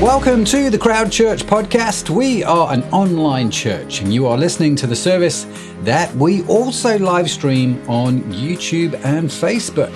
Welcome 0.00 0.44
to 0.44 0.70
the 0.70 0.78
Crowd 0.78 1.10
Church 1.10 1.42
podcast. 1.42 2.08
We 2.08 2.44
are 2.44 2.72
an 2.72 2.84
online 2.92 3.50
church, 3.50 4.00
and 4.00 4.14
you 4.14 4.28
are 4.28 4.38
listening 4.38 4.76
to 4.76 4.86
the 4.86 4.94
service 4.94 5.44
that 5.80 6.14
we 6.14 6.44
also 6.44 6.96
live 7.00 7.28
stream 7.28 7.82
on 7.90 8.22
YouTube 8.32 8.94
and 9.04 9.28
Facebook. 9.28 9.92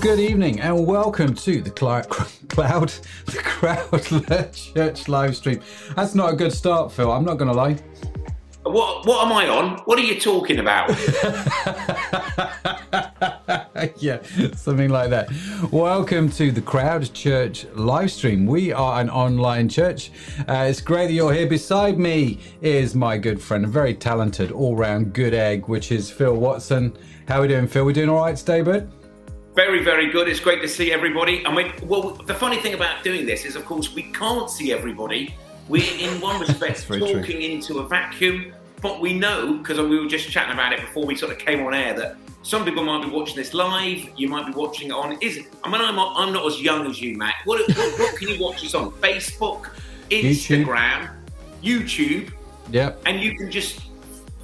good 0.00 0.18
evening 0.18 0.58
and 0.60 0.86
welcome 0.86 1.34
to 1.34 1.60
the 1.60 1.68
Cli- 1.68 2.00
Cloud, 2.48 2.90
the 3.26 3.36
Crowd 3.44 4.52
Church 4.54 5.08
live 5.08 5.36
stream. 5.36 5.60
That's 5.94 6.14
not 6.14 6.32
a 6.32 6.36
good 6.36 6.54
start, 6.54 6.90
Phil. 6.90 7.12
I'm 7.12 7.22
not 7.22 7.34
going 7.34 7.50
to 7.50 7.56
lie. 7.56 7.76
What 8.62 9.04
what 9.04 9.26
am 9.26 9.32
I 9.32 9.46
on? 9.48 9.76
What 9.84 9.98
are 9.98 10.02
you 10.02 10.18
talking 10.18 10.58
about? 10.58 10.88
yeah, 13.98 14.22
something 14.54 14.88
like 14.88 15.10
that. 15.10 15.28
Welcome 15.70 16.30
to 16.30 16.50
the 16.50 16.62
Crowd 16.62 17.12
Church 17.12 17.66
live 17.74 18.10
stream. 18.10 18.46
We 18.46 18.72
are 18.72 19.02
an 19.02 19.10
online 19.10 19.68
church. 19.68 20.12
Uh, 20.48 20.66
it's 20.70 20.80
great 20.80 21.08
that 21.08 21.12
you're 21.12 21.34
here. 21.34 21.46
Beside 21.46 21.98
me 21.98 22.40
is 22.62 22.94
my 22.94 23.18
good 23.18 23.42
friend, 23.42 23.66
a 23.66 23.68
very 23.68 23.92
talented, 23.92 24.50
all-round 24.50 25.12
good 25.12 25.34
egg, 25.34 25.68
which 25.68 25.92
is 25.92 26.10
Phil 26.10 26.36
Watson. 26.36 26.96
How 27.28 27.40
are 27.40 27.42
we 27.42 27.48
doing, 27.48 27.66
Phil? 27.66 27.84
We're 27.84 27.92
doing 27.92 28.08
all 28.08 28.24
right 28.24 28.36
today, 28.36 28.62
bud? 28.62 28.90
Very, 29.54 29.82
very 29.82 30.10
good. 30.10 30.28
It's 30.28 30.40
great 30.40 30.62
to 30.62 30.68
see 30.68 30.92
everybody. 30.92 31.44
I 31.46 31.54
mean, 31.54 31.72
well, 31.82 32.10
the 32.26 32.34
funny 32.34 32.58
thing 32.58 32.74
about 32.74 33.02
doing 33.02 33.26
this 33.26 33.44
is, 33.44 33.56
of 33.56 33.64
course, 33.64 33.94
we 33.94 34.04
can't 34.12 34.48
see 34.48 34.72
everybody. 34.72 35.34
We're 35.68 35.92
in 35.98 36.20
one 36.20 36.40
respect 36.46 36.86
talking 36.86 37.22
true. 37.22 37.34
into 37.34 37.78
a 37.80 37.88
vacuum, 37.88 38.52
but 38.80 39.00
we 39.00 39.12
know 39.18 39.54
because 39.54 39.78
we 39.80 39.98
were 39.98 40.08
just 40.08 40.28
chatting 40.30 40.52
about 40.52 40.72
it 40.72 40.80
before 40.80 41.04
we 41.04 41.16
sort 41.16 41.32
of 41.32 41.38
came 41.38 41.64
on 41.66 41.74
air 41.74 41.94
that 41.94 42.16
some 42.42 42.64
people 42.64 42.82
might 42.82 43.04
be 43.04 43.10
watching 43.10 43.36
this 43.36 43.52
live. 43.52 44.08
You 44.16 44.28
might 44.28 44.46
be 44.46 44.52
watching 44.52 44.88
it 44.88 44.92
on. 44.92 45.18
Is 45.20 45.36
it? 45.36 45.46
I 45.64 45.70
mean, 45.70 45.80
I'm 45.80 45.96
not, 45.96 46.14
I'm 46.16 46.32
not 46.32 46.46
as 46.46 46.60
young 46.60 46.86
as 46.86 47.00
you, 47.00 47.16
Matt. 47.16 47.34
What, 47.44 47.66
what, 47.68 47.98
what 47.98 48.16
can 48.16 48.28
you 48.28 48.40
watch 48.42 48.62
this 48.62 48.74
on? 48.74 48.90
Facebook, 49.02 49.70
Instagram, 50.10 51.10
YouTube, 51.62 52.32
Yep. 52.70 53.02
and 53.06 53.20
you 53.20 53.36
can 53.36 53.50
just 53.50 53.80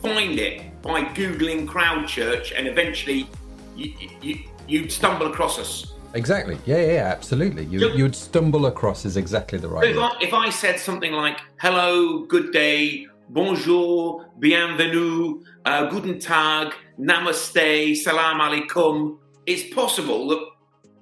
find 0.02 0.38
it 0.38 0.82
by 0.82 1.02
googling 1.04 1.66
Crowd 1.66 2.06
Church, 2.08 2.52
and 2.52 2.66
eventually 2.66 3.28
you 3.76 3.92
you, 4.20 4.38
you 4.68 4.88
stumble 4.88 5.26
across 5.26 5.58
us. 5.58 5.92
Exactly. 6.14 6.56
Yeah, 6.64 6.78
yeah, 6.78 6.92
yeah, 6.92 7.04
absolutely. 7.04 7.64
You, 7.66 7.80
So- 7.80 7.88
you'd 7.88 8.16
stumble 8.16 8.66
across 8.66 9.04
is 9.04 9.16
exactly 9.16 9.58
the 9.58 9.68
right 9.68 9.90
if. 9.90 9.98
I, 9.98 10.10
if 10.20 10.32
I 10.32 10.50
said 10.50 10.80
something 10.80 11.12
like 11.12 11.38
"Hello, 11.60 12.20
good 12.26 12.52
day, 12.52 13.06
bonjour, 13.28 14.26
bienvenue, 14.38 15.42
uh, 15.66 15.86
guten 15.90 16.18
tag, 16.18 16.72
namaste, 16.98 17.96
salam 17.96 18.40
alaikum," 18.40 19.18
it's 19.46 19.74
possible 19.74 20.28
that 20.28 20.40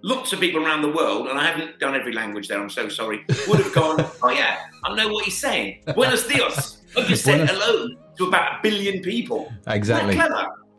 lots 0.03 0.33
of 0.33 0.41
people 0.41 0.65
around 0.65 0.83
the 0.83 0.91
world, 0.91 1.29
and 1.29 1.39
I 1.39 1.45
haven't 1.47 1.79
done 1.79 1.95
every 1.95 2.13
language 2.13 2.49
there. 2.49 2.61
I'm 2.61 2.71
so 2.71 2.89
sorry. 2.89 3.25
Would 3.47 3.61
have 3.61 3.73
gone, 3.73 4.05
"Oh 4.23 4.31
yeah, 4.31 4.67
I 4.83 4.95
know 4.97 5.09
what 5.13 5.25
he's 5.25 5.39
saying. 5.39 5.85
Buenos 5.95 6.27
dias." 6.27 6.79
I've 6.97 7.07
just 7.07 7.25
said 7.25 7.49
hello 7.49 7.89
to 8.19 8.27
about 8.27 8.59
a 8.59 8.63
billion 8.63 9.01
people. 9.03 9.53
Exactly. 9.67 10.17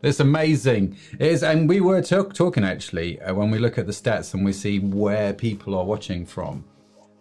It's 0.06 0.20
amazing. 0.20 0.98
It 1.14 1.32
is, 1.32 1.42
and 1.42 1.68
we 1.68 1.82
were 1.82 2.00
talk, 2.00 2.36
talking 2.36 2.64
actually 2.64 3.20
uh, 3.22 3.34
when 3.34 3.50
we 3.50 3.58
look 3.58 3.80
at 3.80 3.88
the 3.88 3.92
stats 3.92 4.36
and 4.36 4.46
we 4.46 4.54
see 4.54 4.78
where 4.78 5.34
people 5.34 5.74
are 5.74 5.84
watching 5.84 6.28
from 6.28 6.64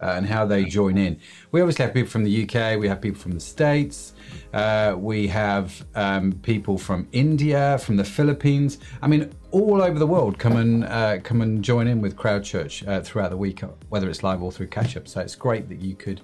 uh, 0.03 0.13
and 0.19 0.27
how 0.27 0.45
they 0.45 0.65
join 0.67 0.99
in. 0.99 1.19
We 1.51 1.63
obviously 1.63 1.87
have 1.87 1.95
people 1.95 2.11
from 2.11 2.25
the 2.25 2.43
UK, 2.43 2.79
we 2.79 2.87
have 2.87 3.01
people 3.01 3.19
from 3.19 3.33
the 3.33 3.41
States, 3.41 4.13
uh, 4.53 4.97
we 4.99 5.27
have 5.29 5.83
um, 5.95 6.33
people 6.43 6.77
from 6.77 7.09
India, 7.13 7.79
from 7.79 7.97
the 7.97 8.05
Philippines. 8.05 8.81
I 9.01 9.07
mean, 9.07 9.33
all 9.51 9.81
over 9.81 9.99
the 9.99 10.07
world 10.07 10.39
come 10.39 10.57
and 10.57 10.85
uh, 10.85 11.21
come 11.21 11.41
and 11.41 11.65
join 11.65 11.87
in 11.87 12.03
with 12.03 12.17
Crowd 12.17 12.45
Church 12.45 12.87
uh, 12.87 13.01
throughout 13.01 13.31
the 13.31 13.39
week, 13.39 13.63
whether 13.89 14.11
it's 14.11 14.23
live 14.23 14.43
or 14.43 14.53
through 14.53 14.67
catch 14.67 14.95
up. 14.99 15.09
So 15.09 15.23
it's 15.23 15.37
great 15.37 15.71
that 15.71 15.81
you 15.81 15.95
could 15.95 16.21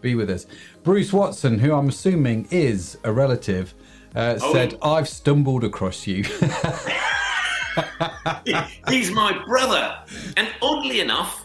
be 0.00 0.14
with 0.14 0.30
us. 0.30 0.46
Bruce 0.84 1.12
Watson, 1.12 1.58
who 1.58 1.74
I'm 1.74 1.88
assuming 1.88 2.46
is 2.52 2.98
a 3.02 3.10
relative. 3.10 3.74
Uh, 4.14 4.38
Oh. 4.40 4.52
said, 4.52 4.78
I've 4.82 5.08
stumbled 5.08 5.64
across 5.64 6.06
you. 6.06 6.22
He's 8.88 9.10
my 9.10 9.42
brother. 9.46 9.98
And 10.36 10.48
oddly 10.62 11.00
enough, 11.00 11.44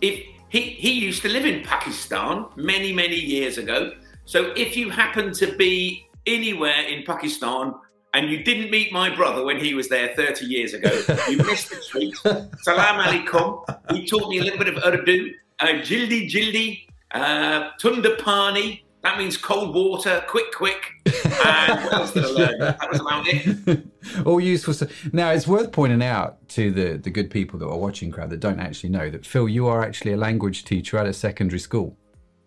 if 0.00 0.24
he, 0.48 0.60
he 0.60 0.92
used 0.92 1.22
to 1.22 1.28
live 1.28 1.44
in 1.44 1.62
Pakistan 1.64 2.46
many, 2.56 2.92
many 2.92 3.16
years 3.16 3.58
ago. 3.58 3.92
So 4.24 4.52
if 4.56 4.76
you 4.76 4.90
happen 4.90 5.32
to 5.34 5.54
be 5.56 6.06
anywhere 6.26 6.80
in 6.88 7.04
Pakistan 7.04 7.74
and 8.14 8.30
you 8.30 8.42
didn't 8.42 8.70
meet 8.70 8.92
my 8.92 9.14
brother 9.14 9.44
when 9.44 9.58
he 9.58 9.74
was 9.74 9.88
there 9.88 10.14
30 10.16 10.46
years 10.46 10.72
ago, 10.72 10.90
you 11.28 11.36
missed 11.38 11.70
the 11.70 11.82
treat. 11.90 12.16
Salam 12.62 13.00
alaikum. 13.04 13.64
He 13.92 14.06
taught 14.06 14.30
me 14.30 14.38
a 14.38 14.42
little 14.42 14.58
bit 14.58 14.68
of 14.74 14.82
Urdu. 14.84 15.32
Uh, 15.60 15.66
jildi 15.82 16.28
jildi. 16.30 16.86
Uh, 17.12 17.70
tunda 17.78 18.16
pani. 18.16 18.84
That 19.02 19.18
means 19.18 19.36
cold 19.36 19.74
water, 19.74 20.24
quick, 20.26 20.52
quick. 20.52 20.82
And 21.06 21.84
what 21.84 21.92
else 21.92 22.12
did 22.12 22.24
I 22.24 22.28
learn? 22.28 22.58
That 22.58 22.90
was 22.90 23.00
about 23.00 23.24
it. 23.28 23.86
All 24.26 24.40
useful 24.40 24.74
stuff. 24.74 24.90
Now, 25.12 25.30
it's 25.30 25.46
worth 25.46 25.70
pointing 25.70 26.02
out 26.02 26.48
to 26.50 26.72
the, 26.72 26.98
the 26.98 27.10
good 27.10 27.30
people 27.30 27.58
that 27.60 27.66
are 27.66 27.78
watching 27.78 28.10
crowd 28.10 28.30
that 28.30 28.40
don't 28.40 28.58
actually 28.58 28.90
know 28.90 29.08
that 29.10 29.24
Phil, 29.24 29.48
you 29.48 29.68
are 29.68 29.84
actually 29.84 30.12
a 30.12 30.16
language 30.16 30.64
teacher 30.64 30.98
at 30.98 31.06
a 31.06 31.12
secondary 31.12 31.60
school. 31.60 31.96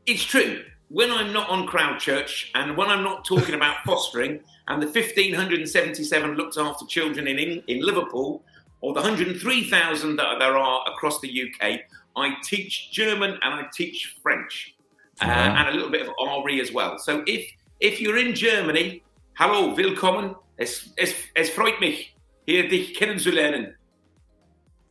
It's 0.05 0.23
true. 0.23 0.63
When 0.89 1.11
I'm 1.11 1.31
not 1.31 1.49
on 1.49 1.67
Crowd 1.67 1.99
Church 1.99 2.51
and 2.55 2.75
when 2.75 2.89
I'm 2.89 3.03
not 3.03 3.23
talking 3.23 3.55
about 3.55 3.77
fostering 3.85 4.41
and 4.67 4.81
the 4.81 4.87
1,577 4.87 6.35
looked 6.35 6.57
after 6.57 6.85
children 6.85 7.27
in, 7.27 7.37
in, 7.39 7.63
in 7.67 7.85
Liverpool 7.85 8.43
or 8.81 8.93
the 8.93 9.01
103,000 9.01 10.15
that 10.15 10.39
there 10.39 10.57
are 10.57 10.83
across 10.89 11.19
the 11.21 11.29
UK, 11.29 11.81
I 12.15 12.35
teach 12.43 12.91
German 12.91 13.37
and 13.41 13.53
I 13.53 13.67
teach 13.73 14.17
French 14.21 14.75
uh, 15.21 15.25
and 15.25 15.69
a 15.69 15.71
little 15.71 15.91
bit 15.91 16.07
of 16.07 16.45
RE 16.45 16.61
as 16.61 16.71
well. 16.71 16.97
So 16.99 17.23
if 17.27 17.49
if 17.79 18.01
you're 18.01 18.17
in 18.17 18.35
Germany, 18.35 19.03
hello, 19.33 19.73
willkommen. 19.73 20.35
Es, 20.57 20.89
es, 20.97 21.15
es 21.35 21.49
freut 21.49 21.79
mich, 21.79 22.13
hier 22.45 22.67
dich 22.67 22.93
kennenzulernen. 22.97 23.73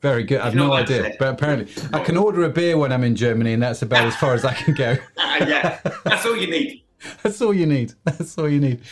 Very 0.01 0.23
good. 0.23 0.41
I've 0.41 0.55
no 0.55 0.73
idea, 0.73 1.03
said? 1.03 1.17
but 1.19 1.35
apparently 1.35 1.73
I 1.93 2.03
can 2.05 2.17
order 2.17 2.45
a 2.45 2.49
beer 2.49 2.79
when 2.79 2.93
I'm 2.93 3.03
in 3.03 3.17
Germany, 3.17 3.53
and 3.53 3.63
that's 3.63 3.83
about 3.83 4.07
as 4.07 4.17
far 4.17 4.33
as 4.33 4.45
I 4.45 4.55
can 4.55 4.75
go. 4.75 4.97
Ah, 5.19 5.45
yeah, 5.47 5.81
that's 6.05 6.25
all 6.25 6.37
you 6.37 6.49
need. 6.49 6.83
That's 7.23 7.41
all 7.41 7.55
you 7.55 7.67
need. 7.67 7.95
That's 8.05 8.37
all 8.39 8.49
you 8.49 8.61
need. 8.61 8.85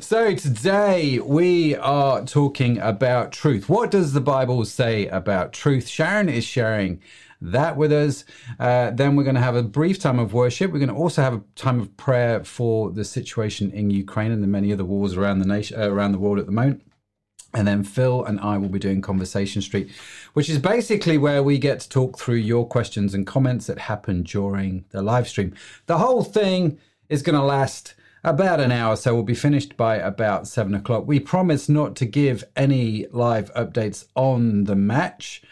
So 0.00 0.34
today 0.34 1.18
we 1.20 1.74
are 1.76 2.22
talking 2.24 2.78
about 2.78 3.32
truth. 3.32 3.68
What 3.68 3.90
does 3.90 4.12
the 4.12 4.20
Bible 4.20 4.64
say 4.66 5.06
about 5.06 5.54
truth? 5.54 5.88
Sharon 5.88 6.28
is 6.28 6.44
sharing 6.44 7.00
that 7.40 7.76
with 7.76 7.92
us. 7.92 8.24
Uh, 8.58 8.90
then 8.90 9.16
we're 9.16 9.24
going 9.24 9.36
to 9.36 9.42
have 9.42 9.56
a 9.56 9.62
brief 9.62 9.98
time 9.98 10.18
of 10.18 10.32
worship. 10.32 10.72
We're 10.72 10.78
going 10.78 10.88
to 10.88 10.94
also 10.94 11.22
have 11.22 11.34
a 11.34 11.42
time 11.54 11.80
of 11.80 11.96
prayer 11.96 12.44
for 12.44 12.90
the 12.90 13.04
situation 13.04 13.70
in 13.70 13.90
Ukraine 13.90 14.32
and 14.32 14.42
the 14.42 14.48
many 14.48 14.72
other 14.72 14.84
wars 14.84 15.16
around 15.16 15.40
the 15.40 15.46
nation, 15.46 15.80
uh, 15.80 15.88
around 15.88 16.12
the 16.12 16.18
world 16.18 16.38
at 16.38 16.46
the 16.46 16.52
moment. 16.52 16.82
And 17.54 17.66
then 17.66 17.84
Phil 17.84 18.24
and 18.24 18.38
I 18.40 18.58
will 18.58 18.68
be 18.68 18.78
doing 18.78 19.00
Conversation 19.00 19.62
Street, 19.62 19.90
which 20.34 20.50
is 20.50 20.58
basically 20.58 21.16
where 21.16 21.42
we 21.42 21.56
get 21.58 21.80
to 21.80 21.88
talk 21.88 22.18
through 22.18 22.36
your 22.36 22.66
questions 22.66 23.14
and 23.14 23.26
comments 23.26 23.66
that 23.66 23.78
happen 23.78 24.22
during 24.24 24.84
the 24.90 25.00
live 25.00 25.26
stream. 25.26 25.54
The 25.86 25.98
whole 25.98 26.22
thing 26.22 26.78
is 27.08 27.22
going 27.22 27.38
to 27.38 27.44
last 27.44 27.94
about 28.24 28.60
an 28.60 28.72
hour, 28.72 28.96
so 28.96 29.14
we'll 29.14 29.22
be 29.22 29.34
finished 29.34 29.76
by 29.76 29.96
about 29.96 30.48
seven 30.48 30.74
o'clock. 30.74 31.06
We 31.06 31.20
promise 31.20 31.68
not 31.68 31.94
to 31.96 32.04
give 32.04 32.44
any 32.56 33.06
live 33.10 33.54
updates 33.54 34.04
on 34.14 34.64
the 34.64 34.74
match 34.74 35.42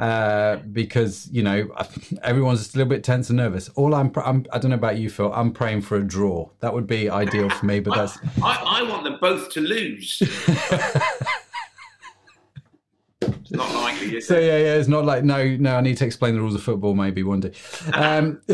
uh, 0.00 0.56
because 0.72 1.28
you 1.30 1.42
know 1.42 1.68
everyone's 2.22 2.60
just 2.60 2.74
a 2.74 2.78
little 2.78 2.88
bit 2.88 3.04
tense 3.04 3.28
and 3.28 3.36
nervous. 3.36 3.68
All 3.76 3.94
I'm, 3.94 4.10
I'm, 4.16 4.46
I 4.50 4.58
don't 4.58 4.70
know 4.70 4.76
about 4.76 4.96
you, 4.96 5.10
Phil. 5.10 5.30
I'm 5.32 5.52
praying 5.52 5.82
for 5.82 5.98
a 5.98 6.02
draw. 6.02 6.48
That 6.60 6.72
would 6.72 6.86
be 6.86 7.10
ideal 7.10 7.50
for 7.50 7.66
me, 7.66 7.80
but 7.80 7.94
that's 7.94 8.18
I, 8.42 8.80
I 8.80 8.82
want 8.90 9.04
them 9.04 9.18
both 9.20 9.50
to 9.50 9.60
lose. 9.60 10.22
it's 13.50 13.58
not 13.58 13.74
likely, 13.74 14.16
is 14.16 14.26
So 14.26 14.36
it? 14.36 14.44
yeah, 14.44 14.58
yeah, 14.58 14.74
it's 14.76 14.88
not 14.88 15.04
like 15.04 15.24
no, 15.24 15.44
no. 15.56 15.76
I 15.76 15.80
need 15.80 15.96
to 15.98 16.06
explain 16.06 16.34
the 16.34 16.40
rules 16.40 16.54
of 16.54 16.62
football 16.62 16.94
maybe 16.94 17.22
one 17.22 17.40
day. 17.40 17.52
Um, 17.92 18.40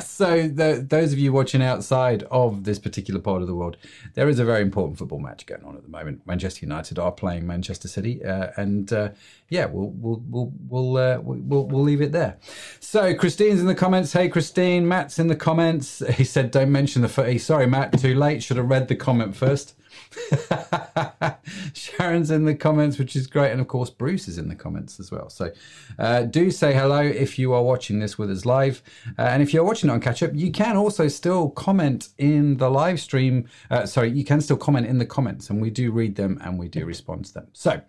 so 0.00 0.48
the, 0.48 0.84
those 0.86 1.12
of 1.12 1.18
you 1.18 1.32
watching 1.32 1.62
outside 1.62 2.24
of 2.24 2.64
this 2.64 2.78
particular 2.78 3.20
part 3.20 3.42
of 3.42 3.48
the 3.48 3.54
world, 3.54 3.76
there 4.14 4.28
is 4.28 4.38
a 4.38 4.44
very 4.44 4.62
important 4.62 4.98
football 4.98 5.20
match 5.20 5.46
going 5.46 5.64
on 5.64 5.76
at 5.76 5.82
the 5.82 5.88
moment. 5.88 6.22
Manchester 6.26 6.64
United 6.64 6.98
are 6.98 7.12
playing 7.12 7.46
Manchester 7.46 7.88
City, 7.88 8.24
uh, 8.24 8.48
and 8.56 8.92
uh, 8.92 9.10
yeah, 9.48 9.66
we'll 9.66 9.90
we'll 9.90 10.22
we'll 10.28 10.52
we'll, 10.68 10.96
uh, 10.96 11.20
we'll 11.20 11.66
we'll 11.66 11.82
leave 11.82 12.00
it 12.00 12.12
there. 12.12 12.36
So 12.80 13.14
Christine's 13.14 13.60
in 13.60 13.66
the 13.66 13.74
comments. 13.74 14.12
Hey 14.12 14.28
Christine, 14.28 14.88
Matt's 14.88 15.18
in 15.18 15.28
the 15.28 15.36
comments. 15.36 16.02
He 16.14 16.24
said, 16.24 16.50
"Don't 16.50 16.72
mention 16.72 17.02
the 17.02 17.08
footy." 17.08 17.38
Sorry, 17.38 17.66
Matt, 17.66 17.98
too 17.98 18.14
late. 18.14 18.42
Should 18.42 18.56
have 18.56 18.68
read 18.68 18.88
the 18.88 18.96
comment 18.96 19.36
first. 19.36 19.74
Sharon's 21.72 22.30
in 22.30 22.44
the 22.44 22.54
comments, 22.54 22.98
which 22.98 23.16
is 23.16 23.26
great. 23.26 23.52
And 23.52 23.60
of 23.60 23.68
course, 23.68 23.90
Bruce 23.90 24.28
is 24.28 24.38
in 24.38 24.48
the 24.48 24.54
comments 24.54 24.98
as 24.98 25.10
well. 25.10 25.28
So 25.30 25.52
uh, 25.98 26.22
do 26.22 26.50
say 26.50 26.74
hello 26.74 27.00
if 27.00 27.38
you 27.38 27.52
are 27.52 27.62
watching 27.62 27.98
this 27.98 28.18
with 28.18 28.30
us 28.30 28.44
live. 28.44 28.82
Uh, 29.18 29.22
and 29.22 29.42
if 29.42 29.52
you're 29.52 29.64
watching 29.64 29.90
it 29.90 29.92
on 29.92 30.00
catch 30.00 30.22
up, 30.22 30.30
you 30.34 30.50
can 30.50 30.76
also 30.76 31.08
still 31.08 31.50
comment 31.50 32.08
in 32.18 32.56
the 32.56 32.70
live 32.70 33.00
stream. 33.00 33.48
Uh, 33.70 33.86
sorry, 33.86 34.10
you 34.10 34.24
can 34.24 34.40
still 34.40 34.56
comment 34.56 34.86
in 34.86 34.98
the 34.98 35.06
comments, 35.06 35.50
and 35.50 35.60
we 35.60 35.70
do 35.70 35.90
read 35.90 36.16
them 36.16 36.40
and 36.42 36.58
we 36.58 36.68
do 36.68 36.84
respond 36.84 37.24
to 37.26 37.34
them. 37.34 37.48
So 37.52 37.80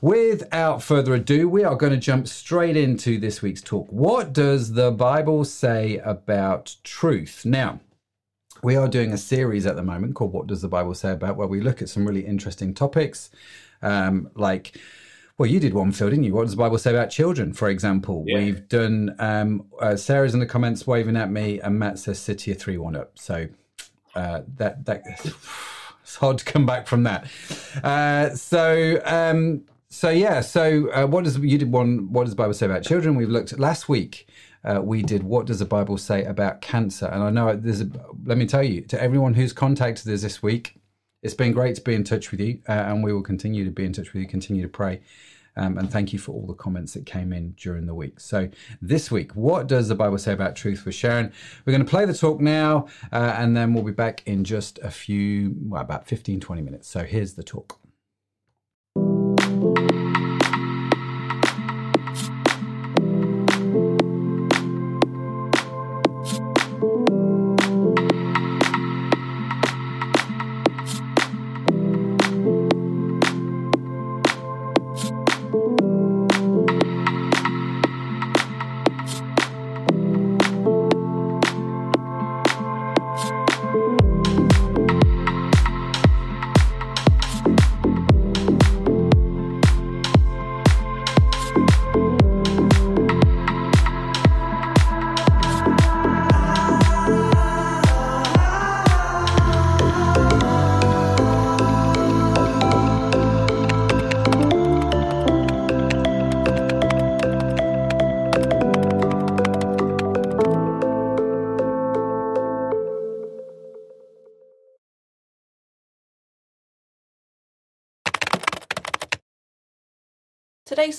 without 0.00 0.82
further 0.82 1.14
ado, 1.14 1.48
we 1.48 1.64
are 1.64 1.76
going 1.76 1.92
to 1.92 1.98
jump 1.98 2.28
straight 2.28 2.76
into 2.76 3.18
this 3.18 3.42
week's 3.42 3.62
talk. 3.62 3.88
What 3.90 4.32
does 4.32 4.72
the 4.72 4.90
Bible 4.90 5.44
say 5.44 5.98
about 5.98 6.76
truth? 6.84 7.44
Now, 7.44 7.80
we 8.62 8.76
are 8.76 8.88
doing 8.88 9.12
a 9.12 9.18
series 9.18 9.66
at 9.66 9.76
the 9.76 9.82
moment 9.82 10.14
called 10.14 10.32
What 10.32 10.46
Does 10.46 10.62
the 10.62 10.68
Bible 10.68 10.94
Say 10.94 11.12
About, 11.12 11.36
where 11.36 11.46
we 11.46 11.60
look 11.60 11.80
at 11.80 11.88
some 11.88 12.06
really 12.06 12.24
interesting 12.26 12.74
topics 12.74 13.30
um, 13.82 14.30
like. 14.34 14.76
Well, 15.38 15.48
you 15.48 15.58
did 15.58 15.72
one, 15.72 15.90
Phil, 15.92 16.10
didn't 16.10 16.24
you? 16.24 16.34
What 16.34 16.42
does 16.42 16.50
the 16.50 16.58
Bible 16.58 16.76
say 16.76 16.90
about 16.90 17.08
children, 17.08 17.54
for 17.54 17.70
example? 17.70 18.24
Yeah. 18.26 18.36
We've 18.36 18.68
done, 18.68 19.16
um, 19.18 19.64
uh, 19.80 19.96
Sarah's 19.96 20.34
in 20.34 20.40
the 20.40 20.44
comments 20.44 20.86
waving 20.86 21.16
at 21.16 21.30
me, 21.30 21.58
and 21.60 21.78
Matt 21.78 21.98
says 21.98 22.18
City 22.18 22.52
of 22.52 22.58
3 22.58 22.76
1 22.76 22.94
up. 22.94 23.18
So 23.18 23.48
uh, 24.14 24.42
that, 24.58 24.84
that 24.84 25.02
it's 26.02 26.16
hard 26.16 26.36
to 26.36 26.44
come 26.44 26.66
back 26.66 26.86
from 26.86 27.04
that. 27.04 27.26
Uh, 27.82 28.34
so, 28.34 29.00
um, 29.06 29.64
so 29.88 30.10
yeah, 30.10 30.42
so 30.42 30.90
uh, 30.90 31.06
what 31.06 31.24
does 31.24 31.38
you 31.38 31.56
did 31.56 31.72
one? 31.72 32.12
What 32.12 32.24
does 32.24 32.32
the 32.32 32.36
Bible 32.36 32.52
say 32.52 32.66
about 32.66 32.82
children? 32.82 33.14
We've 33.14 33.30
looked 33.30 33.58
last 33.58 33.88
week 33.88 34.28
uh, 34.64 34.80
we 34.82 35.02
did 35.02 35.22
what 35.22 35.46
does 35.46 35.58
the 35.58 35.64
bible 35.64 35.98
say 35.98 36.24
about 36.24 36.60
cancer 36.60 37.06
and 37.06 37.22
i 37.22 37.30
know 37.30 37.54
there's 37.54 37.80
a, 37.80 37.90
let 38.24 38.38
me 38.38 38.46
tell 38.46 38.62
you 38.62 38.80
to 38.80 39.00
everyone 39.00 39.34
who's 39.34 39.52
contacted 39.52 40.12
us 40.12 40.22
this 40.22 40.42
week 40.42 40.80
it's 41.22 41.34
been 41.34 41.52
great 41.52 41.74
to 41.74 41.82
be 41.82 41.94
in 41.94 42.04
touch 42.04 42.30
with 42.30 42.40
you 42.40 42.60
uh, 42.68 42.72
and 42.72 43.02
we 43.02 43.12
will 43.12 43.22
continue 43.22 43.64
to 43.64 43.70
be 43.70 43.84
in 43.84 43.92
touch 43.92 44.12
with 44.12 44.22
you 44.22 44.28
continue 44.28 44.62
to 44.62 44.68
pray 44.68 45.00
um, 45.56 45.78
and 45.78 45.90
thank 45.90 46.12
you 46.12 46.18
for 46.18 46.32
all 46.32 46.46
the 46.46 46.54
comments 46.54 46.94
that 46.94 47.06
came 47.06 47.32
in 47.32 47.52
during 47.52 47.86
the 47.86 47.94
week. 47.94 48.20
So, 48.20 48.48
this 48.80 49.10
week, 49.10 49.32
what 49.32 49.66
does 49.66 49.88
the 49.88 49.94
Bible 49.94 50.18
say 50.18 50.32
about 50.32 50.56
truth 50.56 50.84
with 50.84 50.94
Sharon? 50.94 51.32
We're 51.64 51.72
going 51.72 51.84
to 51.84 51.90
play 51.90 52.04
the 52.04 52.14
talk 52.14 52.40
now, 52.40 52.86
uh, 53.12 53.34
and 53.36 53.56
then 53.56 53.74
we'll 53.74 53.84
be 53.84 53.92
back 53.92 54.22
in 54.26 54.44
just 54.44 54.78
a 54.78 54.90
few, 54.90 55.54
well, 55.62 55.82
about 55.82 56.06
15, 56.06 56.40
20 56.40 56.62
minutes. 56.62 56.88
So, 56.88 57.04
here's 57.04 57.34
the 57.34 57.42
talk. 57.42 57.78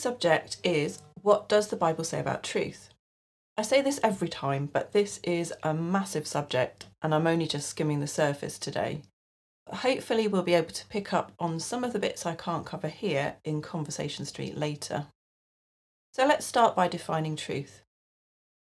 Subject 0.02 0.58
is 0.64 1.00
What 1.22 1.48
does 1.48 1.68
the 1.68 1.76
Bible 1.76 2.04
say 2.04 2.20
about 2.20 2.44
truth? 2.44 2.90
I 3.56 3.62
say 3.62 3.82
this 3.82 4.00
every 4.04 4.30
time, 4.30 4.68
but 4.72 4.92
this 4.92 5.20
is 5.24 5.54
a 5.62 5.74
massive 5.74 6.26
subject 6.26 6.88
and 7.04 7.14
I'm 7.14 7.28
only 7.28 7.46
just 7.46 7.70
skimming 7.70 8.00
the 8.00 8.08
surface 8.08 8.58
today. 8.58 9.04
Hopefully, 9.70 10.28
we'll 10.28 10.42
be 10.42 10.56
able 10.56 10.72
to 10.72 10.88
pick 10.88 11.14
up 11.14 11.32
on 11.40 11.60
some 11.60 11.84
of 11.84 11.94
the 11.94 12.00
bits 12.00 12.26
I 12.26 12.34
can't 12.36 12.66
cover 12.66 12.88
here 12.88 13.36
in 13.46 13.62
Conversation 13.62 14.26
Street 14.26 14.58
later. 14.58 15.06
So 16.14 16.26
let's 16.26 16.46
start 16.46 16.76
by 16.76 16.88
defining 16.88 17.36
truth. 17.36 17.84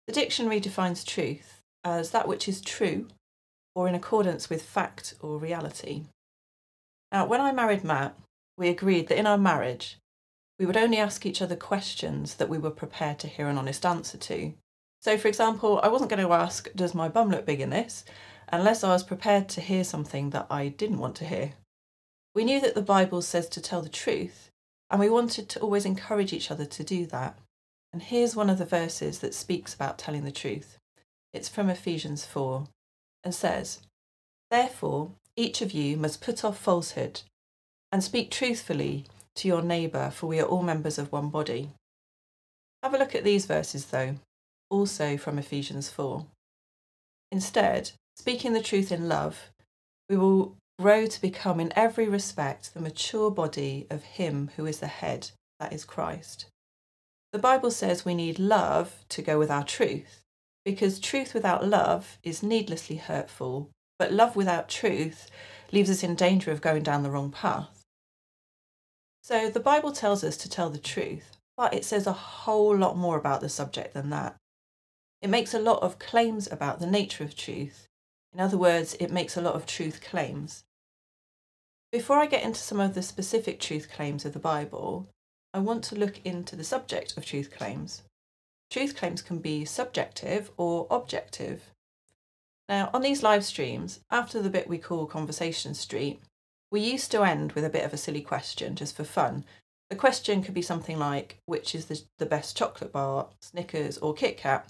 The 0.06 0.12
dictionary 0.12 0.60
defines 0.60 1.02
truth 1.02 1.60
as 1.82 2.10
that 2.10 2.28
which 2.28 2.46
is 2.46 2.60
true 2.60 3.08
or 3.74 3.88
in 3.88 3.94
accordance 3.94 4.50
with 4.50 4.62
fact 4.62 5.14
or 5.20 5.38
reality. 5.38 6.04
Now, 7.10 7.24
when 7.24 7.40
I 7.40 7.52
married 7.52 7.84
Matt, 7.84 8.16
we 8.58 8.68
agreed 8.68 9.08
that 9.08 9.18
in 9.18 9.26
our 9.26 9.38
marriage, 9.38 9.98
we 10.62 10.66
would 10.66 10.76
only 10.76 10.98
ask 10.98 11.26
each 11.26 11.42
other 11.42 11.56
questions 11.56 12.36
that 12.36 12.48
we 12.48 12.56
were 12.56 12.70
prepared 12.70 13.18
to 13.18 13.26
hear 13.26 13.48
an 13.48 13.58
honest 13.58 13.84
answer 13.84 14.16
to. 14.16 14.54
So, 15.00 15.18
for 15.18 15.26
example, 15.26 15.80
I 15.82 15.88
wasn't 15.88 16.08
going 16.08 16.24
to 16.24 16.32
ask, 16.32 16.68
Does 16.76 16.94
my 16.94 17.08
bum 17.08 17.30
look 17.30 17.44
big 17.44 17.60
in 17.60 17.70
this? 17.70 18.04
unless 18.46 18.84
I 18.84 18.90
was 18.90 19.02
prepared 19.02 19.48
to 19.48 19.60
hear 19.60 19.82
something 19.82 20.30
that 20.30 20.46
I 20.48 20.68
didn't 20.68 21.00
want 21.00 21.16
to 21.16 21.24
hear. 21.24 21.54
We 22.32 22.44
knew 22.44 22.60
that 22.60 22.76
the 22.76 22.80
Bible 22.80 23.22
says 23.22 23.48
to 23.48 23.60
tell 23.60 23.82
the 23.82 23.88
truth, 23.88 24.50
and 24.88 25.00
we 25.00 25.10
wanted 25.10 25.48
to 25.48 25.58
always 25.58 25.84
encourage 25.84 26.32
each 26.32 26.48
other 26.48 26.66
to 26.66 26.84
do 26.84 27.06
that. 27.06 27.36
And 27.92 28.00
here's 28.00 28.36
one 28.36 28.48
of 28.48 28.58
the 28.58 28.64
verses 28.64 29.18
that 29.18 29.34
speaks 29.34 29.74
about 29.74 29.98
telling 29.98 30.22
the 30.22 30.30
truth. 30.30 30.78
It's 31.32 31.48
from 31.48 31.70
Ephesians 31.70 32.24
4 32.24 32.68
and 33.24 33.34
says, 33.34 33.80
Therefore, 34.48 35.10
each 35.34 35.60
of 35.60 35.72
you 35.72 35.96
must 35.96 36.20
put 36.20 36.44
off 36.44 36.56
falsehood 36.56 37.22
and 37.90 38.04
speak 38.04 38.30
truthfully 38.30 39.06
to 39.36 39.48
your 39.48 39.62
neighbour, 39.62 40.10
for 40.10 40.26
we 40.26 40.40
are 40.40 40.46
all 40.46 40.62
members 40.62 40.98
of 40.98 41.12
one 41.12 41.28
body. 41.28 41.70
Have 42.82 42.94
a 42.94 42.98
look 42.98 43.14
at 43.14 43.24
these 43.24 43.46
verses, 43.46 43.86
though, 43.86 44.16
also 44.70 45.16
from 45.16 45.38
Ephesians 45.38 45.88
4. 45.90 46.26
Instead, 47.30 47.92
speaking 48.16 48.52
the 48.52 48.62
truth 48.62 48.90
in 48.90 49.08
love, 49.08 49.50
we 50.08 50.16
will 50.16 50.56
grow 50.78 51.06
to 51.06 51.20
become 51.20 51.60
in 51.60 51.72
every 51.76 52.08
respect 52.08 52.74
the 52.74 52.80
mature 52.80 53.30
body 53.30 53.86
of 53.88 54.02
Him 54.02 54.50
who 54.56 54.66
is 54.66 54.80
the 54.80 54.86
head, 54.86 55.30
that 55.60 55.72
is 55.72 55.84
Christ. 55.84 56.46
The 57.32 57.38
Bible 57.38 57.70
says 57.70 58.04
we 58.04 58.14
need 58.14 58.38
love 58.38 59.04
to 59.10 59.22
go 59.22 59.38
with 59.38 59.50
our 59.50 59.64
truth, 59.64 60.22
because 60.64 60.98
truth 60.98 61.34
without 61.34 61.66
love 61.66 62.18
is 62.22 62.42
needlessly 62.42 62.96
hurtful, 62.96 63.70
but 63.98 64.12
love 64.12 64.36
without 64.36 64.68
truth 64.68 65.30
leaves 65.70 65.88
us 65.88 66.02
in 66.02 66.14
danger 66.14 66.50
of 66.50 66.60
going 66.60 66.82
down 66.82 67.02
the 67.02 67.10
wrong 67.10 67.30
path. 67.30 67.81
So 69.22 69.48
the 69.48 69.60
Bible 69.60 69.92
tells 69.92 70.24
us 70.24 70.36
to 70.38 70.50
tell 70.50 70.68
the 70.68 70.78
truth, 70.78 71.36
but 71.56 71.72
it 71.72 71.84
says 71.84 72.08
a 72.08 72.12
whole 72.12 72.76
lot 72.76 72.96
more 72.96 73.16
about 73.16 73.40
the 73.40 73.48
subject 73.48 73.94
than 73.94 74.10
that. 74.10 74.36
It 75.20 75.30
makes 75.30 75.54
a 75.54 75.60
lot 75.60 75.80
of 75.80 76.00
claims 76.00 76.50
about 76.50 76.80
the 76.80 76.86
nature 76.88 77.22
of 77.22 77.36
truth. 77.36 77.86
In 78.34 78.40
other 78.40 78.58
words, 78.58 78.94
it 78.98 79.12
makes 79.12 79.36
a 79.36 79.40
lot 79.40 79.54
of 79.54 79.64
truth 79.64 80.00
claims. 80.00 80.64
Before 81.92 82.16
I 82.16 82.26
get 82.26 82.42
into 82.42 82.58
some 82.58 82.80
of 82.80 82.94
the 82.94 83.02
specific 83.02 83.60
truth 83.60 83.88
claims 83.92 84.24
of 84.24 84.32
the 84.32 84.40
Bible, 84.40 85.06
I 85.54 85.60
want 85.60 85.84
to 85.84 85.94
look 85.94 86.20
into 86.24 86.56
the 86.56 86.64
subject 86.64 87.16
of 87.16 87.24
truth 87.24 87.54
claims. 87.56 88.02
Truth 88.70 88.96
claims 88.96 89.22
can 89.22 89.38
be 89.38 89.64
subjective 89.64 90.50
or 90.56 90.88
objective. 90.90 91.70
Now, 92.68 92.90
on 92.92 93.02
these 93.02 93.22
live 93.22 93.44
streams, 93.44 94.00
after 94.10 94.42
the 94.42 94.50
bit 94.50 94.68
we 94.68 94.78
call 94.78 95.06
Conversation 95.06 95.74
Street, 95.74 96.20
we 96.72 96.80
used 96.80 97.10
to 97.10 97.22
end 97.22 97.52
with 97.52 97.64
a 97.64 97.70
bit 97.70 97.84
of 97.84 97.92
a 97.92 97.98
silly 97.98 98.22
question 98.22 98.74
just 98.74 98.96
for 98.96 99.04
fun. 99.04 99.44
The 99.90 99.96
question 99.96 100.42
could 100.42 100.54
be 100.54 100.62
something 100.62 100.98
like, 100.98 101.36
which 101.44 101.74
is 101.74 101.84
the, 101.84 102.00
the 102.18 102.26
best 102.26 102.56
chocolate 102.56 102.92
bar, 102.92 103.28
Snickers 103.40 103.98
or 103.98 104.14
Kit 104.14 104.38
Kat? 104.38 104.66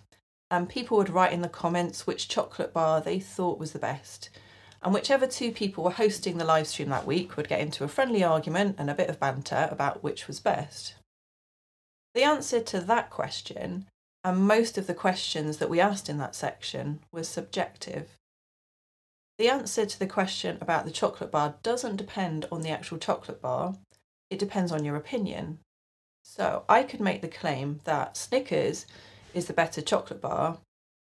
And 0.50 0.68
people 0.68 0.98
would 0.98 1.08
write 1.08 1.32
in 1.32 1.42
the 1.42 1.48
comments 1.48 2.06
which 2.06 2.28
chocolate 2.28 2.72
bar 2.72 3.00
they 3.00 3.20
thought 3.20 3.60
was 3.60 3.72
the 3.72 3.78
best. 3.78 4.30
And 4.82 4.92
whichever 4.92 5.28
two 5.28 5.52
people 5.52 5.84
were 5.84 5.92
hosting 5.92 6.38
the 6.38 6.44
live 6.44 6.66
stream 6.66 6.88
that 6.88 7.06
week 7.06 7.36
would 7.36 7.48
get 7.48 7.60
into 7.60 7.84
a 7.84 7.88
friendly 7.88 8.24
argument 8.24 8.76
and 8.78 8.90
a 8.90 8.94
bit 8.94 9.08
of 9.08 9.20
banter 9.20 9.68
about 9.70 10.02
which 10.02 10.26
was 10.26 10.40
best. 10.40 10.94
The 12.14 12.24
answer 12.24 12.60
to 12.60 12.80
that 12.80 13.08
question, 13.08 13.86
and 14.24 14.38
most 14.38 14.76
of 14.76 14.88
the 14.88 14.94
questions 14.94 15.58
that 15.58 15.70
we 15.70 15.78
asked 15.78 16.08
in 16.08 16.18
that 16.18 16.34
section, 16.34 16.98
was 17.12 17.28
subjective. 17.28 18.18
The 19.42 19.48
answer 19.48 19.84
to 19.84 19.98
the 19.98 20.06
question 20.06 20.56
about 20.60 20.84
the 20.84 20.92
chocolate 20.92 21.32
bar 21.32 21.56
doesn't 21.64 21.96
depend 21.96 22.46
on 22.52 22.62
the 22.62 22.70
actual 22.70 22.96
chocolate 22.96 23.42
bar, 23.42 23.74
it 24.30 24.38
depends 24.38 24.70
on 24.70 24.84
your 24.84 24.94
opinion. 24.94 25.58
So 26.22 26.62
I 26.68 26.84
could 26.84 27.00
make 27.00 27.22
the 27.22 27.26
claim 27.26 27.80
that 27.82 28.16
Snickers 28.16 28.86
is 29.34 29.46
the 29.46 29.52
better 29.52 29.82
chocolate 29.82 30.20
bar, 30.20 30.58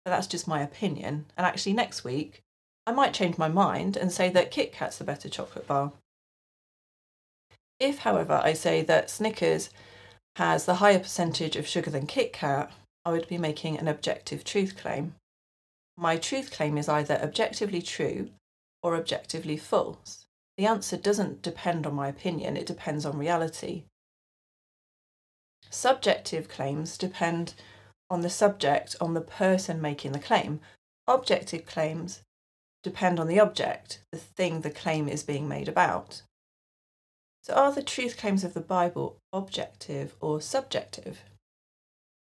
but 0.06 0.12
that's 0.12 0.28
just 0.28 0.48
my 0.48 0.62
opinion. 0.62 1.26
And 1.36 1.48
actually, 1.48 1.74
next 1.74 2.04
week, 2.04 2.44
I 2.86 2.92
might 2.92 3.16
change 3.16 3.40
my 3.40 3.48
mind 3.48 3.98
and 3.98 4.12
say 4.12 4.30
that 4.30 4.52
Kit 4.52 4.72
Kat's 4.72 5.00
the 5.00 5.04
better 5.04 5.30
chocolate 5.30 5.66
bar. 5.66 5.94
If, 7.80 7.98
however, 7.98 8.40
I 8.44 8.54
say 8.54 8.84
that 8.84 9.10
Snickers 9.10 9.72
has 10.36 10.68
the 10.68 10.76
higher 10.76 11.00
percentage 11.00 11.56
of 11.56 11.66
sugar 11.66 11.90
than 11.90 12.06
Kit 12.06 12.34
Kat, 12.34 12.72
I 13.04 13.14
would 13.14 13.28
be 13.28 13.40
making 13.40 13.80
an 13.80 13.88
objective 13.88 14.44
truth 14.44 14.78
claim. 14.78 15.16
My 15.98 16.18
truth 16.18 16.52
claim 16.52 16.78
is 16.78 16.88
either 16.88 17.16
objectively 17.16 17.82
true 17.82 18.30
or 18.84 18.96
objectively 18.96 19.58
false. 19.58 20.28
The 20.56 20.68
answer 20.68 20.96
doesn't 20.96 21.42
depend 21.42 21.88
on 21.88 21.96
my 21.96 22.08
opinion, 22.08 22.56
it 22.56 22.68
depends 22.68 23.06
on 23.06 23.18
reality. 23.18 23.86
Subjective 25.70 26.48
claims 26.48 26.98
depend 26.98 27.56
on 28.10 28.22
the 28.22 28.30
subject, 28.30 28.96
on 29.02 29.16
the 29.16 29.22
person 29.22 29.82
making 29.82 30.12
the 30.12 30.20
claim. 30.20 30.62
Objective 31.08 31.66
claims 31.66 32.22
depend 32.84 33.20
on 33.20 33.28
the 33.28 33.40
object, 33.40 34.00
the 34.12 34.18
thing 34.18 34.62
the 34.62 34.70
claim 34.70 35.10
is 35.10 35.24
being 35.24 35.48
made 35.48 35.68
about. 35.68 36.22
So, 37.44 37.54
are 37.54 37.72
the 37.72 37.84
truth 37.84 38.18
claims 38.18 38.44
of 38.44 38.54
the 38.54 38.62
Bible 38.62 39.18
objective 39.34 40.16
or 40.20 40.42
subjective? 40.42 41.22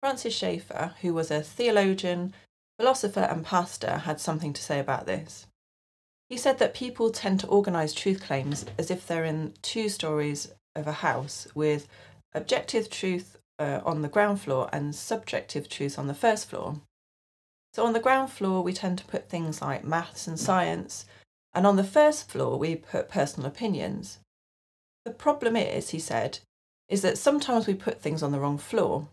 Francis 0.01 0.35
Schaeffer, 0.35 0.95
who 1.01 1.15
was 1.15 1.31
a 1.31 1.43
theologian, 1.43 2.35
philosopher, 2.83 3.21
and 3.21 3.45
pastor, 3.45 3.99
had 3.99 4.19
something 4.19 4.53
to 4.53 4.61
say 4.61 4.81
about 4.81 5.07
this. 5.07 5.47
He 6.29 6.37
said 6.37 6.59
that 6.59 6.75
people 6.75 7.11
tend 7.11 7.39
to 7.39 7.47
organise 7.47 7.95
truth 7.95 8.21
claims 8.21 8.67
as 8.77 8.91
if 8.91 9.07
they're 9.07 9.25
in 9.25 9.55
two 9.63 9.89
stories 9.89 10.51
of 10.75 10.89
a 10.89 10.99
house 11.07 11.47
with 11.55 11.87
objective 12.35 12.91
truth 12.91 13.39
uh, 13.61 13.83
on 13.85 14.03
the 14.03 14.09
ground 14.09 14.41
floor 14.41 14.69
and 14.73 14.97
subjective 14.97 15.69
truth 15.69 15.97
on 15.97 16.09
the 16.09 16.23
first 16.25 16.51
floor. 16.51 16.81
So 17.73 17.87
on 17.87 17.93
the 17.93 18.01
ground 18.01 18.33
floor, 18.33 18.65
we 18.65 18.73
tend 18.73 18.99
to 18.99 19.05
put 19.05 19.29
things 19.29 19.63
like 19.63 19.85
maths 19.85 20.27
and 20.27 20.37
science, 20.37 21.07
and 21.55 21.65
on 21.69 21.77
the 21.77 21.85
first 21.85 22.29
floor, 22.29 22.59
we 22.59 22.75
put 22.75 23.09
personal 23.09 23.49
opinions. 23.49 24.19
The 25.05 25.13
problem 25.13 25.55
is, 25.55 25.91
he 25.91 26.01
said, 26.01 26.41
is 26.89 27.03
that 27.03 27.17
sometimes 27.17 27.69
we 27.69 27.75
put 27.75 28.01
things 28.03 28.25
on 28.25 28.33
the 28.33 28.41
wrong 28.41 28.59
floor. 28.59 29.07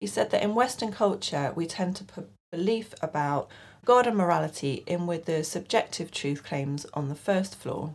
He 0.00 0.06
said 0.06 0.30
that 0.30 0.42
in 0.42 0.54
Western 0.54 0.92
culture, 0.92 1.52
we 1.54 1.66
tend 1.66 1.94
to 1.96 2.04
put 2.04 2.30
belief 2.50 2.94
about 3.02 3.50
God 3.84 4.06
and 4.06 4.16
morality 4.16 4.82
in 4.86 5.06
with 5.06 5.26
the 5.26 5.44
subjective 5.44 6.10
truth 6.10 6.42
claims 6.42 6.86
on 6.94 7.08
the 7.08 7.14
first 7.14 7.54
floor. 7.54 7.94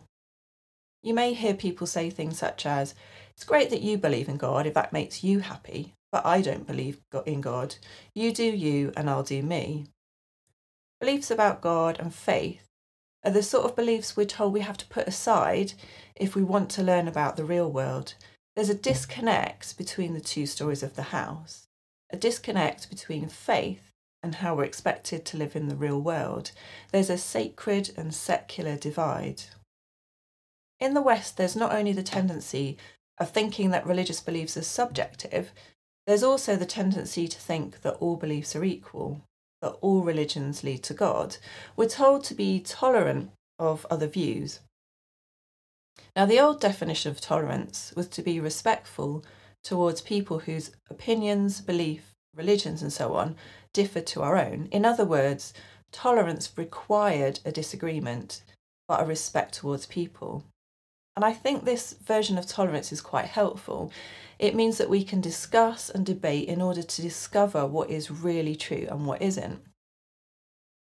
You 1.02 1.14
may 1.14 1.34
hear 1.34 1.54
people 1.54 1.86
say 1.86 2.10
things 2.10 2.38
such 2.38 2.64
as, 2.64 2.94
It's 3.34 3.44
great 3.44 3.70
that 3.70 3.82
you 3.82 3.98
believe 3.98 4.28
in 4.28 4.36
God 4.36 4.66
if 4.66 4.74
that 4.74 4.92
makes 4.92 5.24
you 5.24 5.40
happy, 5.40 5.94
but 6.10 6.24
I 6.24 6.40
don't 6.40 6.66
believe 6.66 7.00
in 7.26 7.40
God. 7.40 7.76
You 8.14 8.32
do 8.32 8.44
you, 8.44 8.92
and 8.96 9.10
I'll 9.10 9.22
do 9.22 9.42
me. 9.42 9.86
Beliefs 11.00 11.30
about 11.30 11.60
God 11.60 11.98
and 11.98 12.14
faith 12.14 12.68
are 13.24 13.30
the 13.30 13.42
sort 13.42 13.64
of 13.64 13.76
beliefs 13.76 14.16
we're 14.16 14.24
told 14.24 14.52
we 14.52 14.60
have 14.60 14.76
to 14.78 14.86
put 14.86 15.08
aside 15.08 15.72
if 16.14 16.34
we 16.34 16.42
want 16.42 16.70
to 16.70 16.82
learn 16.82 17.08
about 17.08 17.36
the 17.36 17.44
real 17.44 17.70
world. 17.70 18.14
There's 18.54 18.70
a 18.70 18.74
disconnect 18.74 19.76
between 19.76 20.14
the 20.14 20.20
two 20.20 20.46
stories 20.46 20.82
of 20.82 20.94
the 20.94 21.02
house, 21.02 21.66
a 22.10 22.16
disconnect 22.16 22.90
between 22.90 23.28
faith 23.28 23.91
and 24.22 24.36
how 24.36 24.54
we're 24.54 24.64
expected 24.64 25.24
to 25.24 25.36
live 25.36 25.56
in 25.56 25.68
the 25.68 25.76
real 25.76 26.00
world. 26.00 26.52
There's 26.92 27.10
a 27.10 27.18
sacred 27.18 27.92
and 27.96 28.14
secular 28.14 28.76
divide. 28.76 29.42
In 30.78 30.94
the 30.94 31.02
West, 31.02 31.36
there's 31.36 31.56
not 31.56 31.74
only 31.74 31.92
the 31.92 32.02
tendency 32.02 32.76
of 33.18 33.30
thinking 33.30 33.70
that 33.70 33.86
religious 33.86 34.20
beliefs 34.20 34.56
are 34.56 34.62
subjective, 34.62 35.52
there's 36.06 36.22
also 36.22 36.56
the 36.56 36.66
tendency 36.66 37.28
to 37.28 37.38
think 37.38 37.82
that 37.82 37.94
all 37.94 38.16
beliefs 38.16 38.56
are 38.56 38.64
equal, 38.64 39.20
that 39.60 39.76
all 39.80 40.02
religions 40.02 40.64
lead 40.64 40.82
to 40.84 40.94
God. 40.94 41.36
We're 41.76 41.88
told 41.88 42.24
to 42.24 42.34
be 42.34 42.60
tolerant 42.60 43.30
of 43.58 43.86
other 43.90 44.08
views. 44.08 44.60
Now, 46.16 46.26
the 46.26 46.40
old 46.40 46.60
definition 46.60 47.10
of 47.10 47.20
tolerance 47.20 47.92
was 47.96 48.08
to 48.08 48.22
be 48.22 48.40
respectful 48.40 49.24
towards 49.62 50.00
people 50.00 50.40
whose 50.40 50.72
opinions, 50.90 51.60
belief, 51.60 52.12
religions, 52.34 52.82
and 52.82 52.92
so 52.92 53.14
on 53.14 53.36
differ 53.72 54.00
to 54.00 54.22
our 54.22 54.36
own. 54.36 54.68
In 54.70 54.84
other 54.84 55.04
words, 55.04 55.54
tolerance 55.90 56.52
required 56.56 57.40
a 57.44 57.52
disagreement, 57.52 58.42
but 58.88 59.02
a 59.02 59.06
respect 59.06 59.54
towards 59.54 59.86
people. 59.86 60.44
And 61.16 61.24
I 61.24 61.32
think 61.32 61.64
this 61.64 61.92
version 61.92 62.38
of 62.38 62.46
tolerance 62.46 62.90
is 62.92 63.00
quite 63.00 63.26
helpful. 63.26 63.92
It 64.38 64.54
means 64.54 64.78
that 64.78 64.88
we 64.88 65.04
can 65.04 65.20
discuss 65.20 65.90
and 65.90 66.06
debate 66.06 66.48
in 66.48 66.62
order 66.62 66.82
to 66.82 67.02
discover 67.02 67.66
what 67.66 67.90
is 67.90 68.10
really 68.10 68.56
true 68.56 68.86
and 68.90 69.06
what 69.06 69.20
isn't. 69.20 69.60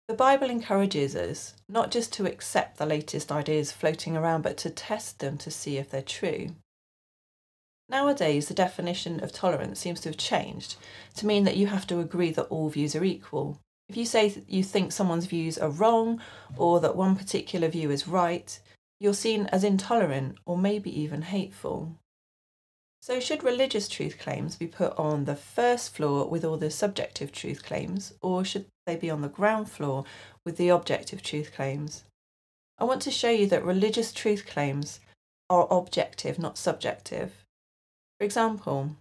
The 0.07 0.13
Bible 0.13 0.49
encourages 0.49 1.15
us 1.15 1.55
not 1.67 1.89
just 1.89 2.13
to 2.13 2.27
accept 2.27 2.77
the 2.77 2.85
latest 2.85 3.31
ideas 3.31 3.71
floating 3.71 4.15
around, 4.15 4.43
but 4.43 4.57
to 4.57 4.69
test 4.69 5.19
them 5.19 5.37
to 5.39 5.49
see 5.49 5.77
if 5.77 5.89
they're 5.89 6.01
true. 6.01 6.49
Nowadays, 7.87 8.47
the 8.47 8.53
definition 8.53 9.23
of 9.23 9.31
tolerance 9.31 9.79
seems 9.79 10.01
to 10.01 10.09
have 10.09 10.17
changed 10.17 10.75
to 11.15 11.25
mean 11.25 11.43
that 11.43 11.57
you 11.57 11.67
have 11.67 11.85
to 11.87 11.99
agree 11.99 12.31
that 12.31 12.47
all 12.47 12.69
views 12.69 12.95
are 12.95 13.03
equal. 13.03 13.59
If 13.87 13.95
you 13.95 14.05
say 14.05 14.43
you 14.47 14.63
think 14.63 14.91
someone's 14.91 15.27
views 15.27 15.57
are 15.57 15.69
wrong 15.69 16.19
or 16.57 16.79
that 16.79 16.95
one 16.95 17.15
particular 17.15 17.67
view 17.67 17.91
is 17.91 18.07
right, 18.07 18.59
you're 18.99 19.13
seen 19.13 19.45
as 19.47 19.63
intolerant 19.63 20.37
or 20.45 20.57
maybe 20.57 20.99
even 20.99 21.21
hateful. 21.21 21.95
So, 23.01 23.19
should 23.19 23.43
religious 23.43 23.87
truth 23.87 24.17
claims 24.17 24.55
be 24.55 24.65
put 24.65 24.97
on 24.97 25.25
the 25.25 25.35
first 25.35 25.93
floor 25.93 26.27
with 26.27 26.43
all 26.43 26.57
the 26.57 26.71
subjective 26.71 27.31
truth 27.31 27.63
claims, 27.63 28.13
or 28.19 28.43
should 28.43 28.65
they 28.87 28.95
be 28.95 29.11
on 29.11 29.21
the 29.21 29.29
ground 29.29 29.69
floor 29.69 30.05
with 30.43 30.57
the 30.57 30.69
objective 30.69 31.21
truth 31.21 31.53
claims? 31.53 32.03
I 32.79 32.83
want 32.85 33.03
to 33.03 33.11
show 33.11 33.29
you 33.29 33.45
that 33.47 33.63
religious 33.63 34.11
truth 34.11 34.47
claims 34.47 35.01
are 35.51 35.67
objective, 35.69 36.39
not 36.39 36.57
subjective. 36.57 37.44
For 38.19 38.25
example, 38.25 38.95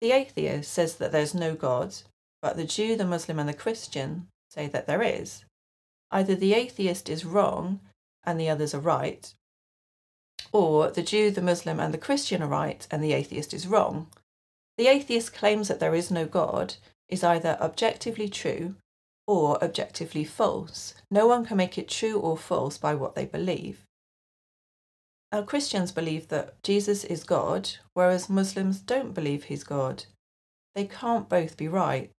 the 0.00 0.12
atheist 0.12 0.72
says 0.72 0.96
that 0.96 1.12
there's 1.12 1.34
no 1.34 1.54
God, 1.54 1.94
but 2.42 2.56
the 2.56 2.64
Jew, 2.64 2.96
the 2.96 3.04
Muslim, 3.04 3.38
and 3.38 3.48
the 3.48 3.54
Christian 3.54 4.28
say 4.50 4.66
that 4.68 4.86
there 4.86 5.02
is. 5.02 5.44
Either 6.10 6.34
the 6.34 6.54
atheist 6.54 7.08
is 7.08 7.24
wrong 7.24 7.80
and 8.24 8.38
the 8.38 8.48
others 8.48 8.74
are 8.74 8.80
right, 8.80 9.34
or 10.52 10.90
the 10.90 11.02
Jew, 11.02 11.30
the 11.30 11.42
Muslim, 11.42 11.80
and 11.80 11.92
the 11.92 11.98
Christian 11.98 12.42
are 12.42 12.48
right 12.48 12.86
and 12.90 13.02
the 13.02 13.12
atheist 13.12 13.52
is 13.52 13.66
wrong. 13.66 14.08
The 14.78 14.88
atheist 14.88 15.34
claims 15.34 15.68
that 15.68 15.80
there 15.80 15.94
is 15.94 16.10
no 16.10 16.26
God 16.26 16.76
is 17.08 17.24
either 17.24 17.58
objectively 17.60 18.28
true 18.28 18.76
or 19.26 19.62
objectively 19.62 20.24
false. 20.24 20.94
No 21.10 21.26
one 21.26 21.44
can 21.44 21.56
make 21.56 21.78
it 21.78 21.88
true 21.88 22.18
or 22.18 22.36
false 22.36 22.78
by 22.78 22.94
what 22.94 23.14
they 23.14 23.24
believe. 23.24 23.84
Now, 25.34 25.42
Christians 25.42 25.90
believe 25.90 26.28
that 26.28 26.62
Jesus 26.62 27.02
is 27.02 27.24
God, 27.24 27.68
whereas 27.92 28.30
Muslims 28.30 28.78
don't 28.78 29.14
believe 29.14 29.42
he's 29.42 29.64
God. 29.64 30.04
They 30.76 30.84
can't 30.84 31.28
both 31.28 31.56
be 31.56 31.66
right. 31.66 32.12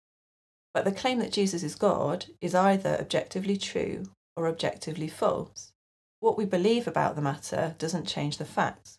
But 0.73 0.83
the 0.83 0.91
claim 0.91 1.19
that 1.19 1.31
Jesus 1.31 1.63
is 1.63 1.75
God 1.75 2.25
is 2.41 2.53
either 2.53 2.97
objectively 2.99 3.55
true 3.55 4.03
or 4.35 4.49
objectively 4.49 5.07
false. 5.07 5.71
What 6.19 6.37
we 6.37 6.43
believe 6.43 6.89
about 6.89 7.15
the 7.15 7.21
matter 7.21 7.75
doesn't 7.77 8.05
change 8.05 8.37
the 8.37 8.43
facts. 8.43 8.97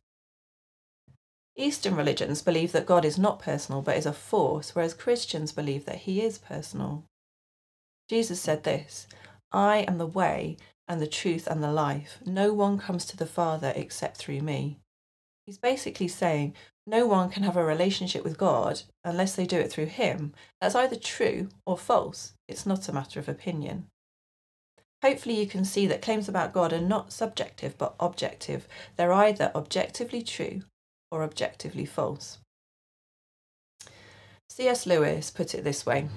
Eastern 1.55 1.95
religions 1.95 2.41
believe 2.41 2.73
that 2.73 2.87
God 2.87 3.05
is 3.05 3.19
not 3.19 3.39
personal 3.39 3.83
but 3.83 3.99
is 3.99 4.07
a 4.07 4.15
force, 4.15 4.75
whereas 4.75 4.95
Christians 4.95 5.53
believe 5.53 5.85
that 5.85 6.07
he 6.07 6.23
is 6.23 6.39
personal. 6.39 7.05
Jesus 8.09 8.41
said 8.41 8.65
this 8.65 9.09
I 9.53 9.81
am 9.81 9.99
the 9.99 10.07
way 10.07 10.57
and 10.89 11.01
the 11.01 11.07
truth 11.07 11.47
and 11.47 11.63
the 11.63 11.73
life. 11.73 12.19
No 12.25 12.53
one 12.53 12.79
comes 12.79 13.05
to 13.07 13.17
the 13.17 13.27
Father 13.27 13.73
except 13.75 14.17
through 14.17 14.41
me. 14.41 14.79
He's 15.47 15.59
basically 15.59 16.09
saying 16.09 16.55
no 16.87 17.07
one 17.07 17.31
can 17.31 17.43
have 17.43 17.57
a 17.57 17.65
relationship 17.65 18.23
with 18.25 18.39
God 18.39 18.83
unless 19.05 19.35
they 19.35 19.47
do 19.47 19.59
it 19.59 19.71
through 19.71 19.87
Him. 19.87 20.33
That's 20.61 20.75
either 20.75 20.97
true 20.97 21.49
or 21.67 21.77
false. 21.77 22.35
It's 22.49 22.67
not 22.67 22.89
a 22.89 22.93
matter 22.93 23.19
of 23.19 23.29
opinion. 23.29 23.87
Hopefully, 25.03 25.39
you 25.39 25.47
can 25.47 25.65
see 25.65 25.87
that 25.87 26.03
claims 26.03 26.29
about 26.29 26.53
God 26.53 26.73
are 26.73 26.81
not 26.81 27.13
subjective 27.13 27.77
but 27.77 27.95
objective. 28.01 28.67
They're 28.97 29.13
either 29.13 29.53
objectively 29.55 30.23
true 30.23 30.63
or 31.11 31.23
objectively 31.23 31.85
false. 31.85 32.39
C.S. 34.49 34.87
Lewis 34.87 35.31
put 35.31 35.55
it 35.55 35.65
this 35.65 35.85
way 35.85 36.09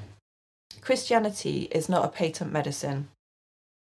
Christianity 0.82 1.68
is 1.72 1.90
not 1.90 2.06
a 2.06 2.10
patent 2.10 2.52
medicine. 2.52 3.10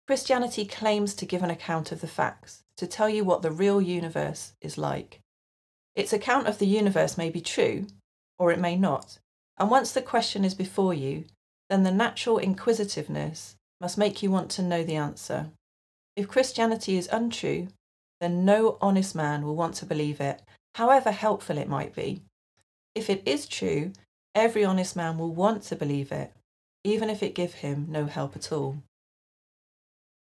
Christianity 0.05 0.65
claims 0.65 1.13
to 1.15 1.25
give 1.25 1.43
an 1.43 1.50
account 1.50 1.91
of 1.91 2.01
the 2.01 2.07
facts, 2.07 2.63
to 2.77 2.86
tell 2.86 3.07
you 3.07 3.24
what 3.24 3.41
the 3.41 3.51
real 3.51 3.81
universe 3.81 4.53
is 4.60 4.77
like. 4.77 5.22
Its 5.95 6.12
account 6.12 6.48
of 6.48 6.60
the 6.60 6.67
universe 6.67 7.17
may 7.17 7.29
be 7.29 7.39
true, 7.39 7.88
or 8.38 8.51
it 8.51 8.60
may 8.60 8.75
not, 8.75 9.19
and 9.57 9.69
once 9.69 9.91
the 9.91 10.01
question 10.01 10.43
is 10.43 10.55
before 10.55 10.93
you, 10.93 11.25
then 11.69 11.83
the 11.83 11.91
natural 11.91 12.38
inquisitiveness 12.38 13.55
must 13.79 13.98
make 13.98 14.22
you 14.22 14.29
want 14.29 14.50
to 14.51 14.62
know 14.62 14.83
the 14.83 14.95
answer. 14.95 15.51
If 16.15 16.27
Christianity 16.27 16.98
is 16.98 17.10
untrue, 17.12 17.69
then 18.19 18.45
no 18.45 18.77
honest 18.81 19.15
man 19.15 19.45
will 19.45 19.55
want 19.55 19.75
to 19.75 19.86
believe 19.86 20.19
it, 20.19 20.41
however 20.75 21.12
helpful 21.12 21.57
it 21.57 21.69
might 21.69 21.95
be. 21.95 22.22
If 22.93 23.10
it 23.10 23.24
is 23.25 23.48
true, 23.48 23.93
every 24.36 24.65
honest 24.65 24.95
man 24.95 25.17
will 25.17 25.33
want 25.33 25.63
to 25.63 25.75
believe 25.75 26.12
it, 26.12 26.33
even 26.83 27.10
if 27.10 27.24
it 27.24 27.36
give 27.36 27.55
him 27.55 27.88
no 27.89 28.05
help 28.05 28.36
at 28.36 28.51
all. 28.51 28.77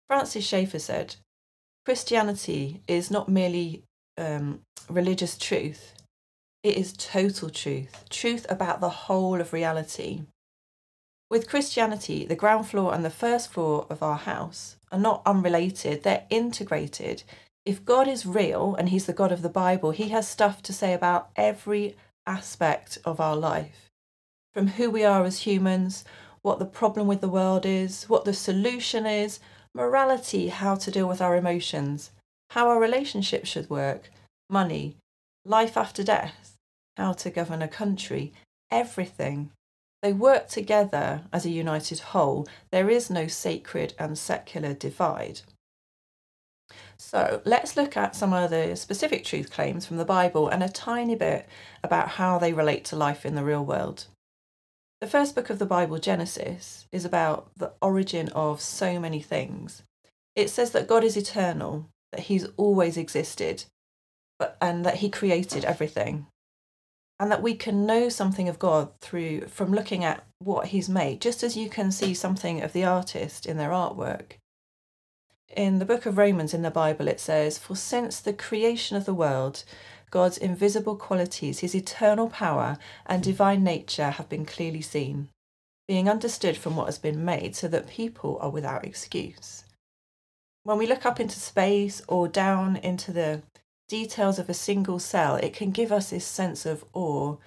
Francis 0.09 0.45
Schaeffer 0.45 0.79
said, 0.79 1.15
Christianity 1.85 2.81
is 2.87 3.11
not 3.11 3.29
merely 3.29 3.83
um, 4.17 4.61
religious 4.89 5.37
truth, 5.37 5.93
it 6.63 6.75
is 6.75 6.93
total 6.93 7.49
truth, 7.49 8.05
truth 8.09 8.45
about 8.49 8.81
the 8.81 8.89
whole 8.89 9.39
of 9.39 9.53
reality. 9.53 10.23
With 11.29 11.47
Christianity, 11.47 12.25
the 12.25 12.35
ground 12.35 12.67
floor 12.67 12.93
and 12.93 13.05
the 13.05 13.11
first 13.11 13.53
floor 13.53 13.85
of 13.89 14.01
our 14.01 14.17
house 14.17 14.77
are 14.91 14.99
not 14.99 15.21
unrelated, 15.27 16.01
they're 16.01 16.25
integrated. 16.31 17.21
If 17.63 17.85
God 17.85 18.07
is 18.07 18.25
real 18.25 18.73
and 18.75 18.89
He's 18.89 19.05
the 19.05 19.13
God 19.13 19.31
of 19.31 19.43
the 19.43 19.47
Bible, 19.47 19.91
He 19.91 20.09
has 20.09 20.27
stuff 20.27 20.63
to 20.63 20.73
say 20.73 20.91
about 20.93 21.29
every 21.35 21.95
aspect 22.25 22.97
of 23.05 23.19
our 23.19 23.35
life 23.35 23.89
from 24.53 24.67
who 24.67 24.89
we 24.89 25.03
are 25.03 25.23
as 25.23 25.43
humans, 25.43 26.03
what 26.41 26.59
the 26.59 26.65
problem 26.65 27.07
with 27.07 27.21
the 27.21 27.29
world 27.29 27.65
is, 27.65 28.05
what 28.09 28.25
the 28.25 28.33
solution 28.33 29.05
is, 29.05 29.39
morality, 29.73 30.49
how 30.49 30.75
to 30.75 30.91
deal 30.91 31.07
with 31.07 31.21
our 31.21 31.35
emotions, 31.35 32.11
how 32.51 32.67
our 32.69 32.79
relationships 32.79 33.49
should 33.49 33.69
work, 33.69 34.11
money, 34.49 34.95
life 35.45 35.77
after 35.77 36.03
death, 36.03 36.55
how 36.97 37.13
to 37.13 37.29
govern 37.29 37.61
a 37.61 37.67
country, 37.67 38.33
everything. 38.71 39.51
They 40.01 40.13
work 40.13 40.47
together 40.47 41.23
as 41.33 41.45
a 41.45 41.49
united 41.49 41.99
whole. 41.99 42.47
There 42.71 42.89
is 42.89 43.09
no 43.09 43.27
sacred 43.27 43.93
and 43.99 44.17
secular 44.17 44.73
divide. 44.73 45.41
So 46.97 47.41
let's 47.45 47.77
look 47.77 47.97
at 47.97 48.15
some 48.15 48.33
of 48.33 48.49
the 48.49 48.75
specific 48.75 49.23
truth 49.23 49.51
claims 49.51 49.85
from 49.85 49.97
the 49.97 50.05
Bible 50.05 50.49
and 50.49 50.61
a 50.61 50.69
tiny 50.69 51.15
bit 51.15 51.47
about 51.83 52.09
how 52.09 52.37
they 52.37 52.53
relate 52.53 52.85
to 52.85 52.95
life 52.95 53.25
in 53.25 53.35
the 53.35 53.43
real 53.43 53.63
world. 53.63 54.05
The 55.01 55.07
first 55.07 55.33
book 55.33 55.49
of 55.49 55.59
the 55.59 55.65
Bible, 55.65 55.97
Genesis, 55.97 56.85
is 56.91 57.05
about 57.05 57.51
the 57.55 57.71
origin 57.81 58.27
of 58.29 58.59
so 58.59 58.99
many 58.99 59.21
things. 59.21 59.83
It 60.35 60.49
says 60.49 60.71
that 60.71 60.89
God 60.89 61.05
is 61.05 61.15
eternal, 61.15 61.89
that 62.11 62.21
He's 62.21 62.47
always 62.57 62.97
existed, 62.97 63.63
but, 64.37 64.57
and 64.59 64.85
that 64.85 64.97
He 64.97 65.09
created 65.09 65.63
everything. 65.63 66.27
And 67.17 67.31
that 67.31 67.41
we 67.41 67.55
can 67.55 67.85
know 67.85 68.09
something 68.09 68.49
of 68.49 68.59
God 68.59 68.89
through 68.99 69.47
from 69.47 69.73
looking 69.73 70.03
at 70.03 70.25
what 70.39 70.67
He's 70.67 70.89
made, 70.89 71.21
just 71.21 71.43
as 71.43 71.55
you 71.55 71.69
can 71.69 71.91
see 71.91 72.13
something 72.13 72.61
of 72.61 72.73
the 72.73 72.83
artist 72.83 73.45
in 73.45 73.55
their 73.55 73.71
artwork. 73.71 74.33
In 75.55 75.79
the 75.79 75.85
book 75.85 76.05
of 76.05 76.17
Romans 76.17 76.53
in 76.53 76.61
the 76.61 76.69
Bible, 76.69 77.07
it 77.07 77.21
says, 77.21 77.57
For 77.57 77.75
since 77.75 78.19
the 78.19 78.33
creation 78.33 78.97
of 78.97 79.05
the 79.05 79.13
world, 79.13 79.63
God's 80.11 80.37
invisible 80.37 80.95
qualities, 80.95 81.59
his 81.59 81.75
eternal 81.75 82.29
power, 82.29 82.77
and 83.05 83.21
divine 83.21 83.63
nature 83.63 84.11
have 84.11 84.29
been 84.29 84.45
clearly 84.45 84.81
seen, 84.81 85.29
being 85.87 86.09
understood 86.09 86.57
from 86.57 86.75
what 86.75 86.85
has 86.85 86.97
been 86.97 87.23
made, 87.23 87.55
so 87.55 87.67
that 87.67 87.87
people 87.87 88.37
are 88.41 88.49
without 88.49 88.85
excuse. 88.85 89.65
When 90.63 90.77
we 90.77 90.87
look 90.87 91.05
up 91.05 91.19
into 91.19 91.39
space 91.39 92.01
or 92.07 92.27
down 92.27 92.75
into 92.77 93.11
the 93.11 93.41
details 93.87 94.39
of 94.39 94.49
a 94.49 94.53
single 94.53 94.99
cell, 94.99 95.35
it 95.35 95.53
can 95.53 95.71
give 95.71 95.91
us 95.91 96.09
this 96.09 96.25
sense 96.25 96.65
of 96.65 96.85
awe. 96.93 97.37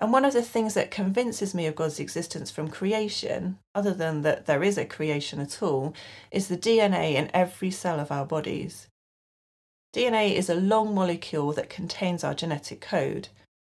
And 0.00 0.12
one 0.12 0.24
of 0.24 0.32
the 0.32 0.42
things 0.42 0.74
that 0.74 0.90
convinces 0.90 1.54
me 1.54 1.66
of 1.66 1.74
God's 1.74 1.98
existence 1.98 2.50
from 2.50 2.68
creation, 2.68 3.58
other 3.74 3.92
than 3.92 4.22
that 4.22 4.46
there 4.46 4.62
is 4.62 4.78
a 4.78 4.84
creation 4.84 5.40
at 5.40 5.62
all, 5.62 5.92
is 6.30 6.48
the 6.48 6.56
DNA 6.56 7.14
in 7.14 7.30
every 7.34 7.70
cell 7.70 7.98
of 7.98 8.12
our 8.12 8.24
bodies. 8.24 8.88
DNA 9.94 10.34
is 10.34 10.50
a 10.50 10.54
long 10.54 10.94
molecule 10.94 11.52
that 11.54 11.70
contains 11.70 12.22
our 12.22 12.34
genetic 12.34 12.80
code. 12.80 13.28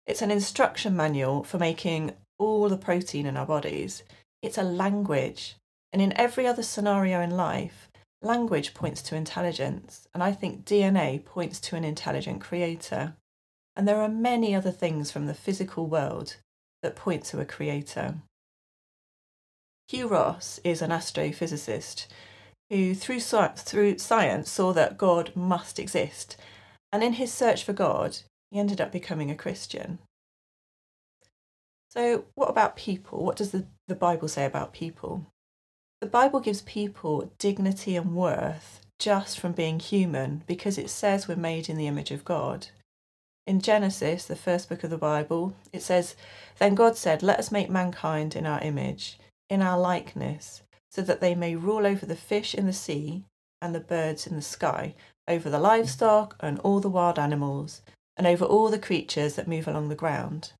It's 0.06 0.22
an 0.22 0.30
instruction 0.30 0.96
manual 0.96 1.44
for 1.44 1.58
making 1.58 2.14
all 2.38 2.68
the 2.68 2.78
protein 2.78 3.26
in 3.26 3.36
our 3.36 3.46
bodies. 3.46 4.02
It's 4.40 4.56
a 4.56 4.62
language. 4.62 5.56
And 5.92 6.00
in 6.00 6.16
every 6.16 6.46
other 6.46 6.62
scenario 6.62 7.20
in 7.20 7.30
life, 7.30 7.90
language 8.22 8.72
points 8.72 9.02
to 9.02 9.16
intelligence. 9.16 10.08
And 10.14 10.22
I 10.22 10.32
think 10.32 10.64
DNA 10.64 11.24
points 11.24 11.60
to 11.60 11.76
an 11.76 11.84
intelligent 11.84 12.40
creator. 12.40 13.14
And 13.76 13.86
there 13.86 14.00
are 14.00 14.08
many 14.08 14.54
other 14.54 14.72
things 14.72 15.10
from 15.10 15.26
the 15.26 15.34
physical 15.34 15.86
world 15.86 16.36
that 16.82 16.96
point 16.96 17.24
to 17.24 17.40
a 17.40 17.44
creator. 17.44 18.16
Hugh 19.88 20.08
Ross 20.08 20.58
is 20.64 20.82
an 20.82 20.90
astrophysicist 20.90 22.06
who, 22.70 22.94
through, 22.94 23.20
through 23.20 23.98
science, 23.98 24.50
saw 24.50 24.72
that 24.72 24.98
God 24.98 25.32
must 25.34 25.78
exist. 25.78 26.36
And 26.92 27.02
in 27.02 27.14
his 27.14 27.32
search 27.32 27.64
for 27.64 27.72
God, 27.72 28.18
he 28.50 28.58
ended 28.58 28.80
up 28.80 28.92
becoming 28.92 29.30
a 29.30 29.36
Christian. 29.36 29.98
So, 31.90 32.24
what 32.34 32.50
about 32.50 32.76
people? 32.76 33.24
What 33.24 33.36
does 33.36 33.50
the, 33.50 33.66
the 33.86 33.94
Bible 33.94 34.28
say 34.28 34.44
about 34.44 34.72
people? 34.72 35.26
The 36.00 36.06
Bible 36.06 36.40
gives 36.40 36.62
people 36.62 37.32
dignity 37.38 37.96
and 37.96 38.14
worth 38.14 38.80
just 38.98 39.38
from 39.38 39.52
being 39.52 39.80
human 39.80 40.42
because 40.46 40.78
it 40.78 40.90
says 40.90 41.26
we're 41.26 41.36
made 41.36 41.68
in 41.68 41.76
the 41.76 41.86
image 41.86 42.10
of 42.10 42.24
God. 42.24 42.68
In 43.46 43.60
Genesis, 43.60 44.26
the 44.26 44.36
first 44.36 44.68
book 44.68 44.84
of 44.84 44.90
the 44.90 44.98
Bible, 44.98 45.54
it 45.72 45.82
says, 45.82 46.14
Then 46.58 46.74
God 46.74 46.96
said, 46.96 47.22
Let 47.22 47.38
us 47.38 47.50
make 47.50 47.70
mankind 47.70 48.36
in 48.36 48.44
our 48.46 48.60
image, 48.60 49.18
in 49.48 49.62
our 49.62 49.78
likeness, 49.78 50.62
so 50.90 51.02
that 51.02 51.20
they 51.20 51.34
may 51.34 51.54
rule 51.54 51.86
over 51.86 52.06
the 52.06 52.16
fish 52.16 52.54
in 52.54 52.66
the 52.66 52.72
sea 52.72 53.24
and 53.60 53.74
the 53.74 53.80
birds 53.80 54.26
in 54.26 54.36
the 54.36 54.42
sky, 54.42 54.94
over 55.26 55.50
the 55.50 55.58
livestock 55.58 56.36
and 56.40 56.58
all 56.60 56.80
the 56.80 56.88
wild 56.88 57.18
animals, 57.18 57.82
and 58.16 58.26
over 58.26 58.44
all 58.44 58.68
the 58.68 58.78
creatures 58.78 59.34
that 59.34 59.48
move 59.48 59.68
along 59.68 59.88
the 59.88 59.94
ground. 59.94 60.52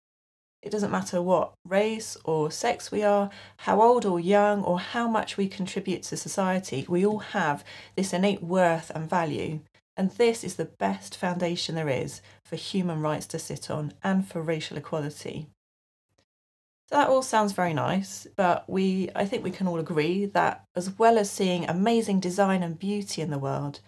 It 0.62 0.70
doesn't 0.70 0.90
matter 0.90 1.22
what 1.22 1.52
race 1.64 2.16
or 2.24 2.50
sex 2.50 2.90
we 2.90 3.02
are, 3.04 3.30
how 3.58 3.80
old 3.80 4.04
or 4.04 4.18
young, 4.18 4.64
or 4.64 4.80
how 4.80 5.06
much 5.06 5.36
we 5.36 5.48
contribute 5.48 6.02
to 6.04 6.16
society, 6.16 6.84
we 6.88 7.06
all 7.06 7.20
have 7.20 7.64
this 7.94 8.12
innate 8.12 8.42
worth 8.42 8.90
and 8.90 9.08
value. 9.08 9.60
And 9.96 10.10
this 10.12 10.44
is 10.44 10.56
the 10.56 10.64
best 10.64 11.16
foundation 11.16 11.74
there 11.74 11.88
is 11.88 12.22
for 12.44 12.56
human 12.56 13.00
rights 13.00 13.26
to 13.28 13.38
sit 13.38 13.70
on 13.70 13.92
and 14.02 14.26
for 14.26 14.42
racial 14.42 14.76
equality. 14.76 15.48
So 16.88 16.96
that 16.96 17.08
all 17.08 17.22
sounds 17.22 17.52
very 17.52 17.74
nice, 17.74 18.26
but 18.34 18.64
we 18.68 19.10
I 19.14 19.26
think 19.26 19.44
we 19.44 19.50
can 19.50 19.66
all 19.66 19.78
agree 19.78 20.24
that 20.26 20.64
as 20.74 20.98
well 20.98 21.18
as 21.18 21.30
seeing 21.30 21.68
amazing 21.68 22.20
design 22.20 22.62
and 22.62 22.78
beauty 22.78 23.20
in 23.20 23.30
the 23.30 23.38
world, 23.38 23.80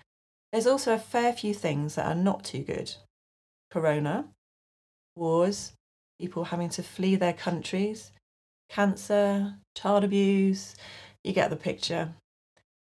there's 0.53 0.67
also 0.67 0.93
a 0.93 0.99
fair 0.99 1.33
few 1.33 1.55
things 1.55 1.95
that 1.95 2.07
are 2.07 2.15
not 2.15 2.45
too 2.45 2.63
good. 2.63 2.95
Corona, 3.71 4.29
wars, 5.17 5.73
people 6.21 6.45
having 6.45 6.69
to 6.71 6.83
flee 6.83 7.17
their 7.17 7.33
countries, 7.33 8.13
cancer, 8.69 9.55
child 9.75 10.05
abuse, 10.05 10.75
you 11.25 11.33
get 11.33 11.49
the 11.49 11.57
picture. 11.57 12.13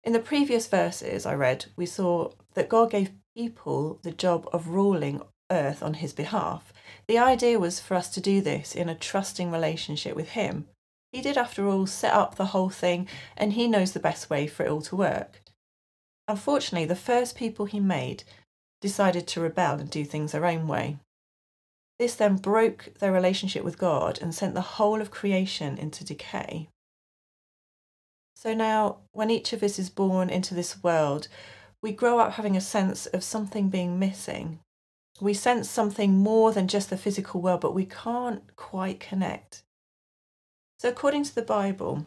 In 0.03 0.12
the 0.13 0.19
previous 0.19 0.67
verses 0.67 1.25
I 1.25 1.36
read, 1.36 1.65
we 1.77 1.86
saw 1.86 2.32
that 2.55 2.69
God 2.69 2.91
gave 2.91 3.12
people 3.38 3.99
the 4.03 4.12
job 4.12 4.49
of 4.51 4.67
ruling 4.67 5.21
earth 5.52 5.82
on 5.82 5.96
his 5.96 6.14
behalf. 6.14 6.74
The 7.08 7.18
idea 7.18 7.60
was 7.60 7.80
for 7.80 7.96
us 7.96 8.10
to 8.10 8.22
do 8.22 8.42
this 8.42 8.76
in 8.76 8.90
a 8.90 8.96
trusting 8.96 9.52
relationship 9.52 10.16
with 10.16 10.30
him. 10.30 10.68
He 11.12 11.22
did, 11.22 11.38
after 11.38 11.68
all, 11.68 11.88
set 11.88 12.14
up 12.14 12.36
the 12.36 12.48
whole 12.48 12.70
thing, 12.70 13.08
and 13.36 13.54
he 13.54 13.68
knows 13.68 13.94
the 13.94 14.00
best 14.00 14.30
way 14.30 14.46
for 14.48 14.64
it 14.64 14.70
all 14.70 14.82
to 14.84 14.96
work. 14.96 15.42
Unfortunately, 16.28 16.86
the 16.86 16.96
first 16.96 17.36
people 17.36 17.66
he 17.66 17.80
made 17.80 18.24
decided 18.82 19.28
to 19.28 19.42
rebel 19.42 19.80
and 19.80 19.90
do 19.90 20.06
things 20.06 20.32
their 20.32 20.46
own 20.46 20.68
way. 20.68 20.98
This 21.98 22.16
then 22.16 22.38
broke 22.38 22.94
their 23.00 23.12
relationship 23.12 23.64
with 23.64 23.78
God 23.78 24.20
and 24.22 24.34
sent 24.34 24.54
the 24.54 24.62
whole 24.62 25.02
of 25.02 25.12
creation 25.12 25.78
into 25.78 26.06
decay. 26.06 26.70
So 28.36 28.54
now, 28.54 29.00
when 29.12 29.30
each 29.30 29.52
of 29.52 29.64
us 29.64 29.80
is 29.80 29.90
born 29.90 30.30
into 30.30 30.54
this 30.54 30.82
world, 30.82 31.28
we 31.82 31.92
grow 31.92 32.20
up 32.20 32.34
having 32.34 32.56
a 32.56 32.62
sense 32.62 33.06
of 33.08 33.24
something 33.24 33.70
being 33.70 34.00
missing, 34.00 34.60
we 35.21 35.34
sense 35.34 35.69
something 35.69 36.17
more 36.17 36.51
than 36.51 36.67
just 36.67 36.89
the 36.89 36.97
physical 36.97 37.41
world, 37.41 37.62
but 37.62 37.73
we 37.73 37.86
can't 37.86 38.55
quite 38.55 38.99
connect. 38.99 39.63
So, 40.79 40.89
according 40.89 41.25
to 41.25 41.36
the 41.36 41.41
Bible, 41.41 42.05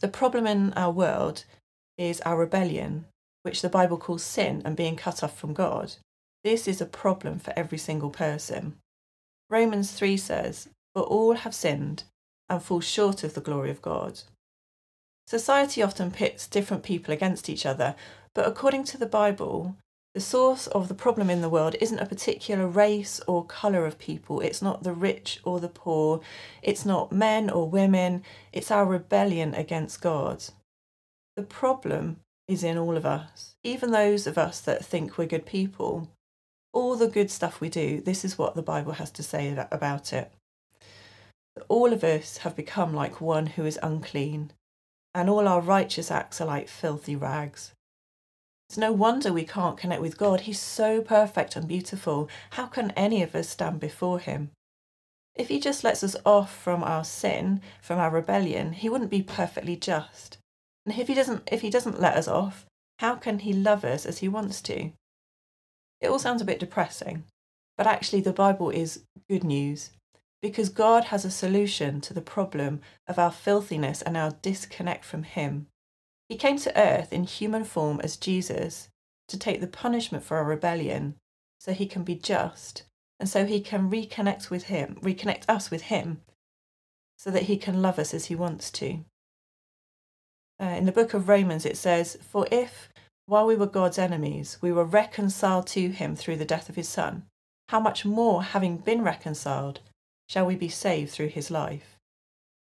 the 0.00 0.08
problem 0.08 0.46
in 0.46 0.72
our 0.72 0.90
world 0.90 1.44
is 1.96 2.20
our 2.22 2.36
rebellion, 2.36 3.06
which 3.42 3.62
the 3.62 3.68
Bible 3.68 3.96
calls 3.96 4.22
sin 4.22 4.62
and 4.64 4.76
being 4.76 4.96
cut 4.96 5.22
off 5.22 5.38
from 5.38 5.54
God. 5.54 5.94
This 6.42 6.66
is 6.66 6.80
a 6.80 6.86
problem 6.86 7.38
for 7.38 7.52
every 7.56 7.78
single 7.78 8.10
person. 8.10 8.76
Romans 9.48 9.92
3 9.92 10.16
says, 10.16 10.68
For 10.94 11.02
all 11.02 11.34
have 11.34 11.54
sinned 11.54 12.04
and 12.48 12.62
fall 12.62 12.80
short 12.80 13.22
of 13.22 13.34
the 13.34 13.40
glory 13.40 13.70
of 13.70 13.82
God. 13.82 14.20
Society 15.26 15.82
often 15.82 16.10
pits 16.10 16.46
different 16.46 16.82
people 16.82 17.14
against 17.14 17.48
each 17.48 17.64
other, 17.64 17.94
but 18.34 18.46
according 18.46 18.84
to 18.84 18.98
the 18.98 19.06
Bible, 19.06 19.76
the 20.14 20.20
source 20.20 20.68
of 20.68 20.86
the 20.86 20.94
problem 20.94 21.28
in 21.28 21.40
the 21.40 21.48
world 21.48 21.74
isn't 21.80 21.98
a 21.98 22.06
particular 22.06 22.68
race 22.68 23.20
or 23.26 23.44
colour 23.44 23.84
of 23.84 23.98
people. 23.98 24.40
It's 24.40 24.62
not 24.62 24.84
the 24.84 24.92
rich 24.92 25.40
or 25.42 25.58
the 25.58 25.68
poor. 25.68 26.20
It's 26.62 26.86
not 26.86 27.10
men 27.10 27.50
or 27.50 27.68
women. 27.68 28.22
It's 28.52 28.70
our 28.70 28.86
rebellion 28.86 29.54
against 29.54 30.00
God. 30.00 30.44
The 31.34 31.42
problem 31.42 32.20
is 32.46 32.62
in 32.62 32.78
all 32.78 32.96
of 32.96 33.04
us, 33.04 33.56
even 33.64 33.90
those 33.90 34.28
of 34.28 34.38
us 34.38 34.60
that 34.60 34.84
think 34.84 35.18
we're 35.18 35.26
good 35.26 35.46
people. 35.46 36.08
All 36.72 36.94
the 36.94 37.08
good 37.08 37.30
stuff 37.30 37.60
we 37.60 37.68
do, 37.68 38.00
this 38.00 38.24
is 38.24 38.38
what 38.38 38.54
the 38.54 38.62
Bible 38.62 38.92
has 38.92 39.10
to 39.12 39.22
say 39.22 39.66
about 39.72 40.12
it. 40.12 40.32
All 41.68 41.92
of 41.92 42.04
us 42.04 42.38
have 42.38 42.54
become 42.54 42.94
like 42.94 43.20
one 43.20 43.46
who 43.46 43.64
is 43.64 43.78
unclean, 43.82 44.52
and 45.12 45.28
all 45.28 45.48
our 45.48 45.60
righteous 45.60 46.10
acts 46.10 46.40
are 46.40 46.46
like 46.46 46.68
filthy 46.68 47.16
rags. 47.16 47.73
It's 48.68 48.78
no 48.78 48.92
wonder 48.92 49.32
we 49.32 49.44
can't 49.44 49.76
connect 49.76 50.00
with 50.00 50.18
God. 50.18 50.42
He's 50.42 50.58
so 50.58 51.00
perfect 51.00 51.54
and 51.54 51.68
beautiful. 51.68 52.28
How 52.50 52.66
can 52.66 52.90
any 52.92 53.22
of 53.22 53.34
us 53.34 53.48
stand 53.48 53.80
before 53.80 54.18
Him? 54.18 54.50
If 55.34 55.48
He 55.48 55.60
just 55.60 55.84
lets 55.84 56.02
us 56.02 56.16
off 56.24 56.56
from 56.56 56.82
our 56.82 57.04
sin, 57.04 57.60
from 57.82 57.98
our 57.98 58.10
rebellion, 58.10 58.72
He 58.72 58.88
wouldn't 58.88 59.10
be 59.10 59.22
perfectly 59.22 59.76
just. 59.76 60.38
And 60.86 60.98
if 60.98 61.08
He 61.08 61.14
doesn't, 61.14 61.48
if 61.50 61.60
He 61.60 61.70
doesn't 61.70 62.00
let 62.00 62.16
us 62.16 62.28
off, 62.28 62.66
how 62.98 63.16
can 63.16 63.40
He 63.40 63.52
love 63.52 63.84
us 63.84 64.06
as 64.06 64.18
He 64.18 64.28
wants 64.28 64.60
to? 64.62 64.92
It 66.00 66.08
all 66.08 66.18
sounds 66.18 66.42
a 66.42 66.46
bit 66.46 66.60
depressing, 66.60 67.24
but 67.76 67.86
actually, 67.86 68.20
the 68.20 68.32
Bible 68.32 68.70
is 68.70 69.04
good 69.28 69.44
news 69.44 69.90
because 70.42 70.68
God 70.68 71.04
has 71.04 71.24
a 71.24 71.30
solution 71.30 72.02
to 72.02 72.12
the 72.12 72.20
problem 72.20 72.82
of 73.08 73.18
our 73.18 73.32
filthiness 73.32 74.02
and 74.02 74.16
our 74.16 74.32
disconnect 74.42 75.04
from 75.04 75.22
Him. 75.22 75.68
He 76.28 76.36
came 76.36 76.58
to 76.58 76.78
earth 76.78 77.12
in 77.12 77.24
human 77.24 77.64
form 77.64 78.00
as 78.02 78.16
Jesus 78.16 78.88
to 79.28 79.38
take 79.38 79.60
the 79.60 79.66
punishment 79.66 80.24
for 80.24 80.36
our 80.36 80.44
rebellion 80.44 81.16
so 81.58 81.72
he 81.72 81.86
can 81.86 82.02
be 82.02 82.14
just 82.14 82.84
and 83.20 83.28
so 83.28 83.46
he 83.46 83.60
can 83.60 83.90
reconnect 83.90 84.50
with 84.50 84.64
him, 84.64 84.98
reconnect 85.00 85.44
us 85.48 85.70
with 85.70 85.82
him 85.82 86.20
so 87.16 87.30
that 87.30 87.44
he 87.44 87.56
can 87.56 87.80
love 87.80 87.98
us 87.98 88.12
as 88.12 88.26
he 88.26 88.34
wants 88.34 88.70
to. 88.70 89.04
Uh, 90.60 90.64
in 90.64 90.84
the 90.84 90.92
book 90.92 91.14
of 91.14 91.28
Romans, 91.28 91.64
it 91.64 91.76
says, 91.76 92.18
For 92.30 92.46
if, 92.50 92.88
while 93.26 93.46
we 93.46 93.56
were 93.56 93.66
God's 93.66 93.98
enemies, 93.98 94.58
we 94.60 94.72
were 94.72 94.84
reconciled 94.84 95.66
to 95.68 95.88
him 95.88 96.16
through 96.16 96.36
the 96.36 96.44
death 96.44 96.68
of 96.68 96.76
his 96.76 96.88
Son, 96.88 97.24
how 97.70 97.80
much 97.80 98.04
more, 98.04 98.42
having 98.42 98.76
been 98.76 99.02
reconciled, 99.02 99.80
shall 100.28 100.46
we 100.46 100.54
be 100.54 100.68
saved 100.68 101.10
through 101.10 101.28
his 101.28 101.50
life? 101.50 101.93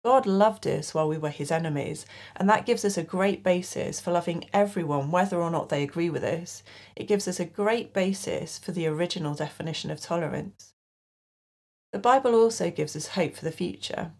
God 0.06 0.24
loved 0.24 0.68
us 0.68 0.94
while 0.94 1.08
we 1.08 1.18
were 1.18 1.30
his 1.30 1.50
enemies, 1.50 2.06
and 2.36 2.48
that 2.48 2.64
gives 2.64 2.84
us 2.84 2.96
a 2.96 3.02
great 3.02 3.42
basis 3.42 4.00
for 4.00 4.12
loving 4.12 4.44
everyone, 4.52 5.10
whether 5.10 5.42
or 5.42 5.50
not 5.50 5.68
they 5.68 5.82
agree 5.82 6.10
with 6.10 6.22
us. 6.22 6.62
It 6.94 7.08
gives 7.08 7.26
us 7.26 7.40
a 7.40 7.44
great 7.44 7.92
basis 7.92 8.56
for 8.56 8.70
the 8.70 8.86
original 8.86 9.34
definition 9.34 9.90
of 9.90 10.00
tolerance. 10.00 10.74
The 11.92 11.98
Bible 11.98 12.36
also 12.36 12.70
gives 12.70 12.94
us 12.94 13.08
hope 13.08 13.34
for 13.34 13.44
the 13.44 13.50
future 13.50 14.12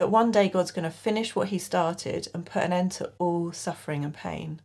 that 0.00 0.10
one 0.10 0.32
day 0.32 0.48
God's 0.48 0.72
going 0.72 0.82
to 0.82 0.90
finish 0.90 1.36
what 1.36 1.50
he 1.50 1.60
started 1.60 2.26
and 2.34 2.44
put 2.44 2.64
an 2.64 2.72
end 2.72 2.90
to 2.92 3.12
all 3.20 3.52
suffering 3.52 4.04
and 4.04 4.12
pain. 4.12 4.60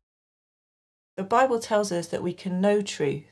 The 1.16 1.24
Bible 1.24 1.60
tells 1.60 1.92
us 1.92 2.08
that 2.08 2.24
we 2.24 2.34
can 2.34 2.60
know 2.60 2.82
truth, 2.82 3.32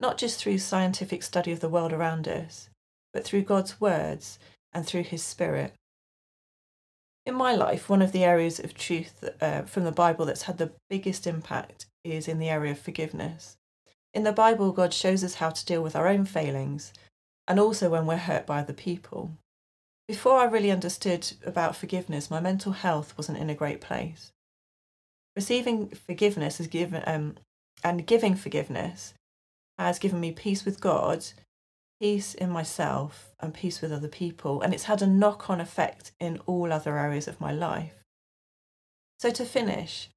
not 0.00 0.18
just 0.18 0.40
through 0.40 0.58
scientific 0.58 1.22
study 1.22 1.52
of 1.52 1.60
the 1.60 1.68
world 1.68 1.92
around 1.92 2.26
us, 2.26 2.70
but 3.12 3.22
through 3.22 3.42
God's 3.42 3.80
words 3.80 4.40
and 4.72 4.84
through 4.84 5.04
his 5.04 5.22
Spirit. 5.22 5.72
In 7.26 7.34
my 7.34 7.56
life, 7.56 7.88
one 7.88 8.02
of 8.02 8.12
the 8.12 8.22
areas 8.22 8.60
of 8.60 8.72
truth 8.72 9.28
uh, 9.40 9.62
from 9.62 9.82
the 9.82 9.90
Bible 9.90 10.24
that's 10.24 10.42
had 10.42 10.58
the 10.58 10.70
biggest 10.88 11.26
impact 11.26 11.86
is 12.04 12.28
in 12.28 12.38
the 12.38 12.48
area 12.48 12.70
of 12.70 12.78
forgiveness. 12.78 13.56
In 14.14 14.22
the 14.22 14.32
Bible, 14.32 14.70
God 14.70 14.94
shows 14.94 15.24
us 15.24 15.34
how 15.34 15.50
to 15.50 15.66
deal 15.66 15.82
with 15.82 15.96
our 15.96 16.06
own 16.06 16.24
failings 16.24 16.92
and 17.48 17.58
also 17.58 17.90
when 17.90 18.06
we're 18.06 18.16
hurt 18.16 18.46
by 18.46 18.60
other 18.60 18.72
people. 18.72 19.32
Before 20.06 20.38
I 20.38 20.44
really 20.44 20.70
understood 20.70 21.32
about 21.44 21.74
forgiveness, 21.74 22.30
my 22.30 22.38
mental 22.38 22.72
health 22.72 23.12
wasn't 23.18 23.38
in 23.38 23.50
a 23.50 23.56
great 23.56 23.80
place. 23.80 24.30
Receiving 25.34 25.88
forgiveness 25.88 26.58
has 26.58 26.68
given, 26.68 27.02
um, 27.06 27.36
and 27.82 28.06
giving 28.06 28.36
forgiveness 28.36 29.14
has 29.78 29.98
given 29.98 30.20
me 30.20 30.30
peace 30.30 30.64
with 30.64 30.80
God 30.80 31.26
peace 32.00 32.34
in 32.34 32.50
myself 32.50 33.32
and 33.40 33.54
peace 33.54 33.80
with 33.80 33.92
other 33.92 34.08
people. 34.08 34.60
And 34.62 34.74
it's 34.74 34.84
had 34.84 35.02
a 35.02 35.06
knock 35.06 35.48
on 35.50 35.60
effect 35.60 36.12
in 36.20 36.40
all 36.46 36.72
other 36.72 36.98
areas 36.98 37.28
of 37.28 37.40
my 37.40 37.52
life. 37.52 37.94
So, 39.18 39.30
to 39.30 39.44
finish, 39.44 40.10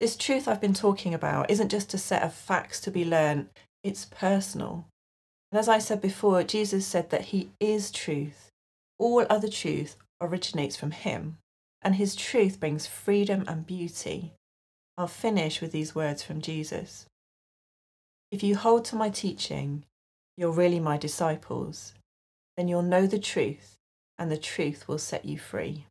this 0.00 0.16
truth 0.16 0.48
I've 0.48 0.60
been 0.60 0.74
talking 0.74 1.14
about 1.14 1.50
isn't 1.50 1.70
just 1.70 1.94
a 1.94 1.98
set 1.98 2.22
of 2.22 2.34
facts 2.34 2.80
to 2.82 2.90
be 2.90 3.04
learned, 3.04 3.48
it's 3.82 4.04
personal. 4.04 4.86
And 5.50 5.58
as 5.58 5.68
I 5.68 5.78
said 5.78 6.00
before, 6.00 6.42
Jesus 6.42 6.86
said 6.86 7.10
that 7.10 7.26
He 7.26 7.50
is 7.60 7.90
truth. 7.90 8.50
All 8.98 9.24
other 9.30 9.48
truth 9.48 9.96
originates 10.20 10.76
from 10.76 10.90
Him, 10.90 11.38
and 11.80 11.94
His 11.94 12.14
truth 12.16 12.60
brings 12.60 12.86
freedom 12.86 13.44
and 13.46 13.66
beauty. 13.66 14.34
I'll 14.98 15.06
finish 15.06 15.60
with 15.60 15.72
these 15.72 15.94
words 15.94 16.22
from 16.22 16.40
Jesus. 16.40 17.06
If 18.30 18.42
you 18.42 18.56
hold 18.56 18.84
to 18.86 18.96
my 18.96 19.10
teaching, 19.10 19.84
you're 20.36 20.50
really 20.50 20.80
my 20.80 20.96
disciples, 20.96 21.94
then 22.56 22.68
you'll 22.68 22.82
know 22.82 23.06
the 23.06 23.18
truth, 23.18 23.76
and 24.18 24.30
the 24.30 24.38
truth 24.38 24.88
will 24.88 24.98
set 24.98 25.24
you 25.24 25.38
free. 25.38 25.86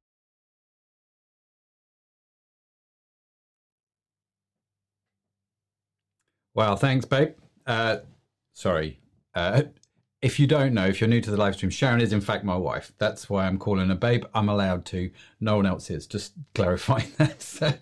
Well, 6.56 6.76
thanks, 6.76 7.06
babe. 7.06 7.36
Uh, 7.66 7.98
sorry. 8.54 9.00
Uh, 9.34 9.64
if 10.24 10.40
you 10.40 10.48
don't 10.48 10.74
know, 10.74 10.86
if 10.86 11.02
you're 11.02 11.10
new 11.10 11.20
to 11.20 11.30
the 11.30 11.36
live 11.36 11.56
stream, 11.56 11.70
Sharon 11.70 12.00
is 12.00 12.14
in 12.14 12.22
fact 12.22 12.46
my 12.46 12.56
wife. 12.56 12.94
That's 12.98 13.30
why 13.30 13.46
I'm 13.46 13.58
calling 13.58 13.90
her 13.90 13.96
babe. 13.96 14.24
I'm 14.34 14.48
allowed 14.48 14.86
to. 14.86 15.12
No 15.42 15.58
one 15.58 15.66
else 15.66 15.90
is. 15.90 16.08
Just 16.08 16.32
clarifying 16.56 17.12
that. 17.18 17.42
So, 17.42 17.74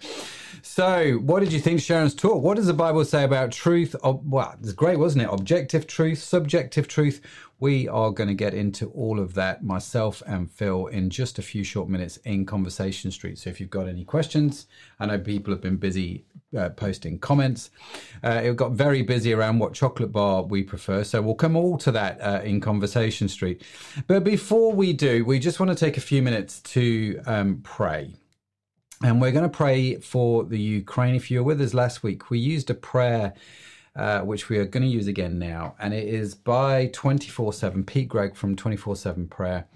so, 0.64 1.14
what 1.14 1.42
did 1.42 1.54
you 1.54 1.60
think 1.60 1.82
Sharon's 1.82 2.16
talk? 2.16 2.42
What 2.42 2.58
does 2.58 2.66
the 2.66 2.74
Bible 2.74 3.06
say 3.06 3.24
about 3.24 3.52
truth? 3.52 3.96
Oh, 4.04 4.22
well, 4.26 4.56
it's 4.60 4.74
great, 4.74 4.98
wasn't 4.98 5.24
it? 5.24 5.30
Objective 5.32 5.86
truth, 5.86 6.18
subjective 6.18 6.88
truth. 6.88 7.22
We 7.62 7.88
are 7.88 8.10
going 8.10 8.28
to 8.28 8.34
get 8.34 8.56
into 8.56 8.88
all 8.88 9.20
of 9.20 9.36
that, 9.36 9.64
myself 9.64 10.24
and 10.26 10.50
Phil, 10.50 10.88
in 10.88 11.12
just 11.12 11.38
a 11.38 11.44
few 11.44 11.64
short 11.64 11.90
minutes 11.90 12.18
in 12.26 12.44
Conversation 12.44 13.12
Street. 13.12 13.38
So, 13.38 13.52
if 13.52 13.62
you've 13.62 13.70
got 13.70 13.88
any 13.88 14.04
questions, 14.04 14.66
I 15.00 15.06
know 15.06 15.20
people 15.20 15.54
have 15.54 15.62
been 15.62 15.78
busy 15.78 16.26
uh, 16.58 16.70
posting 16.70 17.20
comments. 17.20 17.70
Uh, 18.24 18.42
it 18.44 18.56
got 18.56 18.72
very 18.72 19.04
busy 19.04 19.32
around 19.32 19.60
what 19.60 19.76
chocolate 19.76 20.12
bar 20.12 20.42
we 20.42 20.64
prefer. 20.64 21.04
So, 21.04 21.22
we'll 21.22 21.36
come 21.36 21.56
all 21.56 21.78
to 21.78 21.92
that 21.92 22.20
uh, 22.20 22.42
in 22.44 22.62
Conversation 22.62 23.28
Street. 23.30 23.62
But 24.08 24.24
before 24.24 24.74
we 24.74 24.92
do, 24.92 25.24
we 25.24 25.38
just 25.38 25.60
want 25.60 25.70
to 25.70 25.76
take 25.76 25.98
a 25.98 26.02
few 26.02 26.24
minutes 26.24 26.62
to 26.62 27.22
um, 27.28 27.60
pray. 27.62 28.16
And 29.04 29.22
we're 29.22 29.32
going 29.32 29.48
to 29.48 29.56
pray 29.56 29.98
for 29.98 30.46
the 30.46 30.60
Ukraine. 30.60 31.14
If 31.14 31.30
you 31.30 31.40
were 31.40 31.54
with 31.54 31.62
us 31.62 31.76
last 31.76 32.02
week, 32.02 32.32
we 32.32 32.40
used 32.40 32.72
a 32.72 32.76
prayer 32.76 33.34
uh, 33.96 34.22
which 34.22 34.50
we 34.50 34.58
are 34.58 34.66
going 34.66 34.84
to 34.84 34.90
use 34.90 35.08
again 35.08 35.38
now. 35.40 35.76
And 35.80 35.94
it 35.94 36.08
is 36.08 36.36
by 36.36 36.88
24 36.94 37.54
7, 37.54 37.84
Pete 37.84 38.08
Greig 38.08 38.36
from 38.36 38.56
24 38.56 38.96
7 38.96 39.28
Prayer. 39.28 39.68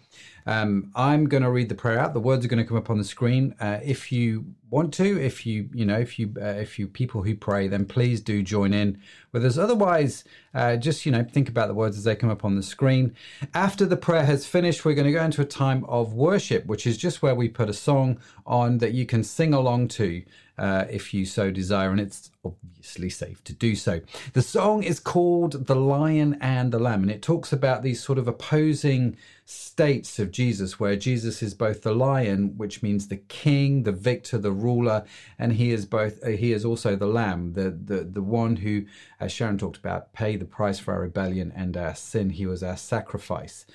Um, 0.48 0.92
I'm 0.96 1.28
going 1.28 1.44
to 1.44 1.50
read 1.50 1.70
the 1.70 1.76
prayer 1.76 1.98
out. 1.98 2.14
The 2.14 2.20
words 2.20 2.46
are 2.46 2.48
going 2.48 2.62
to 2.62 2.68
come 2.68 2.78
up 2.78 2.90
on 2.90 3.00
the 3.00 3.04
screen. 3.04 3.56
Uh, 3.60 3.80
if 3.84 4.12
you 4.12 4.46
want 4.70 4.94
to, 4.96 5.20
if 5.20 5.46
you 5.46 5.70
you 5.74 5.86
know, 5.86 5.98
if 5.98 6.20
you 6.20 6.34
uh, 6.40 6.46
if 6.46 6.78
you 6.78 6.88
people 6.88 7.24
who 7.24 7.36
pray, 7.36 7.68
then 7.68 7.86
please 7.86 8.22
do 8.22 8.44
join 8.44 8.72
in 8.72 9.02
with 9.32 9.44
us. 9.44 9.58
Otherwise, 9.58 10.24
uh, 10.54 10.76
just 10.76 11.06
you 11.06 11.12
know, 11.12 11.24
think 11.24 11.50
about 11.50 11.68
the 11.68 11.74
words 11.74 11.98
as 11.98 12.04
they 12.04 12.16
come 12.16 12.30
up 12.30 12.46
on 12.46 12.56
the 12.56 12.64
screen. 12.64 13.16
After 13.56 13.86
the 13.86 13.98
prayer 13.98 14.26
has 14.26 14.46
finished, 14.46 14.86
we're 14.86 14.94
going 14.94 15.08
to 15.08 15.14
go 15.14 15.24
into 15.24 15.42
a 15.42 15.46
time 15.46 15.84
of 15.86 16.14
worship, 16.14 16.68
which 16.68 16.86
is 16.86 16.98
just 16.98 17.24
where 17.24 17.36
we 17.36 17.50
put 17.50 17.70
a 17.70 17.74
song 17.74 18.20
on 18.46 18.78
that 18.78 18.94
you 18.94 19.06
can 19.08 19.24
sing 19.24 19.54
along 19.54 19.88
to 19.88 20.24
uh, 20.58 20.86
if 20.90 21.14
you 21.14 21.26
so 21.26 21.52
desire, 21.52 21.92
and 21.92 22.00
it's 22.00 22.32
obviously 22.44 23.10
safe 23.10 23.44
to 23.44 23.54
do 23.54 23.76
so. 23.76 24.02
The 24.34 24.42
song 24.42 24.84
is 24.84 25.00
called 25.00 25.68
The 25.68 25.76
Lion 25.76 26.38
and 26.40 26.72
the 26.72 26.80
Lamb, 26.80 27.04
and 27.04 27.12
it 27.12 27.22
talks 27.22 27.52
about 27.52 27.84
these 27.84 28.02
sort 28.02 28.18
of 28.18 28.28
opposing 28.28 29.18
states 29.46 30.18
of 30.18 30.32
Jesus, 30.32 30.80
where 30.80 30.96
Jesus 30.96 31.44
is 31.44 31.54
both 31.54 31.84
the 31.84 31.94
lion, 31.94 32.58
which 32.58 32.82
means 32.82 33.08
the 33.08 33.18
king, 33.18 33.84
the 33.84 33.92
victor, 33.92 34.38
the 34.38 34.52
ruler, 34.52 35.04
and 35.38 35.54
he 35.54 35.72
is 35.72 35.86
both. 35.86 36.24
Uh, 36.24 36.30
he 36.30 36.52
is 36.52 36.66
also 36.66 36.96
the 36.96 37.06
lamb, 37.06 37.54
the 37.54 37.70
the 37.70 38.04
the 38.04 38.24
one 38.24 38.58
who, 38.58 38.86
as 39.20 39.32
Sharon 39.32 39.58
talked 39.58 39.78
about, 39.78 40.14
paid 40.14 40.40
the 40.40 40.46
price 40.46 40.80
for 40.80 40.94
our 40.94 41.02
rebellion 41.02 41.52
and 41.56 41.78
our 41.78 41.96
sin. 41.96 42.32
He 42.32 42.46
was 42.46 42.64
our 42.64 42.78
sacrifice. 42.78 43.66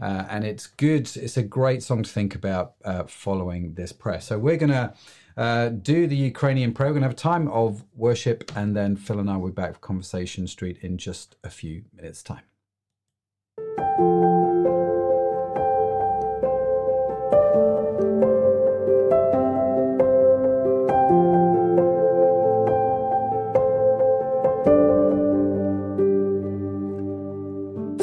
Uh, 0.00 0.24
and 0.30 0.44
it's 0.44 0.66
good. 0.66 1.14
It's 1.14 1.36
a 1.36 1.42
great 1.42 1.82
song 1.82 2.02
to 2.02 2.10
think 2.10 2.34
about 2.34 2.72
uh, 2.86 3.04
following 3.04 3.74
this 3.74 3.92
prayer. 3.92 4.20
So 4.20 4.38
we're 4.38 4.56
gonna 4.56 4.94
uh, 5.36 5.68
do 5.68 6.06
the 6.06 6.16
Ukrainian 6.16 6.72
prayer. 6.72 6.90
We're 6.90 6.94
gonna 6.94 7.06
have 7.06 7.12
a 7.12 7.16
time 7.16 7.48
of 7.48 7.84
worship, 7.94 8.50
and 8.56 8.76
then 8.76 8.96
Phil 8.96 9.18
and 9.18 9.30
I 9.30 9.36
will 9.36 9.48
be 9.48 9.54
back 9.54 9.74
for 9.74 9.80
Conversation 9.80 10.46
Street 10.46 10.78
in 10.82 10.98
just 10.98 11.36
a 11.44 11.50
few 11.50 11.84
minutes' 11.94 12.22
time. 12.22 12.42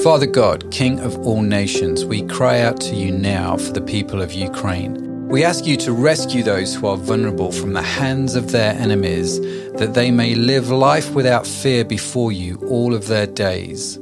Father 0.08 0.26
God, 0.26 0.72
King 0.72 1.02
of 1.02 1.18
all 1.28 1.42
nations, 1.42 2.06
we 2.06 2.22
cry 2.22 2.62
out 2.62 2.80
to 2.82 2.96
you 2.96 3.12
now 3.12 3.58
for 3.58 3.74
the 3.74 3.82
people 3.82 4.22
of 4.22 4.32
Ukraine. 4.32 5.07
We 5.30 5.44
ask 5.44 5.66
you 5.66 5.76
to 5.78 5.92
rescue 5.92 6.42
those 6.42 6.74
who 6.74 6.88
are 6.88 6.96
vulnerable 6.96 7.52
from 7.52 7.74
the 7.74 7.82
hands 7.82 8.36
of 8.36 8.54
their 8.54 8.72
enemies, 8.72 9.42
that 9.74 9.94
they 9.94 10.10
may 10.10 10.36
live 10.36 10.70
life 10.70 11.13
without 11.13 11.46
fear 11.46 11.84
before 11.84 12.32
you 12.32 12.56
all 12.70 12.96
of 12.96 13.08
their 13.08 13.28
days. 13.28 13.98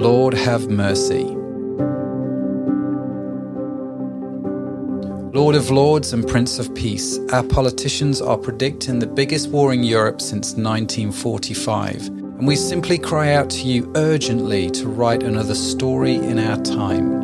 Lord, 0.00 0.32
have 0.34 0.70
mercy. 0.70 1.24
Lord 5.36 5.56
of 5.56 5.70
Lords 5.72 6.12
and 6.12 6.28
Prince 6.28 6.60
of 6.60 6.72
Peace, 6.76 7.18
our 7.32 7.42
politicians 7.42 8.22
are 8.22 8.38
predicting 8.38 9.00
the 9.00 9.08
biggest 9.08 9.50
war 9.50 9.72
in 9.72 9.82
Europe 9.82 10.20
since 10.20 10.54
1945, 10.54 12.06
and 12.06 12.46
we 12.46 12.54
simply 12.54 12.96
cry 12.96 13.34
out 13.34 13.50
to 13.50 13.62
you 13.62 13.92
urgently 13.96 14.70
to 14.70 14.88
write 14.88 15.24
another 15.24 15.56
story 15.56 16.14
in 16.14 16.38
our 16.38 16.62
time. 16.62 17.19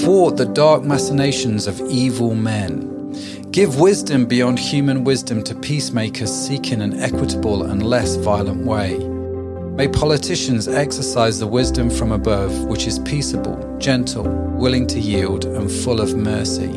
Thwart 0.00 0.36
the 0.36 0.46
dark 0.46 0.82
machinations 0.82 1.68
of 1.68 1.80
evil 1.82 2.34
men. 2.34 3.12
Give 3.52 3.78
wisdom 3.78 4.26
beyond 4.26 4.58
human 4.58 5.04
wisdom 5.04 5.44
to 5.44 5.54
peacemakers 5.54 6.32
seeking 6.32 6.82
an 6.82 6.98
equitable 6.98 7.62
and 7.62 7.80
less 7.80 8.16
violent 8.16 8.66
way. 8.66 8.98
May 8.98 9.86
politicians 9.86 10.66
exercise 10.66 11.38
the 11.38 11.46
wisdom 11.46 11.90
from 11.90 12.10
above, 12.10 12.64
which 12.64 12.88
is 12.88 12.98
peaceable, 12.98 13.78
gentle, 13.78 14.24
willing 14.24 14.88
to 14.88 14.98
yield, 14.98 15.44
and 15.44 15.70
full 15.70 16.00
of 16.00 16.16
mercy. 16.16 16.72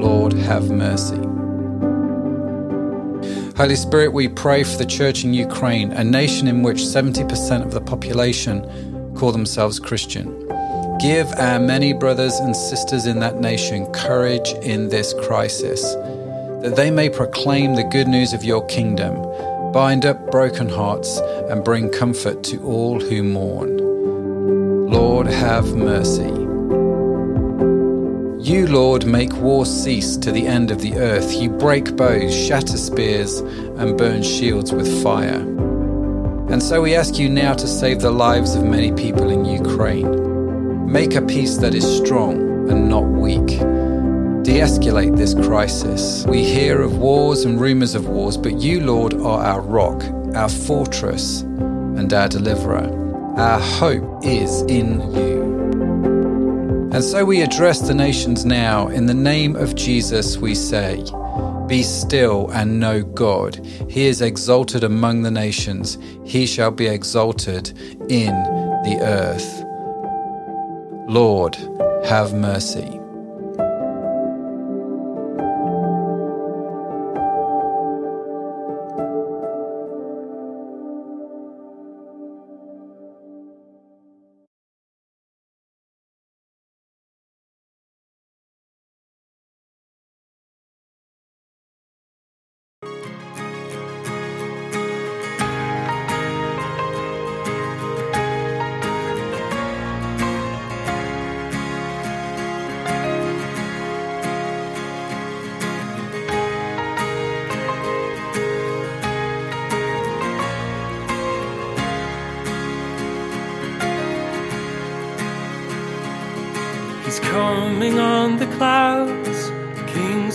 Lord, 0.00 0.32
have 0.32 0.68
mercy. 0.68 1.20
Holy 3.56 3.76
Spirit, 3.76 4.12
we 4.12 4.26
pray 4.26 4.64
for 4.64 4.78
the 4.78 4.86
church 4.86 5.22
in 5.22 5.32
Ukraine, 5.32 5.92
a 5.92 6.02
nation 6.02 6.48
in 6.48 6.62
which 6.62 6.78
70% 6.78 7.62
of 7.62 7.70
the 7.70 7.80
population 7.80 9.14
call 9.14 9.30
themselves 9.30 9.78
Christian. 9.78 10.50
Give 11.00 11.32
our 11.38 11.58
many 11.58 11.92
brothers 11.92 12.34
and 12.34 12.54
sisters 12.54 13.06
in 13.06 13.20
that 13.20 13.40
nation 13.40 13.90
courage 13.92 14.50
in 14.62 14.90
this 14.90 15.14
crisis, 15.14 15.82
that 16.62 16.74
they 16.76 16.90
may 16.90 17.08
proclaim 17.08 17.74
the 17.74 17.84
good 17.84 18.06
news 18.06 18.32
of 18.32 18.44
your 18.44 18.64
kingdom 18.66 19.14
bind 19.72 20.04
up 20.04 20.30
broken 20.30 20.68
hearts, 20.68 21.18
and 21.48 21.64
bring 21.64 21.90
comfort 21.90 22.42
to 22.44 22.62
all 22.64 23.00
who 23.00 23.22
mourn. 23.22 23.78
Lord, 24.90 25.26
have 25.26 25.74
mercy. 25.74 26.28
You, 28.42 28.66
Lord, 28.66 29.06
make 29.06 29.32
war 29.36 29.64
cease 29.66 30.16
to 30.18 30.32
the 30.32 30.46
end 30.46 30.70
of 30.70 30.80
the 30.80 30.96
earth. 30.96 31.34
You 31.34 31.50
break 31.50 31.96
bows, 31.96 32.34
shatter 32.34 32.78
spears, 32.78 33.38
and 33.38 33.96
burn 33.96 34.22
shields 34.22 34.72
with 34.72 35.02
fire. 35.02 35.40
And 36.50 36.60
so 36.60 36.82
we 36.82 36.96
ask 36.96 37.16
you 37.18 37.28
now 37.28 37.54
to 37.54 37.66
save 37.68 38.00
the 38.00 38.10
lives 38.10 38.56
of 38.56 38.64
many 38.64 38.90
people 38.92 39.30
in 39.30 39.44
Ukraine. 39.44 40.29
Make 40.90 41.14
a 41.14 41.22
peace 41.22 41.56
that 41.58 41.72
is 41.72 41.84
strong 41.84 42.68
and 42.68 42.88
not 42.88 43.04
weak 43.04 43.60
de 44.42 44.58
escalate 44.58 45.16
this 45.16 45.34
crisis. 45.34 46.26
We 46.26 46.42
hear 46.42 46.80
of 46.80 46.98
wars 46.98 47.44
and 47.44 47.60
rumours 47.60 47.94
of 47.94 48.08
wars, 48.08 48.36
but 48.36 48.58
you, 48.60 48.80
Lord, 48.80 49.14
are 49.14 49.40
our 49.40 49.60
rock, 49.60 50.02
our 50.34 50.48
fortress, 50.48 51.42
and 51.42 52.12
our 52.12 52.26
deliverer. 52.26 52.88
Our 53.36 53.60
hope 53.60 54.24
is 54.24 54.62
in 54.62 55.00
you. 55.14 55.42
And 56.92 57.04
so 57.04 57.24
we 57.24 57.42
address 57.42 57.86
the 57.86 57.94
nations 57.94 58.44
now. 58.44 58.88
In 58.88 59.06
the 59.06 59.14
name 59.14 59.54
of 59.54 59.76
Jesus, 59.76 60.38
we 60.38 60.56
say, 60.56 61.04
Be 61.68 61.84
still 61.84 62.50
and 62.50 62.80
know 62.80 63.04
God. 63.04 63.64
He 63.88 64.06
is 64.06 64.22
exalted 64.22 64.82
among 64.82 65.22
the 65.22 65.30
nations, 65.30 65.98
he 66.24 66.46
shall 66.46 66.72
be 66.72 66.86
exalted 66.88 67.68
in 68.08 68.34
the 68.82 68.98
earth. 69.02 69.59
Lord, 71.10 71.56
have 72.04 72.32
mercy. 72.32 72.99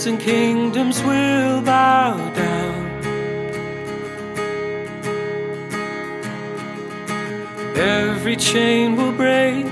And 0.06 0.20
kingdoms 0.20 1.02
will 1.02 1.62
bow 1.62 2.16
down. 2.32 2.86
Every 7.76 8.36
chain 8.36 8.94
will 8.94 9.10
break 9.10 9.66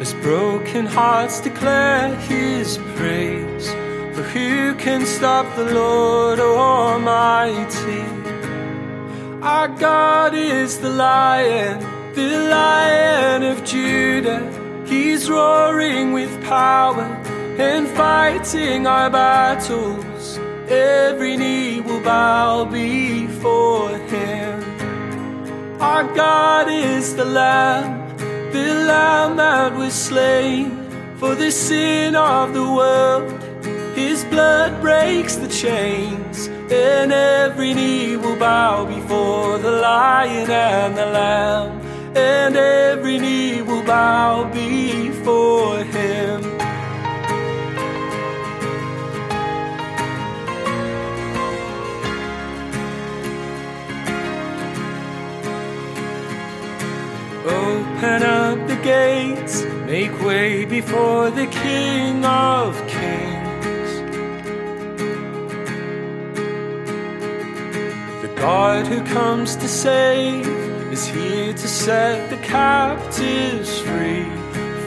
as 0.00 0.14
broken 0.14 0.86
hearts 0.86 1.40
declare 1.40 2.14
his 2.20 2.78
praise. 2.94 3.68
For 4.14 4.22
who 4.22 4.74
can 4.76 5.04
stop 5.04 5.44
the 5.56 5.66
Lord 5.74 6.40
Almighty? 6.40 8.00
Our 9.42 9.68
God 9.68 10.32
is 10.34 10.78
the 10.78 10.88
lion, 10.88 11.80
the 12.14 12.48
lion 12.48 13.42
of 13.42 13.62
Judah. 13.62 14.42
He's 14.86 15.28
roaring 15.28 16.14
with 16.14 16.32
power 16.44 17.15
and 17.58 17.88
fighting 17.88 18.86
our 18.86 19.10
battles. 19.10 20.38
Every 20.68 21.36
knee 21.36 21.80
will 21.80 22.00
bow 22.00 22.64
before 22.64 23.96
him. 23.98 24.64
Our 25.80 26.04
God 26.14 26.68
is 26.68 27.14
the 27.16 27.24
Lamb, 27.24 28.16
the 28.52 28.74
Lamb 28.86 29.36
that 29.36 29.74
was 29.74 29.94
slain 29.94 30.90
for 31.16 31.34
the 31.34 31.50
sin 31.50 32.14
of 32.16 32.54
the 32.54 32.62
world. 32.62 33.42
His 33.94 34.24
blood 34.24 34.80
breaks 34.80 35.36
the 35.36 35.48
chains, 35.48 36.48
and 36.70 37.12
every 37.12 37.74
knee 37.74 38.16
will 38.16 38.36
bow 38.36 38.84
before 38.84 39.58
the 39.58 39.70
Lion 39.70 40.50
and 40.50 40.96
the 40.96 41.06
Lamb 41.06 41.86
and 42.16 42.56
every 42.56 43.18
knee 43.18 43.60
will 43.60 43.82
bow 43.82 44.44
before 44.52 45.84
him. 45.84 46.55
Open 57.46 58.24
up 58.24 58.66
the 58.66 58.74
gates, 58.82 59.62
make 59.86 60.10
way 60.20 60.64
before 60.64 61.30
the 61.30 61.46
King 61.46 62.24
of 62.24 62.74
Kings. 62.88 63.90
The 68.22 68.34
God 68.34 68.88
who 68.88 69.00
comes 69.04 69.54
to 69.56 69.68
save 69.68 70.44
is 70.92 71.06
here 71.06 71.52
to 71.52 71.68
set 71.68 72.30
the 72.30 72.36
captives 72.38 73.78
free. 73.78 74.26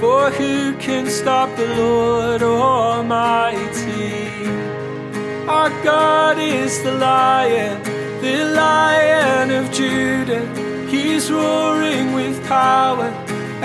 For 0.01 0.29
who 0.29 0.75
can 0.79 1.07
stop 1.07 1.55
the 1.55 1.67
Lord 1.75 2.43
Almighty? 2.43 4.27
Our 5.47 5.69
God 5.81 6.37
is 6.37 6.83
the 6.83 6.91
lion, 6.91 7.81
the 8.21 8.43
lion 8.53 9.49
of 9.51 9.71
Judah. 9.71 10.68
He's 10.89 11.31
roaring 11.31 12.13
with 12.13 12.37
power 12.47 13.09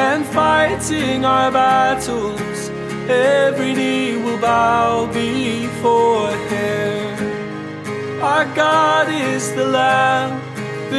and 0.09 0.25
fighting 0.27 1.25
our 1.25 1.51
battles. 1.51 2.71
Every 3.09 3.73
knee 3.75 4.17
will 4.17 4.39
bow 4.39 5.07
before 5.13 6.33
him. 6.53 8.23
Our 8.23 8.47
God 8.55 9.09
is 9.09 9.53
the 9.55 9.67
Lamb 9.67 10.45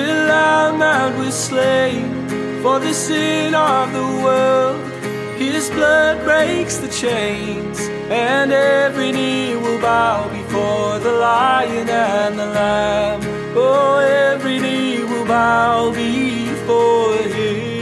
the 0.04 0.28
lamb 0.28 0.80
that 0.80 1.18
was 1.18 1.34
slain 1.34 2.12
for 2.62 2.80
the 2.80 2.94
sin 2.94 3.56
of 3.56 3.94
the 3.94 4.08
world. 4.24 4.82
His 5.38 5.70
blood 5.70 6.24
breaks 6.26 6.78
the 6.78 6.90
chains, 6.90 7.80
and 8.10 8.52
every 8.52 9.12
knee 9.12 9.56
will 9.56 9.80
bow 9.80 10.28
before 10.30 11.00
the 11.00 11.14
lion 11.14 11.88
and 11.90 12.38
the 12.38 12.48
lamb. 12.48 13.22
Oh, 13.56 14.00
every 14.00 14.60
knee 14.60 14.85
will 15.26 15.34
bow 15.34 15.92
before 15.92 17.18
him. 17.18 17.76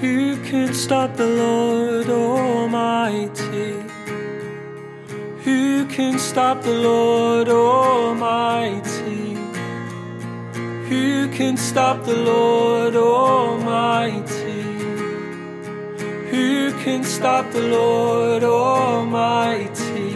Who 0.00 0.36
can 0.44 0.74
stop 0.74 1.16
the 1.16 1.26
Lord 1.26 2.08
Almighty? 2.08 3.74
Who 5.44 5.86
can 5.86 6.18
stop 6.18 6.62
the 6.62 6.74
Lord 6.74 7.48
Almighty? 7.48 9.34
Who 10.88 11.28
can 11.28 11.56
stop 11.56 12.04
the 12.04 12.16
Lord 12.16 12.96
Almighty? 12.96 14.37
Who 16.38 16.70
can 16.84 17.02
stop 17.02 17.50
the 17.50 17.62
Lord 17.62 18.44
Almighty? 18.44 20.12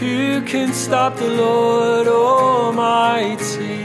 Who 0.00 0.40
can 0.46 0.72
stop 0.72 1.16
the 1.16 1.28
Lord 1.28 2.06
Almighty? 2.08 3.84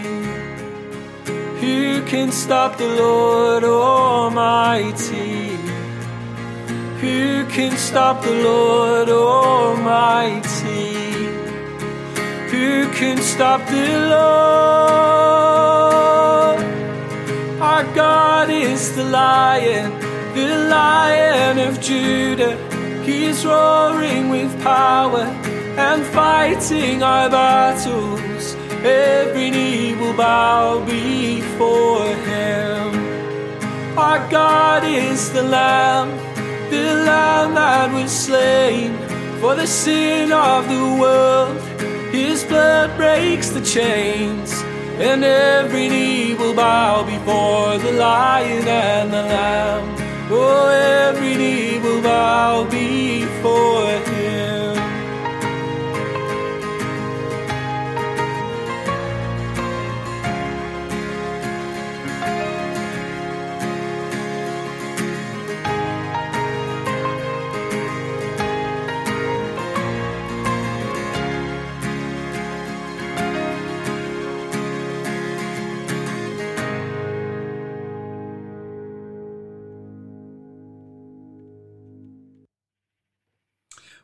Who 1.59 2.01
can 2.05 2.31
stop 2.31 2.77
the 2.77 2.87
Lord 2.87 3.65
Almighty? 3.65 5.57
Who 7.01 7.45
can 7.47 7.75
stop 7.75 8.23
the 8.23 8.35
Lord 8.41 9.09
Almighty? 9.09 10.93
Who 12.51 12.89
can 12.93 13.17
stop 13.17 13.59
the 13.67 13.89
Lord? 14.13 15.11
Our 17.61 17.83
God 17.93 18.49
is 18.49 18.95
the 18.95 19.03
lion, 19.03 20.10
the 20.33 20.67
lion 20.69 21.59
of 21.59 21.81
Judah. 21.81 22.55
He's 23.03 23.45
roaring 23.45 24.29
with 24.29 24.51
power 24.63 25.23
and 25.77 26.03
fighting 26.05 27.03
our 27.03 27.29
battles. 27.29 28.55
Every 28.83 29.49
knee 29.51 29.93
will 29.95 30.13
bow 30.13 30.85
before 30.85 32.15
him. 32.29 32.87
Our 33.97 34.29
God 34.29 34.83
is 34.85 35.31
the 35.33 35.43
Lamb, 35.43 36.09
the 36.69 36.95
Lamb 37.05 37.55
that 37.55 37.93
was 37.93 38.11
slain 38.11 38.97
for 39.39 39.55
the 39.55 39.67
sin 39.67 40.31
of 40.31 40.67
the 40.69 41.01
world. 41.01 41.59
His 42.11 42.43
blood 42.43 42.95
breaks 42.97 43.49
the 43.49 43.61
chains, 43.61 44.61
and 44.97 45.23
every 45.23 45.89
knee 45.89 46.35
will 46.35 46.53
bow 46.53 47.03
before 47.03 47.77
the 47.77 47.93
Lion 47.93 48.67
and 48.67 49.11
the 49.11 49.23
Lamb. 49.23 50.00
Oh, 50.33 50.69
every 50.69 51.35
knee 51.35 51.77
will 51.79 52.01
bow 52.01 52.63
before 52.63 54.10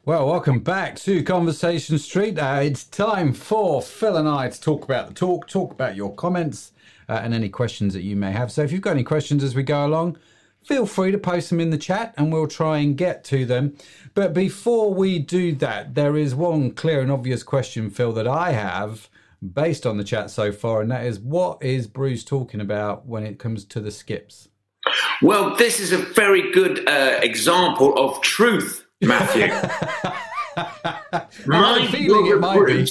Well, 0.07 0.25
welcome 0.25 0.59
back 0.59 0.95
to 0.99 1.21
Conversation 1.21 1.97
Street. 1.97 2.39
Uh, 2.39 2.61
it's 2.63 2.85
time 2.85 3.33
for 3.33 3.81
Phil 3.81 4.15
and 4.15 4.25
I 4.25 4.47
to 4.47 4.61
talk 4.61 4.85
about 4.85 5.09
the 5.09 5.13
talk, 5.13 5.49
talk 5.49 5.73
about 5.73 5.97
your 5.97 6.15
comments 6.15 6.71
uh, 7.09 7.19
and 7.21 7.33
any 7.33 7.49
questions 7.49 7.93
that 7.93 8.03
you 8.03 8.15
may 8.15 8.31
have. 8.31 8.49
So 8.49 8.63
if 8.63 8.71
you've 8.71 8.79
got 8.79 8.91
any 8.91 9.03
questions 9.03 9.43
as 9.43 9.53
we 9.53 9.63
go 9.63 9.85
along, 9.85 10.17
feel 10.63 10.85
free 10.85 11.11
to 11.11 11.17
post 11.17 11.49
them 11.49 11.59
in 11.59 11.71
the 11.71 11.77
chat 11.77 12.13
and 12.15 12.31
we'll 12.31 12.47
try 12.47 12.77
and 12.77 12.95
get 12.95 13.25
to 13.25 13.45
them. 13.45 13.75
But 14.13 14.33
before 14.33 14.93
we 14.93 15.19
do 15.19 15.53
that, 15.55 15.95
there 15.95 16.15
is 16.15 16.33
one 16.33 16.71
clear 16.71 17.01
and 17.01 17.11
obvious 17.11 17.43
question, 17.43 17.89
Phil, 17.89 18.13
that 18.13 18.29
I 18.29 18.53
have 18.53 19.09
based 19.43 19.85
on 19.85 19.97
the 19.97 20.05
chat 20.05 20.31
so 20.31 20.53
far, 20.53 20.79
and 20.79 20.89
that 20.89 21.05
is 21.05 21.19
what 21.19 21.61
is 21.61 21.85
Bruce 21.85 22.23
talking 22.23 22.61
about 22.61 23.05
when 23.05 23.25
it 23.25 23.39
comes 23.39 23.65
to 23.65 23.81
the 23.81 23.91
skips? 23.91 24.47
Well, 25.21 25.57
this 25.57 25.81
is 25.81 25.91
a 25.91 25.97
very 25.97 26.49
good 26.53 26.87
uh, 26.87 27.19
example 27.21 27.93
of 27.99 28.21
truth, 28.21 28.86
Matthew. 29.01 29.47
My 31.45 31.87
feeling 31.91 32.27
it 32.27 32.39
might 32.39 32.65
be. 32.65 32.87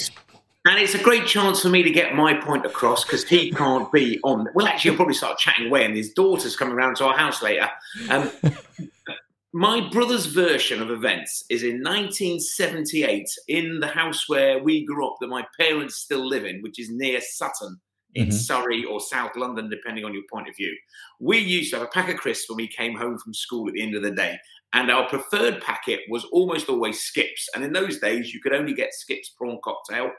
And 0.65 0.79
it's 0.79 0.95
a 0.95 1.01
great 1.01 1.25
chance 1.25 1.61
for 1.61 1.69
me 1.69 1.81
to 1.81 1.89
get 1.89 2.13
my 2.13 2.33
point 2.33 2.65
across 2.65 3.05
because 3.05 3.23
he 3.23 3.51
can't 3.51 3.89
be 3.89 4.19
on. 4.25 4.47
Well, 4.53 4.67
actually, 4.67 4.91
I'll 4.91 4.97
probably 4.97 5.13
start 5.13 5.37
chatting 5.37 5.67
away, 5.67 5.85
and 5.85 5.95
his 5.95 6.11
daughter's 6.11 6.57
coming 6.57 6.73
around 6.75 6.97
to 6.97 7.05
our 7.05 7.17
house 7.17 7.41
later. 7.41 7.69
Um, 8.09 8.29
my 9.53 9.87
brother's 9.89 10.25
version 10.25 10.81
of 10.81 10.91
events 10.91 11.45
is 11.49 11.63
in 11.63 11.81
1978 11.81 13.29
in 13.47 13.79
the 13.79 13.87
house 13.87 14.27
where 14.27 14.61
we 14.61 14.85
grew 14.85 15.07
up, 15.07 15.15
that 15.21 15.27
my 15.27 15.45
parents 15.57 15.95
still 15.95 16.27
live 16.27 16.43
in, 16.43 16.61
which 16.61 16.79
is 16.79 16.89
near 16.91 17.21
Sutton 17.21 17.79
in 18.15 18.27
Mhm. 18.27 18.33
Surrey 18.33 18.83
or 18.83 18.99
South 18.99 19.35
London, 19.37 19.69
depending 19.69 20.03
on 20.03 20.13
your 20.13 20.23
point 20.29 20.49
of 20.49 20.55
view. 20.57 20.75
We 21.19 21.37
used 21.37 21.71
to 21.71 21.77
have 21.77 21.87
a 21.87 21.91
pack 21.91 22.09
of 22.09 22.17
crisps 22.17 22.49
when 22.49 22.57
we 22.57 22.67
came 22.67 22.95
home 22.95 23.17
from 23.19 23.33
school 23.33 23.67
at 23.67 23.73
the 23.73 23.81
end 23.81 23.95
of 23.95 24.01
the 24.01 24.11
day. 24.11 24.37
And 24.73 24.91
our 24.91 25.07
preferred 25.07 25.61
packet 25.61 26.01
was 26.09 26.25
almost 26.25 26.69
always 26.69 26.99
Skips. 26.99 27.49
And 27.55 27.63
in 27.63 27.73
those 27.73 27.99
days, 27.99 28.33
you 28.33 28.41
could 28.41 28.53
only 28.53 28.73
get 28.73 28.93
Skips 28.93 29.29
prawn 29.29 29.59
cocktail. 29.63 30.11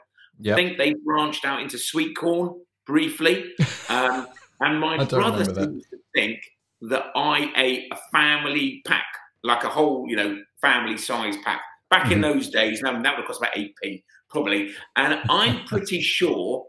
I 0.53 0.55
think 0.55 0.77
they 0.77 0.93
branched 1.05 1.45
out 1.45 1.61
into 1.61 1.77
sweet 1.77 2.15
corn 2.17 2.59
briefly. 2.85 3.53
Um, 3.89 4.27
and 4.59 4.79
my 4.79 4.97
brother 5.05 5.45
seems 5.45 5.83
to 5.89 5.97
think 6.13 6.39
that 6.81 7.05
I 7.15 7.51
ate 7.55 7.91
a 7.91 7.97
family 8.11 8.81
pack, 8.85 9.07
like 9.43 9.63
a 9.63 9.69
whole, 9.69 10.05
you 10.07 10.15
know, 10.15 10.39
family 10.61 10.95
size 10.95 11.35
pack. 11.43 11.61
Back 11.89 12.11
in 12.11 12.19
Mhm. 12.19 12.33
those 12.33 12.49
days, 12.49 12.81
now 12.83 13.01
that 13.01 13.17
would 13.17 13.25
cost 13.25 13.41
about 13.41 13.57
8p, 13.57 14.03
probably. 14.29 14.71
And 14.95 15.21
I'm 15.27 15.65
pretty 15.65 16.01
sure, 16.01 16.67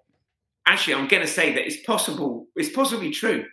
actually, 0.67 0.95
I'm 0.95 1.09
going 1.09 1.21
to 1.23 1.29
say 1.29 1.53
that 1.53 1.67
it's 1.67 1.83
possible, 1.85 2.47
it's 2.57 2.71
possibly 2.75 3.11
true. 3.11 3.45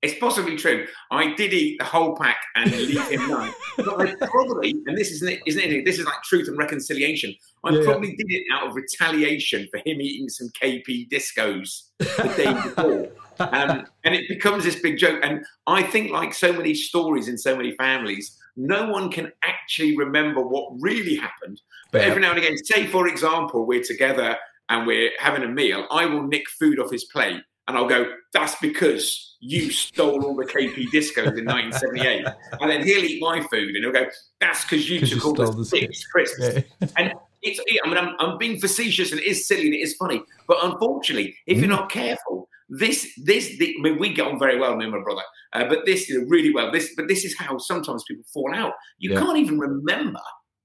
It's 0.00 0.18
possibly 0.20 0.56
true. 0.56 0.86
I 1.10 1.34
did 1.34 1.52
eat 1.52 1.78
the 1.78 1.84
whole 1.84 2.14
pack 2.16 2.38
and 2.54 2.70
leave 2.70 3.02
him 3.08 3.28
none. 3.28 3.52
But 3.76 4.00
I 4.00 4.14
probably, 4.26 4.70
and 4.86 4.96
this 4.96 5.10
isn't 5.10 5.40
isn't 5.46 5.60
it? 5.62 5.84
This 5.84 5.98
is 5.98 6.04
like 6.06 6.22
truth 6.22 6.46
and 6.46 6.56
reconciliation. 6.56 7.34
I 7.64 7.70
Yeah, 7.70 7.78
yeah. 7.78 7.84
probably 7.84 8.14
did 8.14 8.26
it 8.28 8.44
out 8.52 8.68
of 8.68 8.76
retaliation 8.76 9.66
for 9.72 9.78
him 9.78 10.00
eating 10.00 10.28
some 10.28 10.48
KP 10.60 11.08
discos 11.10 11.88
the 11.98 12.32
day 12.36 12.52
before. 12.52 13.08
Um, 13.40 13.86
and 14.02 14.16
it 14.16 14.26
becomes 14.28 14.64
this 14.64 14.80
big 14.80 14.98
joke. 14.98 15.20
And 15.22 15.44
I 15.68 15.84
think, 15.84 16.10
like 16.10 16.34
so 16.34 16.52
many 16.52 16.74
stories 16.74 17.28
in 17.28 17.38
so 17.38 17.56
many 17.56 17.70
families, 17.76 18.36
no 18.56 18.88
one 18.90 19.12
can 19.12 19.30
actually 19.44 19.96
remember 19.96 20.40
what 20.42 20.72
really 20.80 21.14
happened. 21.14 21.60
But 21.92 22.00
Yeah. 22.00 22.08
every 22.08 22.22
now 22.22 22.30
and 22.30 22.38
again, 22.38 22.56
say 22.58 22.88
for 22.88 23.06
example, 23.06 23.64
we're 23.64 23.84
together 23.84 24.36
and 24.70 24.88
we're 24.88 25.12
having 25.20 25.44
a 25.44 25.48
meal, 25.48 25.86
I 25.88 26.04
will 26.06 26.24
nick 26.24 26.50
food 26.58 26.80
off 26.80 26.90
his 26.90 27.04
plate 27.04 27.40
and 27.68 27.76
I'll 27.76 27.86
go, 27.88 28.10
that's 28.32 28.56
because 28.60 29.36
you 29.40 29.70
stole 29.70 30.24
all 30.24 30.34
the 30.34 30.44
KP 30.44 30.86
discos 30.92 31.38
in 31.38 31.44
1978. 31.44 32.26
And 32.60 32.70
then 32.70 32.84
he'll 32.84 33.04
eat 33.04 33.20
my 33.22 33.40
food 33.42 33.74
and 33.76 33.84
he'll 33.84 33.92
go, 33.92 34.06
that's 34.40 34.64
because 34.64 34.90
you 34.90 35.00
took 35.06 35.24
all 35.24 35.34
stole 35.36 35.52
the 35.52 35.64
Skips 35.64 36.04
crisps. 36.06 36.40
Yeah. 36.80 36.88
And 36.96 37.12
it's, 37.42 37.60
I 37.84 37.88
mean, 37.88 37.96
I'm, 37.98 38.14
I'm 38.18 38.36
being 38.38 38.58
facetious 38.58 39.12
and 39.12 39.20
it 39.20 39.26
is 39.26 39.46
silly 39.46 39.66
and 39.66 39.74
it 39.74 39.78
is 39.78 39.94
funny. 39.96 40.20
But 40.48 40.58
unfortunately, 40.62 41.36
if 41.46 41.58
you're 41.58 41.66
Mm. 41.68 41.70
not 41.70 41.90
careful, 41.90 42.48
this, 42.68 43.06
this, 43.24 43.56
the, 43.58 43.74
I 43.78 43.82
mean, 43.82 43.98
we 43.98 44.12
get 44.12 44.26
on 44.26 44.38
very 44.38 44.58
well, 44.58 44.74
me 44.76 44.84
and 44.84 44.92
my 44.92 45.00
brother, 45.02 45.22
uh, 45.52 45.64
but 45.68 45.86
this, 45.86 46.08
you 46.08 46.20
know, 46.20 46.26
really 46.28 46.52
well. 46.52 46.72
This, 46.72 46.94
but 46.96 47.06
this 47.06 47.24
is 47.24 47.36
how 47.38 47.58
sometimes 47.58 48.02
people 48.08 48.24
fall 48.34 48.52
out. 48.54 48.72
You 48.98 49.12
Yeah. 49.12 49.20
can't 49.20 49.38
even 49.38 49.58
remember 49.58 50.20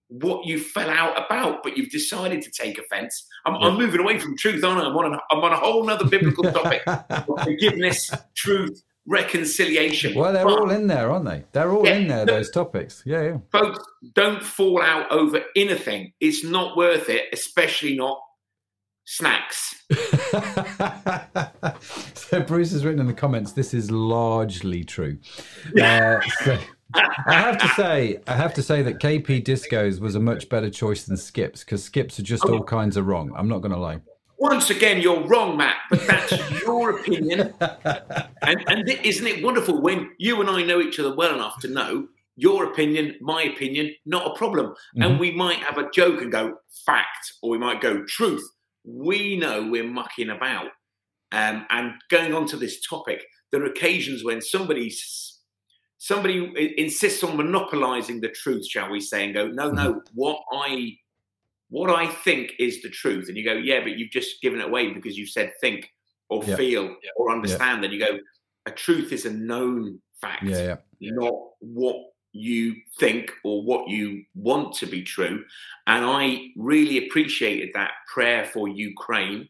what 0.09 0.45
you 0.45 0.59
fell 0.59 0.89
out 0.89 1.17
about, 1.25 1.63
but 1.63 1.75
you've 1.77 1.89
decided 1.89 2.41
to 2.43 2.51
take 2.51 2.77
offense. 2.77 3.25
I'm, 3.45 3.55
I'm 3.55 3.77
moving 3.77 3.99
away 3.99 4.19
from 4.19 4.37
truth, 4.37 4.63
aren't 4.63 4.81
I? 4.81 4.85
I'm 4.87 4.95
on 4.95 5.13
a, 5.13 5.19
I'm 5.31 5.39
on 5.43 5.51
a 5.53 5.57
whole 5.57 5.89
other 5.89 6.05
biblical 6.07 6.43
topic 6.43 6.81
forgiveness, 7.43 8.11
truth, 8.35 8.83
reconciliation. 9.07 10.13
well, 10.15 10.31
they're 10.31 10.45
But- 10.45 10.59
all 10.59 10.69
in 10.69 10.87
there, 10.87 11.09
aren't 11.11 11.25
they? 11.25 11.43
They're 11.51 11.71
all 11.71 11.85
Yeah. 11.85 11.95
in 11.95 12.07
there, 12.07 12.25
those 12.25 12.49
topics. 12.51 13.01
Yeah, 13.05 13.21
yeah. 13.23 13.37
folks 13.51 13.79
don't 14.13 14.43
fall 14.43 14.81
out 14.81 15.11
over 15.11 15.41
anything 15.55 16.13
it's 16.19 16.43
not 16.43 16.77
worth 16.77 17.09
it 17.09 17.23
especially 17.33 17.95
not 17.95 18.19
snacks 19.05 19.83
so 22.13 22.41
Bruce 22.41 22.71
has 22.71 22.85
written 22.85 22.99
in 23.01 23.07
the 23.07 23.13
comments, 23.13 23.51
this 23.51 23.73
is 23.73 23.91
largely 23.91 24.83
true. 24.83 25.17
Uh, 25.81 26.19
so 26.43 26.57
I 26.95 27.33
have 27.33 27.57
to 27.59 27.67
say, 27.69 28.19
I 28.27 28.35
have 28.35 28.53
to 28.55 28.61
say 28.61 28.81
that 28.83 28.99
KP 28.99 29.43
Discos 29.43 29.99
was 29.99 30.15
a 30.15 30.19
much 30.19 30.49
better 30.49 30.69
choice 30.69 31.03
than 31.03 31.17
Skips 31.17 31.63
because 31.63 31.83
Skips 31.83 32.19
are 32.19 32.23
just 32.23 32.43
all 32.45 32.63
kinds 32.63 32.97
of 32.97 33.07
wrong. 33.07 33.31
I'm 33.35 33.47
not 33.47 33.59
going 33.59 33.71
to 33.73 33.79
lie. 33.79 33.99
once 34.37 34.69
again 34.69 35.01
you're 35.01 35.21
wrong 35.27 35.55
matt 35.55 35.77
but 35.89 36.05
that's 36.07 36.31
your 36.63 36.99
opinion 36.99 37.53
and, 38.41 38.63
and 38.67 38.89
isn't 38.89 39.27
it 39.27 39.43
wonderful 39.43 39.79
when 39.81 40.09
you 40.17 40.41
and 40.41 40.49
i 40.49 40.61
know 40.61 40.81
each 40.81 40.99
other 40.99 41.15
well 41.15 41.33
enough 41.33 41.57
to 41.61 41.67
know 41.69 42.07
your 42.35 42.65
opinion 42.65 43.15
my 43.21 43.43
opinion 43.43 43.93
not 44.05 44.25
a 44.29 44.35
problem 44.35 44.73
Mhm. 44.97 45.05
and 45.05 45.19
we 45.19 45.31
might 45.31 45.59
have 45.59 45.77
a 45.77 45.89
joke 45.91 46.21
and 46.21 46.31
go 46.31 46.55
fact 46.85 47.31
or 47.41 47.51
we 47.51 47.57
might 47.57 47.79
go 47.79 48.03
truth 48.05 48.43
we 48.83 49.37
know 49.37 49.65
we're 49.69 49.83
mucking 49.99 50.29
about 50.31 50.67
um, 51.31 51.65
and 51.69 51.93
going 52.09 52.33
on 52.33 52.45
to 52.47 52.57
this 52.57 52.81
topic 52.85 53.23
there 53.51 53.61
are 53.61 53.65
occasions 53.67 54.23
when 54.25 54.41
somebody 54.41 54.87
s- 54.87 55.32
somebody 56.09 56.37
insists 56.77 57.23
on 57.23 57.37
monopolizing 57.37 58.19
the 58.19 58.27
truth 58.29 58.65
shall 58.67 58.89
we 58.91 58.99
say 58.99 59.23
and 59.25 59.33
go 59.33 59.47
no 59.47 59.69
no 59.71 60.01
what 60.13 60.37
i 60.51 60.93
what 61.73 61.89
I 61.89 62.05
think 62.05 62.51
is 62.59 62.83
the 62.83 62.89
truth. 62.89 63.29
And 63.29 63.35
you 63.35 63.43
go, 63.43 63.53
yeah, 63.53 63.79
but 63.79 63.97
you've 63.97 64.11
just 64.11 64.39
given 64.43 64.59
it 64.61 64.67
away 64.67 64.93
because 64.93 65.17
you 65.17 65.25
said 65.25 65.53
think 65.59 65.91
or 66.29 66.43
Yeah. 66.43 66.55
feel 66.55 66.83
Yeah. 67.03 67.09
or 67.17 67.31
understand. 67.31 67.83
And 67.83 67.91
you 67.91 67.99
go, 67.99 68.19
a 68.67 68.71
truth 68.71 69.11
is 69.11 69.25
a 69.25 69.33
known 69.33 69.99
fact, 70.21 70.43
Yeah, 70.43 70.77
yeah. 70.99 71.11
not 71.15 71.33
what 71.61 71.95
you 72.31 72.75
think 72.99 73.33
or 73.43 73.63
what 73.63 73.89
you 73.89 74.23
want 74.35 74.75
to 74.75 74.85
be 74.85 75.01
true. 75.01 75.43
And 75.87 76.05
I 76.05 76.51
really 76.55 77.07
appreciated 77.07 77.71
that 77.73 77.93
prayer 78.13 78.45
for 78.45 78.67
Ukraine. 78.67 79.49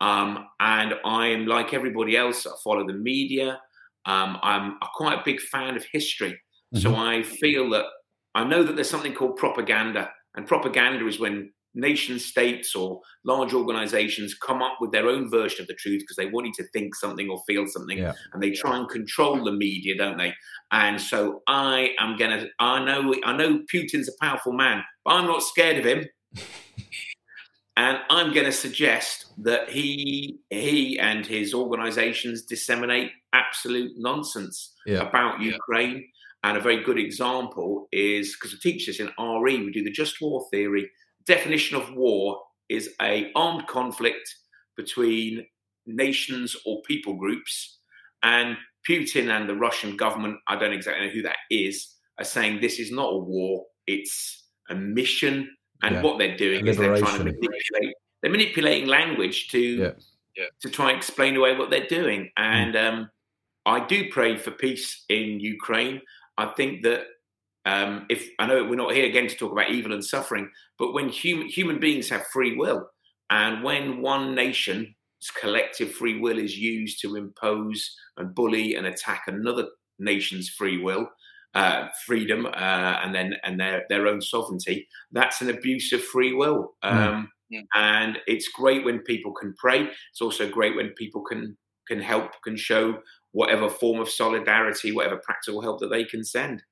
Um, 0.00 0.46
and 0.60 0.94
I'm 1.04 1.46
like 1.46 1.74
everybody 1.74 2.16
else, 2.16 2.46
I 2.46 2.52
follow 2.62 2.86
the 2.86 2.92
media. 2.92 3.60
Um, 4.06 4.38
I'm 4.42 4.72
a, 4.82 4.86
quite 4.94 5.18
a 5.18 5.22
big 5.24 5.40
fan 5.40 5.76
of 5.76 5.84
history. 5.92 6.38
So 6.74 6.94
I 6.94 7.22
feel 7.22 7.70
that 7.70 7.84
I 8.34 8.44
know 8.44 8.62
that 8.62 8.74
there's 8.74 8.90
something 8.90 9.14
called 9.14 9.36
propaganda, 9.36 10.10
and 10.34 10.46
propaganda 10.46 11.06
is 11.06 11.18
when 11.18 11.52
nation 11.76 12.18
states 12.18 12.74
or 12.74 13.00
large 13.24 13.52
organizations 13.52 14.34
come 14.34 14.62
up 14.62 14.78
with 14.80 14.90
their 14.92 15.08
own 15.08 15.30
version 15.30 15.60
of 15.60 15.68
the 15.68 15.74
truth 15.74 16.00
because 16.00 16.16
they 16.16 16.26
want 16.26 16.46
you 16.46 16.52
to 16.56 16.64
think 16.72 16.94
something 16.94 17.28
or 17.28 17.38
feel 17.46 17.66
something 17.66 17.98
Yeah. 17.98 18.14
and 18.32 18.42
they 18.42 18.50
try 18.50 18.78
and 18.78 18.88
control 18.88 19.44
the 19.44 19.52
media 19.52 19.94
don't 19.96 20.16
they 20.16 20.32
and 20.72 20.98
so 20.98 21.42
i 21.46 21.94
am 22.00 22.16
gonna 22.16 22.46
i 22.58 22.82
know 22.82 23.14
i 23.24 23.36
know 23.36 23.60
putin's 23.72 24.08
a 24.08 24.12
powerful 24.24 24.54
man 24.54 24.82
but 25.04 25.16
i'm 25.16 25.26
not 25.26 25.42
scared 25.42 25.76
of 25.76 25.84
him 25.84 26.06
and 27.76 27.98
i'm 28.10 28.32
going 28.32 28.46
to 28.46 28.52
suggest 28.52 29.26
that 29.38 29.68
he 29.70 30.38
he 30.50 30.98
and 30.98 31.26
his 31.26 31.52
organizations 31.54 32.42
disseminate 32.42 33.10
absolute 33.32 33.92
nonsense 33.96 34.74
Yeah. 34.86 35.02
about 35.08 35.40
ukraine. 35.40 35.98
And 36.44 36.56
a 36.56 36.60
very 36.60 36.82
good 36.84 36.98
example 36.98 37.88
is 37.92 38.34
because 38.34 38.52
we 38.52 38.58
teach 38.60 38.86
this 38.86 39.00
in 39.00 39.10
re 39.42 39.58
we 39.64 39.72
do 39.72 39.82
the 39.82 39.90
just 39.90 40.20
war 40.20 40.46
theory. 40.52 40.88
Definition 41.26 41.76
of 41.76 41.92
war 41.94 42.40
is 42.68 42.94
a 43.02 43.32
armed 43.34 43.66
conflict 43.66 44.26
between 44.76 45.44
nations 45.86 46.54
or 46.64 46.82
people 46.82 47.14
groups. 47.14 47.78
And 48.22 48.56
putin 48.88 49.26
and 49.36 49.48
the 49.48 49.54
russian 49.66 49.96
government 49.96 50.36
i 50.46 50.54
don't 50.56 50.72
exactly 50.72 51.06
know 51.06 51.12
who 51.12 51.22
that 51.22 51.38
is 51.50 51.76
are 52.18 52.24
saying 52.24 52.60
this 52.60 52.78
is 52.78 52.90
not 52.92 53.12
a 53.12 53.18
war 53.18 53.64
it's 53.88 54.44
a 54.70 54.74
mission 54.74 55.36
and 55.82 55.96
Yeah. 55.96 56.02
what 56.02 56.18
they're 56.18 56.36
doing 56.36 56.66
is 56.66 56.76
they're 56.76 56.96
trying 56.96 57.18
to 57.18 57.24
manipulate 57.24 57.94
they're 58.22 58.30
manipulating 58.30 58.88
language 58.88 59.48
to 59.48 59.60
Yeah. 60.36 60.44
to 60.60 60.70
try 60.70 60.90
and 60.90 60.96
explain 60.98 61.36
away 61.36 61.56
what 61.56 61.70
they're 61.70 61.86
doing. 61.86 62.30
And 62.36 62.76
um, 62.76 63.10
i 63.66 63.84
do 63.86 64.10
pray 64.10 64.36
for 64.36 64.50
peace 64.52 65.04
in 65.08 65.40
ukraine. 65.40 66.00
I 66.38 66.46
think 66.46 66.82
that 66.82 67.02
um, 67.64 68.06
if 68.08 68.28
I 68.38 68.46
know 68.46 68.64
we're 68.64 68.76
not 68.76 68.94
here 68.94 69.06
again 69.06 69.26
to 69.28 69.34
talk 69.36 69.50
about 69.52 69.70
evil 69.70 69.92
and 69.92 70.04
suffering, 70.04 70.50
but 70.78 70.92
when 70.92 71.08
human 71.08 71.48
human 71.48 71.80
beings 71.80 72.08
have 72.10 72.26
free 72.28 72.54
will, 72.56 72.88
and 73.30 73.64
when 73.64 74.00
one 74.02 74.34
nation's 74.36 74.94
collective 75.40 75.90
free 75.92 76.20
will 76.20 76.38
is 76.38 76.56
used 76.56 77.00
to 77.02 77.16
impose 77.16 77.96
and 78.18 78.34
bully 78.34 78.76
and 78.76 78.86
attack 78.86 79.24
another 79.26 79.66
nation's 79.98 80.48
free 80.48 80.78
will, 80.80 81.10
uh, 81.54 81.88
freedom, 82.04 82.46
uh, 82.46 83.00
and 83.02 83.14
then 83.14 83.34
and 83.42 83.58
their 83.58 83.84
their 83.88 84.06
own 84.06 84.20
sovereignty, 84.20 84.86
that's 85.12 85.40
an 85.40 85.50
abuse 85.50 85.92
of 85.92 86.02
free 86.02 86.34
will. 86.34 86.76
Um, 86.82 87.30
And 87.74 88.18
it's 88.26 88.48
great 88.48 88.84
when 88.84 88.98
people 89.00 89.32
can 89.32 89.54
pray. 89.56 89.88
It's 90.10 90.20
also 90.20 90.50
great 90.50 90.74
when 90.74 90.90
people 90.90 91.22
can 91.22 91.56
can 91.86 92.00
help, 92.00 92.32
can 92.42 92.56
show 92.56 92.98
whatever 93.30 93.70
form 93.70 94.00
of 94.00 94.08
solidarity, 94.08 94.90
whatever 94.92 95.18
practical 95.18 95.60
help 95.62 95.78
that 95.80 95.88
they 95.88 96.04
can 96.04 96.24
send. 96.24 96.64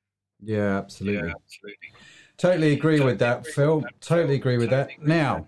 Yeah, 0.42 0.78
absolutely. 0.78 1.32
Totally 2.36 2.72
agree 2.72 3.00
with 3.00 3.20
that, 3.20 3.46
Phil. 3.46 3.84
Totally 4.00 4.34
agree 4.34 4.58
with 4.58 4.70
that. 4.70 4.90
Now, 5.00 5.46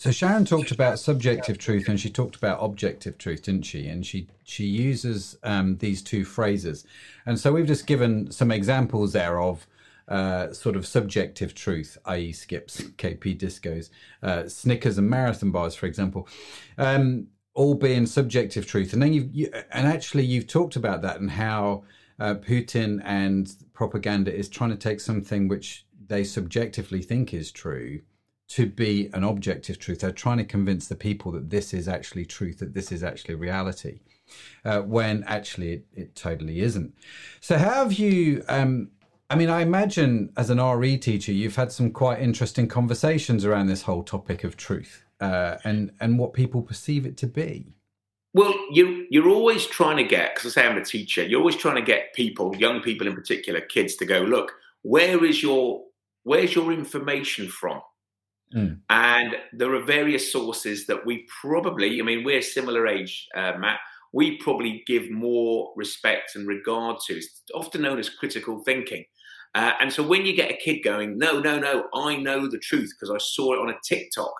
so 0.00 0.10
Sharon 0.10 0.46
talked 0.46 0.70
about 0.70 0.98
subjective 0.98 1.58
truth 1.58 1.86
and 1.86 2.00
she 2.00 2.08
talked 2.08 2.34
about 2.34 2.56
objective 2.62 3.18
truth, 3.18 3.42
didn't 3.42 3.66
she? 3.66 3.86
And 3.86 4.06
she 4.06 4.28
she 4.44 4.64
uses 4.64 5.36
um, 5.42 5.76
these 5.76 6.00
two 6.00 6.24
phrases, 6.24 6.86
and 7.26 7.38
so 7.38 7.52
we've 7.52 7.66
just 7.66 7.86
given 7.86 8.30
some 8.30 8.50
examples 8.50 9.12
there 9.12 9.38
of 9.38 9.66
uh, 10.08 10.54
sort 10.54 10.74
of 10.76 10.86
subjective 10.86 11.54
truth, 11.54 11.98
i.e., 12.06 12.32
skips, 12.32 12.80
KP 12.96 13.38
discos, 13.38 13.90
uh, 14.22 14.48
Snickers, 14.48 14.96
and 14.96 15.10
marathon 15.10 15.50
bars, 15.50 15.74
for 15.74 15.84
example. 15.84 16.26
Um, 16.78 17.26
all 17.52 17.74
being 17.74 18.06
subjective 18.06 18.66
truth, 18.66 18.94
and 18.94 19.02
then 19.02 19.12
you've 19.12 19.34
you, 19.34 19.52
and 19.70 19.86
actually 19.86 20.24
you've 20.24 20.46
talked 20.46 20.76
about 20.76 21.02
that 21.02 21.20
and 21.20 21.30
how 21.30 21.84
uh, 22.18 22.36
Putin 22.36 23.02
and 23.04 23.54
propaganda 23.74 24.34
is 24.34 24.48
trying 24.48 24.70
to 24.70 24.76
take 24.76 25.00
something 25.00 25.46
which 25.46 25.84
they 26.06 26.24
subjectively 26.24 27.02
think 27.02 27.34
is 27.34 27.52
true 27.52 28.00
to 28.50 28.66
be 28.66 29.08
an 29.12 29.22
objective 29.22 29.78
truth. 29.78 30.00
They're 30.00 30.10
trying 30.10 30.38
to 30.38 30.44
convince 30.44 30.88
the 30.88 30.96
people 30.96 31.30
that 31.32 31.50
this 31.50 31.72
is 31.72 31.86
actually 31.86 32.26
truth, 32.26 32.58
that 32.58 32.74
this 32.74 32.90
is 32.90 33.04
actually 33.04 33.36
reality, 33.36 34.00
uh, 34.64 34.80
when 34.80 35.22
actually 35.24 35.72
it, 35.72 35.86
it 35.94 36.16
totally 36.16 36.60
isn't. 36.60 36.92
So, 37.40 37.58
how 37.58 37.84
have 37.84 37.92
you? 37.92 38.44
Um, 38.48 38.90
I 39.30 39.36
mean, 39.36 39.48
I 39.48 39.60
imagine 39.60 40.32
as 40.36 40.50
an 40.50 40.60
RE 40.60 40.98
teacher, 40.98 41.32
you've 41.32 41.54
had 41.54 41.70
some 41.70 41.92
quite 41.92 42.20
interesting 42.20 42.66
conversations 42.66 43.44
around 43.44 43.68
this 43.68 43.82
whole 43.82 44.02
topic 44.02 44.42
of 44.42 44.56
truth 44.56 45.04
uh, 45.20 45.58
and 45.64 45.92
and 46.00 46.18
what 46.18 46.32
people 46.32 46.62
perceive 46.62 47.06
it 47.06 47.16
to 47.18 47.28
be. 47.28 47.74
Well, 48.34 48.54
you 48.72 49.06
you're 49.10 49.28
always 49.28 49.66
trying 49.66 49.98
to 49.98 50.04
get 50.04 50.34
because 50.34 50.56
I 50.56 50.62
say 50.62 50.66
I'm 50.66 50.76
a 50.76 50.84
teacher. 50.84 51.22
You're 51.22 51.40
always 51.40 51.56
trying 51.56 51.76
to 51.76 51.82
get 51.82 52.14
people, 52.14 52.56
young 52.56 52.80
people 52.80 53.06
in 53.06 53.14
particular, 53.14 53.60
kids, 53.60 53.94
to 53.96 54.04
go 54.04 54.20
look. 54.20 54.52
Where 54.82 55.24
is 55.24 55.40
your 55.40 55.84
where's 56.24 56.52
your 56.52 56.72
information 56.72 57.46
from? 57.46 57.80
Mm. 58.54 58.78
And 58.88 59.36
there 59.52 59.74
are 59.74 59.82
various 59.82 60.32
sources 60.32 60.86
that 60.86 61.06
we 61.06 61.26
probably, 61.40 62.00
I 62.00 62.02
mean, 62.02 62.24
we're 62.24 62.42
similar 62.42 62.86
age, 62.86 63.28
uh, 63.36 63.52
Matt. 63.58 63.78
We 64.12 64.38
probably 64.38 64.82
give 64.86 65.10
more 65.10 65.72
respect 65.76 66.34
and 66.34 66.48
regard 66.48 66.98
to. 67.06 67.14
It's 67.14 67.42
often 67.54 67.82
known 67.82 67.98
as 68.00 68.08
critical 68.08 68.62
thinking. 68.64 69.04
Uh, 69.54 69.72
and 69.80 69.92
so 69.92 70.02
when 70.02 70.26
you 70.26 70.34
get 70.34 70.50
a 70.50 70.56
kid 70.56 70.80
going, 70.82 71.18
no, 71.18 71.38
no, 71.40 71.58
no, 71.58 71.86
I 71.94 72.16
know 72.16 72.48
the 72.48 72.58
truth 72.58 72.92
because 72.98 73.14
I 73.14 73.18
saw 73.18 73.54
it 73.54 73.60
on 73.60 73.70
a 73.70 73.78
TikTok. 73.84 74.32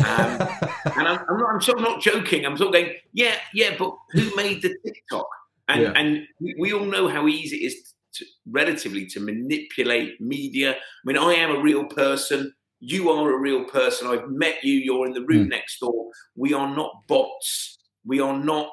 Um, 0.00 0.48
and 0.96 1.08
I'm, 1.08 1.24
I'm, 1.28 1.38
not, 1.38 1.54
I'm 1.54 1.60
sort 1.60 1.78
of 1.78 1.84
not 1.84 2.00
joking. 2.00 2.44
I'm 2.46 2.56
sort 2.56 2.68
of 2.68 2.74
going, 2.74 2.94
yeah, 3.12 3.36
yeah, 3.54 3.74
but 3.78 3.92
who 4.12 4.34
made 4.36 4.62
the 4.62 4.76
TikTok? 4.84 5.26
And 5.68 5.82
Yeah. 5.82 5.92
and 5.94 6.26
we- 6.58 6.72
all 6.72 6.84
know 6.84 7.06
how 7.08 7.28
easy 7.28 7.58
it 7.58 7.66
is 7.66 7.94
to, 8.14 8.24
relatively 8.46 9.06
to 9.06 9.20
manipulate 9.20 10.20
media. 10.20 10.72
I 10.72 10.76
mean, 11.04 11.16
I 11.16 11.34
am 11.34 11.50
a 11.54 11.60
real 11.60 11.84
person. 11.84 12.52
You 12.80 13.10
are 13.10 13.30
a 13.32 13.38
real 13.38 13.64
person. 13.64 14.08
I've 14.08 14.28
met 14.28 14.64
you. 14.64 14.74
You're 14.74 15.06
in 15.06 15.12
the 15.12 15.24
room 15.24 15.46
Mm. 15.46 15.50
next 15.50 15.78
door. 15.80 16.10
We 16.34 16.52
are 16.54 16.74
not 16.74 17.06
bots. 17.06 17.78
We 18.04 18.20
are 18.20 18.36
not 18.36 18.70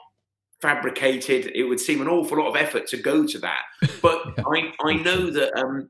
fabricated. 0.62 1.52
It 1.54 1.64
would 1.64 1.80
seem 1.80 2.02
an 2.02 2.08
awful 2.08 2.40
lot 2.40 2.48
of 2.50 2.56
effort 2.56 2.88
to 2.88 2.98
go 2.98 3.26
to 3.26 3.40
that. 3.40 3.64
But 4.02 4.22
I, 4.46 4.72
I 4.82 4.94
know 4.94 5.30
that 5.30 5.54
um, 5.60 5.90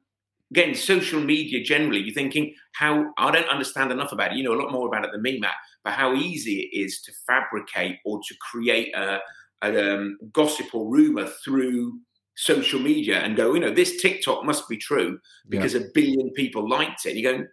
again, 0.51 0.75
social 0.75 1.21
media 1.21 1.63
generally, 1.63 1.99
you're 2.01 2.13
thinking 2.13 2.53
how 2.73 3.11
I 3.17 3.31
don't 3.31 3.47
understand 3.49 3.91
enough 3.91 4.11
about 4.11 4.31
it. 4.31 4.37
You 4.37 4.43
know 4.43 4.53
a 4.53 4.61
lot 4.61 4.71
more 4.71 4.87
about 4.87 5.05
it 5.05 5.11
than 5.11 5.21
me, 5.21 5.39
Matt. 5.39 5.55
But 5.83 5.93
how 5.93 6.13
easy 6.15 6.61
it 6.61 6.77
is 6.77 7.01
to 7.03 7.11
fabricate 7.25 7.97
or 8.05 8.19
to 8.27 8.35
create 8.41 8.93
a, 8.95 9.19
a 9.61 9.93
um, 9.95 10.17
gossip 10.33 10.73
or 10.73 10.89
rumor 10.89 11.27
through 11.43 11.99
social 12.35 12.79
media 12.79 13.19
and 13.19 13.35
go, 13.35 13.53
you 13.53 13.59
know, 13.59 13.73
this 13.73 14.01
TikTok 14.01 14.43
must 14.45 14.67
be 14.69 14.77
true 14.77 15.17
because 15.49 15.73
a 15.75 15.85
billion 15.93 16.29
people 16.31 16.69
liked 16.69 17.05
it. 17.05 17.15
You 17.15 17.23
go, 17.23 17.45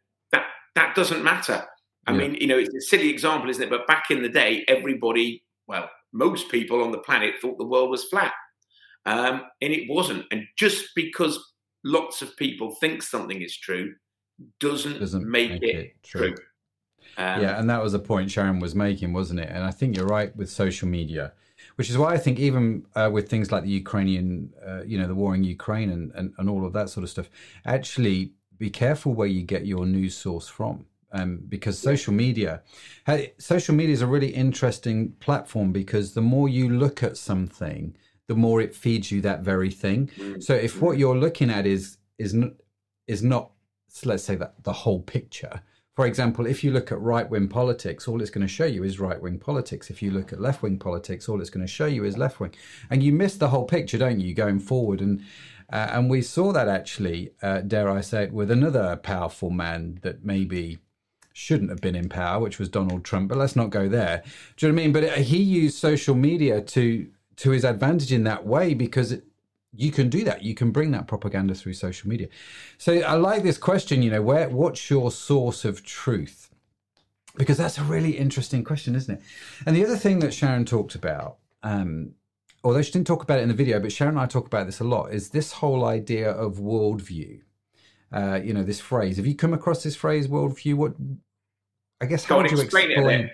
that 0.74 0.94
doesn't 0.94 1.22
matter. 1.22 1.64
I 2.06 2.12
Yeah. 2.12 2.18
mean, 2.18 2.34
you 2.34 2.46
know, 2.46 2.58
it's 2.58 2.74
a 2.74 2.80
silly 2.80 3.08
example, 3.08 3.48
isn't 3.50 3.62
it? 3.62 3.70
But 3.70 3.86
back 3.86 4.10
in 4.10 4.22
the 4.22 4.28
day, 4.28 4.64
everybody, 4.68 5.44
well, 5.66 5.88
most 6.12 6.50
people 6.50 6.82
on 6.82 6.92
the 6.92 6.98
planet 6.98 7.34
thought 7.40 7.58
the 7.58 7.66
world 7.66 7.90
was 7.90 8.04
flat, 8.04 8.32
um, 9.06 9.42
and 9.62 9.72
it 9.72 9.88
wasn't. 9.88 10.26
And 10.30 10.44
just 10.56 10.86
because 10.94 11.38
lots 11.84 12.22
of 12.22 12.36
people 12.36 12.74
think 12.80 13.02
something 13.02 13.40
is 13.42 13.56
true 13.56 13.94
doesn't, 14.60 14.98
Doesn't 14.98 15.30
make, 15.30 15.50
make 15.50 15.62
it, 15.62 15.76
it 15.76 15.92
true. 16.02 16.34
true. 16.34 16.44
Um, 17.16 17.42
yeah, 17.42 17.58
and 17.60 17.68
that 17.70 17.82
was 17.82 17.94
a 17.94 17.98
point 17.98 18.30
Sharon 18.30 18.58
was 18.60 18.74
making, 18.74 19.12
wasn't 19.12 19.40
it? 19.40 19.48
And 19.48 19.62
I 19.62 19.70
think 19.70 19.96
you're 19.96 20.06
right 20.06 20.34
with 20.36 20.50
social 20.50 20.88
media, 20.88 21.32
which 21.76 21.88
is 21.90 21.96
why 21.96 22.12
I 22.12 22.18
think 22.18 22.38
even 22.40 22.86
uh, 22.96 23.10
with 23.12 23.28
things 23.28 23.52
like 23.52 23.62
the 23.62 23.70
Ukrainian, 23.70 24.52
uh, 24.66 24.82
you 24.84 24.98
know, 24.98 25.06
the 25.06 25.14
war 25.14 25.34
in 25.34 25.44
Ukraine 25.44 25.90
and, 25.90 26.10
and, 26.14 26.32
and 26.38 26.50
all 26.50 26.66
of 26.66 26.72
that 26.72 26.88
sort 26.90 27.04
of 27.04 27.10
stuff, 27.10 27.28
actually 27.66 28.32
be 28.64 28.70
careful 28.70 29.12
where 29.12 29.32
you 29.36 29.42
get 29.42 29.66
your 29.66 29.84
news 29.84 30.16
source 30.16 30.48
from. 30.48 30.86
Um, 31.12 31.40
because 31.48 31.78
social 31.78 32.12
media, 32.12 32.62
hey, 33.06 33.34
social 33.38 33.74
media 33.80 33.94
is 33.98 34.02
a 34.02 34.06
really 34.14 34.32
interesting 34.44 35.12
platform 35.20 35.70
because 35.70 36.14
the 36.14 36.26
more 36.34 36.48
you 36.48 36.68
look 36.68 37.04
at 37.04 37.16
something, 37.16 37.96
the 38.26 38.34
more 38.34 38.60
it 38.60 38.74
feeds 38.74 39.12
you 39.12 39.20
that 39.20 39.40
very 39.42 39.70
thing. 39.70 40.10
Mm. 40.18 40.42
So 40.42 40.54
if 40.54 40.82
what 40.82 40.98
you're 40.98 41.16
looking 41.26 41.50
at 41.50 41.66
is 41.66 41.98
is 42.18 42.34
not 42.34 42.52
is 43.06 43.22
not 43.22 43.44
let's 44.04 44.24
say 44.24 44.34
that 44.34 44.54
the 44.64 44.72
whole 44.82 45.02
picture. 45.02 45.56
For 45.94 46.06
example, 46.06 46.44
if 46.46 46.64
you 46.64 46.72
look 46.72 46.90
at 46.90 47.00
right 47.00 47.28
wing 47.30 47.46
politics, 47.46 48.08
all 48.08 48.20
it's 48.20 48.34
going 48.36 48.46
to 48.46 48.56
show 48.58 48.64
you 48.64 48.82
is 48.82 48.98
right 48.98 49.20
wing 49.24 49.38
politics. 49.38 49.90
If 49.90 50.02
you 50.02 50.10
look 50.10 50.32
at 50.32 50.40
left 50.40 50.60
wing 50.62 50.78
politics, 50.78 51.28
all 51.28 51.40
it's 51.40 51.54
going 51.56 51.64
to 51.64 51.72
show 51.78 51.86
you 51.86 52.04
is 52.04 52.18
left 52.18 52.40
wing, 52.40 52.54
and 52.90 53.00
you 53.04 53.12
miss 53.12 53.36
the 53.36 53.50
whole 53.50 53.66
picture, 53.76 53.98
don't 53.98 54.18
you, 54.18 54.34
going 54.34 54.58
forward? 54.58 55.00
And 55.00 55.22
Uh, 55.74 55.90
and 55.90 56.08
we 56.08 56.22
saw 56.22 56.52
that 56.52 56.68
actually, 56.68 57.32
uh, 57.42 57.60
dare 57.60 57.90
I 57.90 58.00
say 58.00 58.22
it, 58.24 58.32
with 58.32 58.48
another 58.48 58.94
powerful 58.94 59.50
man 59.50 59.98
that 60.02 60.24
maybe 60.24 60.78
shouldn't 61.32 61.68
have 61.68 61.80
been 61.80 61.96
in 61.96 62.08
power, 62.08 62.40
which 62.40 62.60
was 62.60 62.68
Donald 62.68 63.04
Trump. 63.04 63.28
But 63.28 63.38
let's 63.38 63.56
not 63.56 63.70
go 63.70 63.88
there. 63.88 64.22
Do 64.56 64.66
you 64.66 64.72
know 64.72 64.76
what 64.76 64.80
I 64.80 64.84
mean? 64.84 64.92
But 64.92 65.04
uh, 65.04 65.22
he 65.22 65.38
used 65.42 65.76
social 65.76 66.14
media 66.14 66.60
to 66.60 67.08
to 67.38 67.50
his 67.50 67.64
advantage 67.64 68.12
in 68.12 68.22
that 68.22 68.46
way 68.46 68.72
because 68.74 69.10
it, 69.10 69.24
you 69.74 69.90
can 69.90 70.08
do 70.08 70.22
that. 70.22 70.44
You 70.44 70.54
can 70.54 70.70
bring 70.70 70.92
that 70.92 71.08
propaganda 71.08 71.56
through 71.56 71.72
social 71.72 72.08
media. 72.08 72.28
So 72.78 73.00
I 73.00 73.14
like 73.14 73.42
this 73.42 73.58
question. 73.58 74.00
You 74.00 74.12
know, 74.12 74.22
where 74.22 74.48
what's 74.48 74.88
your 74.88 75.10
source 75.10 75.64
of 75.64 75.84
truth? 75.84 76.50
Because 77.34 77.58
that's 77.58 77.78
a 77.78 77.82
really 77.82 78.12
interesting 78.12 78.62
question, 78.62 78.94
isn't 78.94 79.16
it? 79.16 79.22
And 79.66 79.74
the 79.74 79.84
other 79.84 79.96
thing 79.96 80.20
that 80.20 80.32
Sharon 80.32 80.64
talked 80.64 80.94
about, 80.94 81.38
um, 81.64 82.14
although 82.64 82.82
she 82.82 82.90
didn't 82.90 83.06
talk 83.06 83.22
about 83.22 83.38
it 83.38 83.42
in 83.42 83.48
the 83.48 83.54
video, 83.54 83.78
but 83.78 83.92
Sharon 83.92 84.14
and 84.14 84.20
I 84.20 84.26
talk 84.26 84.46
about 84.46 84.66
this 84.66 84.80
a 84.80 84.84
lot, 84.84 85.12
is 85.12 85.28
this 85.28 85.52
whole 85.52 85.84
idea 85.84 86.30
of 86.30 86.56
worldview. 86.56 87.42
Uh, 88.12 88.40
you 88.42 88.52
know, 88.52 88.62
this 88.62 88.80
phrase. 88.80 89.16
Have 89.16 89.26
you 89.26 89.34
come 89.34 89.52
across 89.52 89.82
this 89.82 89.96
phrase, 89.96 90.28
worldview? 90.28 90.74
What 90.74 90.94
I 92.00 92.06
guess 92.06 92.24
how 92.24 92.36
would 92.36 92.50
you 92.50 92.60
explain? 92.60 92.90
explain 92.92 93.30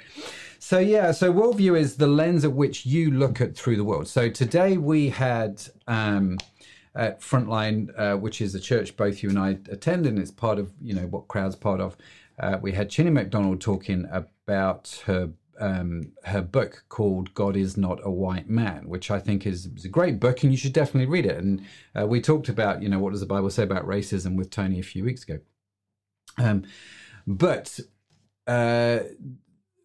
so 0.63 0.79
yeah, 0.79 1.13
so 1.13 1.33
worldview 1.33 1.79
is 1.79 1.97
the 1.97 2.07
lens 2.07 2.45
at 2.45 2.53
which 2.53 2.85
you 2.85 3.11
look 3.11 3.41
at 3.41 3.57
through 3.57 3.77
the 3.77 3.85
world. 3.85 4.09
So 4.09 4.29
today 4.29 4.77
we 4.77 5.09
had 5.09 5.63
um, 5.87 6.37
at 6.95 7.21
Frontline, 7.21 7.89
uh, 7.99 8.19
which 8.19 8.43
is 8.43 8.55
a 8.55 8.61
church 8.61 8.95
both 8.95 9.23
you 9.23 9.31
and 9.31 9.39
I 9.39 9.59
attend, 9.71 10.07
and 10.07 10.19
it's 10.19 10.31
part 10.31 10.59
of 10.59 10.73
you 10.83 10.95
know 10.95 11.07
what 11.07 11.29
crowd's 11.29 11.57
part 11.57 11.81
of. 11.81 11.97
Uh, 12.39 12.59
we 12.61 12.73
had 12.73 12.91
Chine 12.91 13.13
McDonald 13.13 13.61
talking 13.63 14.07
about 14.13 15.03
her 15.07 15.31
um, 15.61 16.13
her 16.25 16.43
book 16.43 16.85
called 16.89 17.35
"God 17.35 17.57
Is 17.57 17.77
Not 17.77 18.01
a 18.03 18.11
White 18.11 18.49
Man," 18.49 18.89
which 18.89 19.11
I 19.11 19.19
think 19.19 19.47
is, 19.47 19.67
is 19.67 19.85
a 19.85 19.89
great 19.89 20.19
book, 20.19 20.43
and 20.43 20.53
you 20.53 20.59
should 20.59 20.73
definitely 20.73 21.11
read 21.11 21.27
it. 21.27 21.37
And 21.37 21.65
uh, 21.99 22.07
we 22.07 22.21
talked 22.21 22.49
about 22.49 22.83
you 22.83 22.89
know 22.89 22.99
what 22.99 23.13
does 23.13 23.21
the 23.21 23.27
Bible 23.27 23.51
say 23.51 23.63
about 23.63 23.87
racism 23.87 24.37
with 24.37 24.51
Tony 24.51 24.81
a 24.81 24.85
few 24.85 25.05
weeks 25.05 25.23
ago. 25.23 25.41
Um, 26.39 26.65
but 27.27 27.79
uh, 28.47 29.01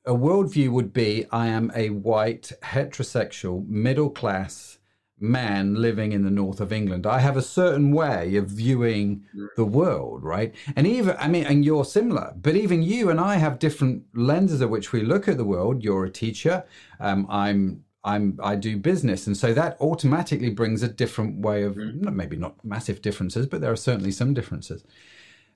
a 0.05 0.13
worldview 0.13 0.69
would 0.69 0.93
be 0.93 1.26
I 1.32 1.47
am 1.47 1.71
a 1.76 1.89
white, 1.89 2.51
heterosexual, 2.63 3.67
middle 3.67 4.09
class 4.09 4.74
man 5.20 5.76
living 5.76 6.11
in 6.11 6.24
the 6.24 6.32
north 6.32 6.59
of 6.59 6.74
England. 6.74 7.07
I 7.07 7.20
have 7.20 7.38
a 7.38 7.41
certain 7.41 7.91
way 7.91 8.36
of 8.36 8.47
viewing 8.47 9.24
the 9.55 9.66
world, 9.66 10.24
right? 10.24 10.53
And 10.76 10.86
even, 10.86 11.16
I 11.18 11.28
mean, 11.28 11.45
and 11.45 11.63
you're 11.63 11.86
similar, 11.86 12.34
but 12.36 12.55
even 12.55 12.82
you 12.84 13.09
and 13.09 13.20
I 13.20 13.36
have 13.38 13.59
different 13.59 14.03
lenses 14.13 14.61
at 14.61 14.70
which 14.70 14.91
we 14.91 15.01
look 15.01 15.28
at 15.28 15.38
the 15.38 15.45
world. 15.45 15.84
You're 15.84 16.05
a 16.05 16.11
teacher. 16.11 16.66
Um, 16.99 17.26
I'm 17.30 17.86
I'm 18.03 18.39
I 18.43 18.55
do 18.55 18.78
business, 18.78 19.26
and 19.26 19.36
so 19.36 19.53
that 19.53 19.78
automatically 19.82 20.51
brings 20.51 20.84
a 20.84 20.88
different 20.88 21.39
way 21.39 21.63
of 21.63 21.76
mm-hmm. 21.76 22.16
maybe 22.16 22.36
not 22.36 22.63
massive 22.63 23.01
differences, 23.01 23.47
but 23.47 23.61
there 23.61 23.72
are 23.72 23.78
certainly 23.78 24.11
some 24.11 24.34
differences. 24.34 24.84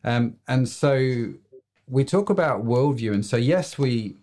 Um, 0.04 0.38
and 0.48 0.68
so 0.68 1.34
we 1.88 2.04
talk 2.06 2.30
about 2.30 2.66
worldview, 2.66 3.14
and 3.14 3.26
so 3.26 3.38
yes, 3.38 3.78
we 3.78 4.16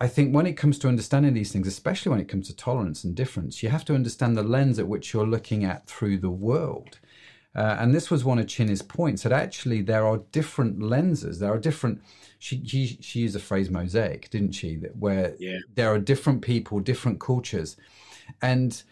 I 0.00 0.08
think 0.08 0.34
when 0.34 0.46
it 0.46 0.56
comes 0.56 0.78
to 0.78 0.88
understanding 0.88 1.34
these 1.34 1.52
things, 1.52 1.66
especially 1.66 2.10
when 2.10 2.20
it 2.20 2.28
comes 2.28 2.48
to 2.48 2.56
tolerance 2.56 3.04
and 3.04 3.14
difference, 3.14 3.62
you 3.62 3.68
have 3.68 3.84
to 3.84 3.94
understand 3.94 4.36
the 4.36 4.42
lens 4.42 4.78
at 4.78 4.88
which 4.88 5.12
you're 5.12 5.26
looking 5.26 5.62
at 5.64 5.86
through 5.86 6.18
the 6.18 6.30
world. 6.30 6.98
Uh, 7.54 7.76
and 7.78 7.92
this 7.94 8.10
was 8.10 8.24
one 8.24 8.38
of 8.38 8.46
Chine's 8.46 8.80
points 8.80 9.24
that 9.24 9.32
actually 9.32 9.82
there 9.82 10.06
are 10.06 10.18
different 10.32 10.80
lenses. 10.80 11.38
There 11.38 11.52
are 11.52 11.58
different. 11.58 12.00
She 12.38 12.64
she, 12.64 12.98
she 13.00 13.20
used 13.20 13.34
the 13.34 13.40
phrase 13.40 13.68
mosaic, 13.68 14.30
didn't 14.30 14.52
she? 14.52 14.76
That 14.76 14.96
where 14.96 15.34
yeah. 15.38 15.58
there 15.74 15.92
are 15.92 15.98
different 15.98 16.42
people, 16.42 16.80
different 16.80 17.20
cultures, 17.20 17.76
and 18.40 18.82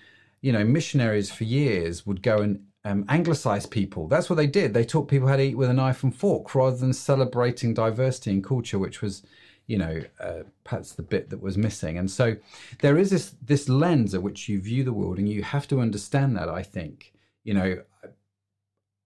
you 0.40 0.52
know 0.52 0.64
missionaries 0.64 1.30
for 1.30 1.44
years 1.44 2.04
would 2.04 2.20
go 2.20 2.38
and 2.38 2.66
um, 2.84 3.04
anglicize 3.09 3.64
people. 3.64 4.09
That's 4.09 4.28
what 4.28 4.36
they 4.36 4.48
did. 4.48 4.74
They 4.74 4.84
taught 4.84 5.09
people 5.09 5.28
how 5.28 5.36
to 5.36 5.42
eat 5.42 5.56
with 5.56 5.70
a 5.70 5.74
knife 5.74 6.02
and 6.02 6.14
fork 6.14 6.54
rather 6.54 6.76
than 6.76 6.92
celebrating 6.92 7.74
diversity 7.74 8.32
in 8.32 8.42
culture, 8.42 8.78
which 8.78 9.00
was 9.00 9.22
you 9.68 9.76
know, 9.76 10.02
uh, 10.18 10.42
perhaps 10.64 10.92
the 10.92 11.02
bit 11.02 11.30
that 11.30 11.40
was 11.40 11.56
missing. 11.56 11.98
And 11.98 12.10
so 12.10 12.36
there 12.80 12.98
is 12.98 13.10
this 13.10 13.34
this 13.40 13.68
lens 13.68 14.14
at 14.14 14.22
which 14.22 14.48
you 14.48 14.60
view 14.60 14.82
the 14.82 14.94
world, 14.94 15.18
and 15.18 15.28
you 15.28 15.42
have 15.44 15.68
to 15.68 15.80
understand 15.80 16.36
that. 16.36 16.48
I 16.48 16.62
think, 16.62 17.12
you 17.44 17.54
know, 17.54 17.82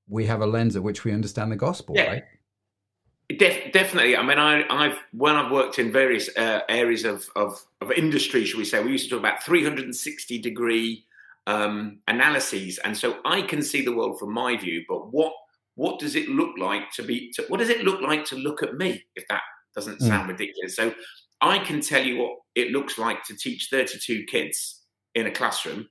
we 0.08 0.24
have 0.26 0.40
a 0.40 0.46
lens 0.46 0.76
at 0.76 0.82
which 0.82 1.04
we 1.04 1.12
understand 1.12 1.50
the 1.52 1.56
gospel, 1.56 1.96
yeah. 1.96 2.06
right? 2.06 2.24
Def- 3.38 3.72
definitely. 3.72 4.16
I 4.16 4.22
mean, 4.22 4.38
I, 4.38 4.88
have 4.88 4.98
when 5.12 5.34
I've 5.34 5.50
worked 5.50 5.78
in 5.78 5.90
various 5.90 6.28
uh, 6.36 6.60
areas 6.68 7.04
of, 7.04 7.28
of, 7.34 7.60
of 7.80 7.90
industry, 7.92 8.44
should 8.44 8.58
we 8.58 8.64
say, 8.64 8.82
we 8.82 8.92
used 8.92 9.04
to 9.04 9.10
talk 9.10 9.20
about 9.20 9.42
360 9.42 10.38
degree 10.38 11.04
um, 11.48 11.98
analyses, 12.06 12.78
and 12.78 12.96
so 12.96 13.18
I 13.24 13.42
can 13.42 13.62
see 13.62 13.84
the 13.84 13.92
world 13.92 14.20
from 14.20 14.32
my 14.32 14.56
view. 14.56 14.84
But 14.88 15.12
what 15.12 15.32
what 15.74 15.98
does 15.98 16.14
it 16.14 16.28
look 16.28 16.56
like 16.56 16.92
to 16.92 17.02
be? 17.02 17.32
To, 17.32 17.44
what 17.48 17.58
does 17.58 17.70
it 17.70 17.82
look 17.82 18.00
like 18.00 18.24
to 18.26 18.36
look 18.36 18.62
at 18.62 18.76
me? 18.76 19.02
If 19.16 19.26
that 19.28 19.42
doesn't 19.74 20.00
mm. 20.00 20.06
sound 20.06 20.28
ridiculous. 20.28 20.76
So 20.76 20.94
I 21.40 21.58
can 21.58 21.80
tell 21.80 22.04
you 22.04 22.18
what 22.18 22.36
it 22.54 22.70
looks 22.70 22.98
like 22.98 23.24
to 23.24 23.36
teach 23.36 23.68
32 23.70 24.24
kids 24.24 24.82
in 25.14 25.26
a 25.26 25.30
classroom, 25.30 25.86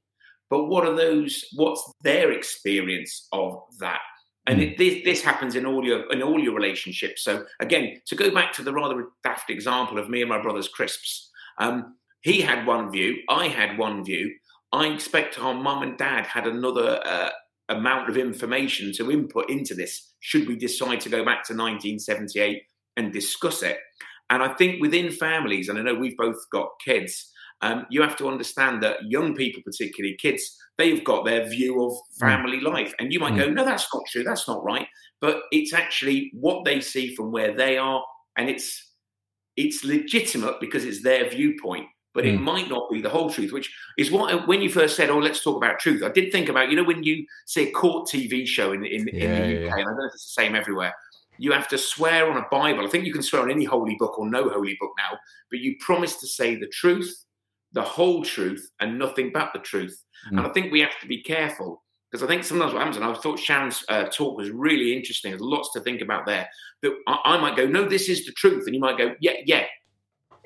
but 0.49 0.65
what 0.65 0.85
are 0.85 0.95
those? 0.95 1.45
What's 1.53 1.83
their 2.01 2.31
experience 2.31 3.27
of 3.31 3.61
that? 3.79 4.01
And 4.47 4.59
mm. 4.59 4.71
it, 4.71 4.77
this, 4.77 5.03
this, 5.03 5.21
happens 5.21 5.55
in 5.55 5.65
all 5.65 5.85
your 5.85 6.11
in 6.11 6.21
all 6.21 6.39
your 6.39 6.55
relationships. 6.55 7.23
So 7.23 7.45
again, 7.59 8.01
to 8.07 8.15
go 8.15 8.33
back 8.33 8.53
to 8.53 8.63
the 8.63 8.73
rather 8.73 9.05
daft 9.23 9.49
example 9.49 9.99
of 9.99 10.09
me 10.09 10.21
and 10.21 10.29
my 10.29 10.41
brother's 10.41 10.67
crisps, 10.67 11.29
um, 11.59 11.95
he 12.21 12.41
had 12.41 12.65
one 12.65 12.91
view, 12.91 13.17
I 13.29 13.47
had 13.47 13.77
one 13.77 14.03
view. 14.03 14.33
I 14.73 14.87
expect 14.87 15.37
our 15.37 15.53
mum 15.53 15.83
and 15.83 15.97
dad 15.97 16.25
had 16.25 16.47
another 16.47 17.01
uh, 17.05 17.29
amount 17.69 18.09
of 18.09 18.17
information 18.17 18.93
to 18.93 19.11
input 19.11 19.49
into 19.49 19.73
this. 19.73 20.13
Should 20.19 20.47
we 20.47 20.55
decide 20.55 21.01
to 21.01 21.09
go 21.09 21.25
back 21.25 21.43
to 21.45 21.53
1978 21.53 22.63
and 22.97 23.13
discuss 23.13 23.63
it. 23.63 23.77
And 24.29 24.41
I 24.41 24.53
think 24.53 24.81
within 24.81 25.11
families, 25.11 25.67
and 25.67 25.77
I 25.77 25.81
know 25.81 25.93
we've 25.93 26.17
both 26.17 26.37
got 26.51 26.69
kids, 26.83 27.31
um, 27.61 27.85
you 27.89 28.01
have 28.01 28.15
to 28.17 28.27
understand 28.27 28.81
that 28.81 28.97
young 29.07 29.35
people, 29.35 29.61
particularly 29.63 30.17
kids, 30.19 30.57
they've 30.77 31.03
got 31.03 31.25
their 31.25 31.47
view 31.47 31.83
of 31.83 31.91
mm. 31.91 32.19
family 32.19 32.59
life. 32.59 32.93
And 32.99 33.11
you 33.13 33.19
might 33.19 33.35
go, 33.35 33.49
no, 33.49 33.65
that's 33.65 33.87
not 33.93 34.03
true. 34.09 34.23
That's 34.23 34.47
not 34.47 34.63
right. 34.63 34.87
But 35.19 35.43
it's 35.51 35.73
actually 35.73 36.31
what 36.33 36.65
they 36.65 36.81
see 36.81 37.13
from 37.15 37.31
where 37.31 37.55
they 37.55 37.77
are. 37.77 38.03
And 38.37 38.49
it's 38.49 38.87
it's 39.57 39.83
legitimate 39.83 40.61
because 40.61 40.85
it's 40.85 41.03
their 41.03 41.29
viewpoint 41.29 41.85
but 42.13 42.23
mm. 42.23 42.33
it 42.33 42.41
might 42.41 42.69
not 42.69 42.89
be 42.89 43.01
the 43.01 43.09
whole 43.09 43.29
truth, 43.29 43.51
which 43.51 43.73
is 43.97 44.11
what 44.11 44.47
when 44.47 44.61
you 44.61 44.69
first 44.69 44.95
said, 44.95 45.09
"Oh, 45.09 45.19
let's 45.19 45.43
talk 45.43 45.57
about 45.57 45.79
truth." 45.79 46.03
I 46.03 46.09
did 46.09 46.31
think 46.31 46.49
about 46.49 46.69
you 46.69 46.75
know 46.75 46.83
when 46.83 47.03
you 47.03 47.25
see 47.45 47.69
a 47.69 47.71
court 47.71 48.09
TV 48.09 48.45
show 48.45 48.73
in 48.73 48.85
in, 48.85 49.09
yeah, 49.13 49.23
in 49.23 49.31
the 49.31 49.37
UK, 49.37 49.63
yeah. 49.63 49.71
and 49.71 49.73
I 49.73 49.83
don't 49.83 49.97
know 49.97 50.05
if 50.07 50.13
it's 50.13 50.35
the 50.35 50.41
same 50.41 50.55
everywhere 50.55 50.93
you 51.41 51.51
have 51.51 51.67
to 51.67 51.77
swear 51.77 52.29
on 52.29 52.37
a 52.37 52.45
Bible. 52.51 52.85
I 52.85 52.87
think 52.87 53.05
you 53.05 53.11
can 53.11 53.23
swear 53.23 53.41
on 53.41 53.49
any 53.49 53.65
holy 53.65 53.95
book 53.97 54.19
or 54.19 54.29
no 54.29 54.47
holy 54.47 54.77
book 54.79 54.91
now, 54.95 55.17
but 55.49 55.59
you 55.59 55.75
promise 55.79 56.17
to 56.17 56.27
say 56.27 56.55
the 56.55 56.67
truth, 56.67 57.11
the 57.71 57.81
whole 57.81 58.23
truth, 58.23 58.69
and 58.79 58.99
nothing 58.99 59.31
but 59.33 59.49
the 59.51 59.59
truth. 59.59 59.99
Mm. 60.27 60.37
And 60.37 60.41
I 60.41 60.49
think 60.49 60.71
we 60.71 60.81
have 60.81 60.99
to 61.01 61.07
be 61.07 61.23
careful 61.23 61.83
because 62.11 62.23
I 62.23 62.27
think 62.27 62.43
sometimes 62.43 62.73
what 62.73 62.79
happens, 62.79 62.97
and 62.97 63.05
I 63.05 63.13
thought 63.15 63.39
Sharon's 63.39 63.83
uh, 63.89 64.03
talk 64.03 64.37
was 64.37 64.51
really 64.51 64.95
interesting. 64.95 65.31
There's 65.31 65.41
lots 65.41 65.73
to 65.73 65.79
think 65.79 66.01
about 66.01 66.27
there. 66.27 66.47
That 66.83 66.91
I, 67.07 67.17
I 67.25 67.37
might 67.39 67.57
go, 67.57 67.65
no, 67.65 67.89
this 67.89 68.07
is 68.07 68.23
the 68.27 68.33
truth, 68.33 68.67
and 68.67 68.75
you 68.75 68.81
might 68.81 68.99
go, 68.99 69.15
yeah, 69.19 69.37
yeah. 69.45 69.65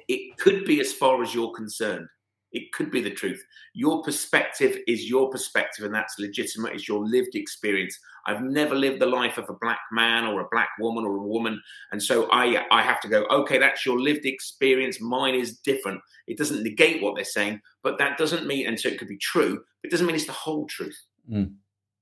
It 0.07 0.37
could 0.37 0.63
be 0.63 0.79
as 0.79 0.93
far 0.93 1.21
as 1.21 1.35
you're 1.35 1.51
concerned. 1.51 2.07
It 2.55 2.71
could 2.71 2.89
be 2.89 3.01
the 3.01 3.11
truth. 3.11 3.43
Your 3.73 4.01
perspective 4.01 4.77
is 4.87 5.09
your 5.09 5.29
perspective, 5.29 5.83
and 5.83 5.93
that's 5.93 6.17
legitimate. 6.17 6.73
It's 6.73 6.87
your 6.87 7.05
lived 7.05 7.35
experience. 7.35 7.99
I've 8.25 8.41
never 8.41 8.73
lived 8.73 9.01
the 9.01 9.05
life 9.07 9.37
of 9.37 9.49
a 9.49 9.57
black 9.59 9.81
man 9.91 10.25
or 10.25 10.39
a 10.39 10.47
black 10.49 10.69
woman 10.79 11.03
or 11.03 11.17
a 11.17 11.27
woman, 11.27 11.61
and 11.91 12.01
so 12.01 12.29
I 12.31 12.65
I 12.71 12.81
have 12.81 13.01
to 13.01 13.09
go. 13.09 13.25
Okay, 13.25 13.57
that's 13.57 13.85
your 13.85 13.99
lived 13.99 14.25
experience. 14.25 15.01
Mine 15.01 15.35
is 15.35 15.59
different. 15.59 15.99
It 16.27 16.37
doesn't 16.37 16.63
negate 16.63 17.03
what 17.03 17.15
they're 17.15 17.25
saying, 17.25 17.59
but 17.83 17.97
that 17.97 18.17
doesn't 18.17 18.47
mean, 18.47 18.67
and 18.67 18.79
so 18.79 18.87
it 18.87 18.97
could 18.97 19.09
be 19.09 19.17
true. 19.17 19.61
It 19.83 19.91
doesn't 19.91 20.07
mean 20.07 20.15
it's 20.15 20.25
the 20.25 20.31
whole 20.31 20.65
truth. 20.65 20.97
Mm. 21.29 21.55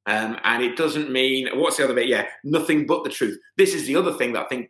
Um, 0.06 0.38
and 0.44 0.62
it 0.62 0.76
doesn't 0.78 1.12
mean 1.12 1.48
what's 1.56 1.78
the 1.78 1.86
other 1.86 1.96
bit? 1.96 2.08
Yeah, 2.08 2.28
nothing 2.44 2.86
but 2.86 3.04
the 3.04 3.10
truth. 3.10 3.40
This 3.58 3.74
is 3.74 3.88
the 3.88 3.96
other 3.96 4.14
thing 4.14 4.34
that 4.34 4.46
I 4.46 4.48
think 4.50 4.70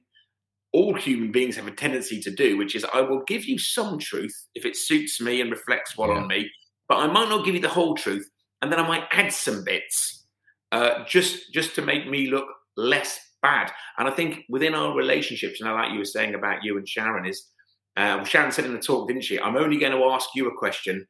all 0.74 0.96
human 0.96 1.32
beings 1.32 1.56
have 1.56 1.68
a 1.68 1.72
tendency 1.72 2.20
to 2.22 2.32
do, 2.32 2.58
which 2.58 2.76
is 2.76 2.86
I 2.94 3.02
will 3.02 3.24
give 3.28 3.46
you 3.46 3.58
some 3.60 4.00
truth 4.00 4.36
if 4.56 4.66
it 4.66 4.76
suits 4.76 5.22
me 5.22 5.40
and 5.40 5.52
reflects 5.52 5.98
well 5.98 6.10
yeah. 6.10 6.16
on 6.16 6.28
me, 6.28 6.50
but 6.90 6.98
I 6.98 7.08
might 7.08 7.30
not 7.30 7.46
give 7.46 7.56
you 7.56 7.62
the 7.62 7.70
whole 7.70 7.96
truth, 7.96 8.28
and 8.62 8.72
then 8.72 8.80
I 8.80 8.88
might 8.88 9.06
add 9.12 9.32
some 9.32 9.64
bits 9.64 10.26
uh, 10.72 11.06
just 11.06 11.54
just 11.54 11.76
to 11.76 11.82
make 11.82 12.10
me 12.10 12.28
look 12.30 12.48
less 12.76 13.20
bad. 13.42 13.72
And 13.98 14.08
I 14.08 14.12
think 14.12 14.42
within 14.50 14.74
our 14.74 14.96
relationships, 14.96 15.62
and 15.62 15.70
I 15.70 15.74
like 15.74 15.92
you 15.92 16.00
were 16.00 16.06
saying 16.06 16.34
about 16.34 16.64
you 16.64 16.78
and 16.78 16.88
Sharon 16.88 17.26
is, 17.26 17.50
uh, 17.96 18.16
well, 18.18 18.26
Sharon 18.26 18.52
said 18.52 18.66
in 18.66 18.74
the 18.74 18.80
talk, 18.80 19.08
didn't 19.08 19.24
she? 19.24 19.40
I'm 19.40 19.58
only 19.58 19.78
going 19.78 19.92
to 19.92 20.06
ask 20.06 20.30
you 20.34 20.48
a 20.48 20.58
question 20.58 21.06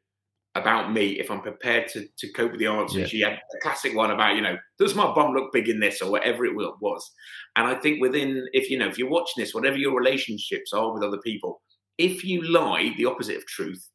about 0.56 0.94
me 0.94 1.20
if 1.20 1.32
I'm 1.32 1.42
prepared 1.42 1.88
to, 1.90 2.06
to 2.18 2.32
cope 2.34 2.52
with 2.52 2.60
the 2.60 2.68
answers. 2.68 3.02
Yeah. 3.02 3.06
She 3.08 3.22
had 3.22 3.34
a 3.34 3.60
classic 3.62 3.96
one 3.96 4.12
about, 4.12 4.36
you 4.36 4.42
know, 4.42 4.58
does 4.78 4.94
my 4.94 5.12
bum 5.14 5.34
look 5.34 5.52
big 5.52 5.68
in 5.68 5.80
this 5.80 6.02
or 6.02 6.12
whatever 6.12 6.46
it 6.46 6.56
was. 6.56 7.12
And 7.56 7.68
I 7.68 7.76
think 7.76 8.02
within, 8.02 8.48
if 8.54 8.70
you 8.70 8.78
know, 8.78 8.88
if 8.88 8.98
you're 8.98 9.10
watching 9.10 9.42
this, 9.42 9.54
whatever 9.54 9.78
your 9.78 9.98
relationships 9.98 10.72
are 10.74 10.94
with 10.94 11.04
other 11.04 11.18
people, 11.18 11.62
if 11.98 12.24
you 12.24 12.44
lie, 12.44 12.94
the 12.98 13.06
opposite 13.06 13.38
of 13.38 13.46
truth, 13.48 13.90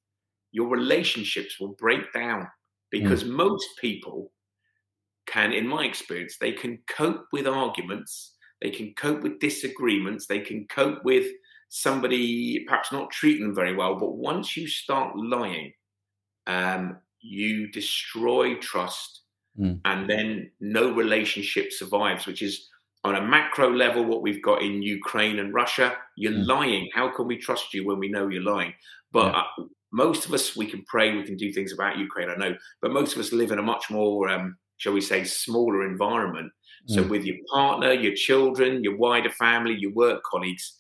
your 0.50 0.68
relationships 0.68 1.60
will 1.60 1.74
break 1.78 2.12
down 2.12 2.48
because 2.90 3.22
mm. 3.22 3.30
most 3.30 3.66
people 3.80 4.32
can, 5.26 5.52
in 5.52 5.66
my 5.66 5.84
experience, 5.84 6.36
they 6.40 6.52
can 6.52 6.78
cope 6.88 7.26
with 7.32 7.46
arguments, 7.46 8.34
they 8.60 8.70
can 8.70 8.94
cope 8.94 9.22
with 9.22 9.38
disagreements, 9.40 10.26
they 10.26 10.40
can 10.40 10.66
cope 10.68 11.04
with 11.04 11.26
somebody 11.68 12.64
perhaps 12.66 12.90
not 12.90 13.10
treating 13.10 13.46
them 13.46 13.54
very 13.54 13.76
well. 13.76 13.96
But 13.96 14.16
once 14.16 14.56
you 14.56 14.66
start 14.66 15.16
lying, 15.16 15.72
um, 16.48 16.98
you 17.20 17.70
destroy 17.70 18.56
trust, 18.56 19.22
Mm. 19.58 19.80
and 19.84 20.08
then 20.08 20.52
no 20.60 20.92
relationship 20.92 21.72
survives, 21.72 22.26
which 22.26 22.42
is 22.42 22.68
on 23.04 23.16
a 23.16 23.22
macro 23.22 23.72
level 23.72 24.04
what 24.04 24.22
we've 24.22 24.42
got 24.42 24.62
in 24.62 24.82
Ukraine 24.82 25.38
and 25.40 25.52
Russia. 25.52 25.96
You're 26.16 26.32
Mm. 26.32 26.46
lying. 26.46 26.90
How 26.94 27.08
can 27.08 27.26
we 27.26 27.36
trust 27.38 27.74
you 27.74 27.84
when 27.86 27.98
we 27.98 28.08
know 28.08 28.28
you're 28.28 28.42
lying? 28.42 28.74
But 29.12 29.34
Yeah. 29.34 29.40
uh, 29.40 29.64
most 29.92 30.26
of 30.26 30.32
us, 30.34 30.54
we 30.56 30.66
can 30.66 30.84
pray, 30.86 31.16
we 31.16 31.24
can 31.24 31.36
do 31.36 31.52
things 31.52 31.72
about 31.72 31.98
Ukraine, 31.98 32.30
I 32.30 32.36
know, 32.36 32.56
but 32.82 32.92
most 32.92 33.14
of 33.14 33.20
us 33.20 33.32
live 33.32 33.50
in 33.52 33.58
a 33.58 33.62
much 33.62 33.90
more, 33.90 34.28
um, 34.28 34.56
shall 34.76 34.92
we 34.92 35.00
say, 35.00 35.24
smaller 35.24 35.84
environment. 35.86 36.52
So 36.86 37.02
Mm. 37.02 37.10
with 37.10 37.24
your 37.24 37.36
partner, 37.52 37.92
your 37.92 38.14
children, 38.14 38.84
your 38.84 38.96
wider 38.96 39.30
family, 39.30 39.74
your 39.74 39.92
work 39.92 40.22
colleagues, 40.22 40.77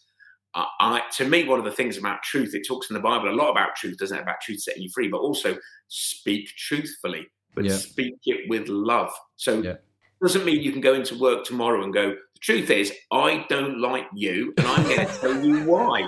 I, 0.54 1.02
to 1.16 1.28
me, 1.28 1.44
one 1.44 1.58
of 1.58 1.64
the 1.64 1.70
things 1.70 1.98
about 1.98 2.22
truth, 2.22 2.54
it 2.54 2.66
talks 2.66 2.90
in 2.90 2.94
the 2.94 3.00
Bible 3.00 3.28
a 3.28 3.32
lot 3.32 3.50
about 3.50 3.76
truth, 3.76 3.98
doesn't 3.98 4.16
it? 4.16 4.22
About 4.22 4.40
truth 4.40 4.60
setting 4.60 4.82
you 4.82 4.90
free, 4.90 5.08
but 5.08 5.18
also 5.18 5.56
speak 5.88 6.48
truthfully, 6.56 7.26
but 7.54 7.64
Yeah. 7.64 7.76
speak 7.76 8.14
it 8.24 8.48
with 8.48 8.68
love. 8.68 9.12
So 9.36 9.60
Yeah. 9.62 9.76
doesn't 10.20 10.44
mean 10.44 10.62
you 10.62 10.72
can 10.72 10.80
go 10.80 10.94
into 10.94 11.18
work 11.18 11.44
tomorrow 11.44 11.84
and 11.84 11.92
go, 11.92 12.10
the 12.10 12.40
truth 12.40 12.70
is, 12.70 12.92
I 13.12 13.46
don't 13.48 13.80
like 13.80 14.06
you, 14.14 14.52
and 14.56 14.66
I'm 14.66 14.88
going 14.88 15.06
to 15.08 15.20
tell 15.20 15.44
you 15.44 15.62
why. 15.64 16.02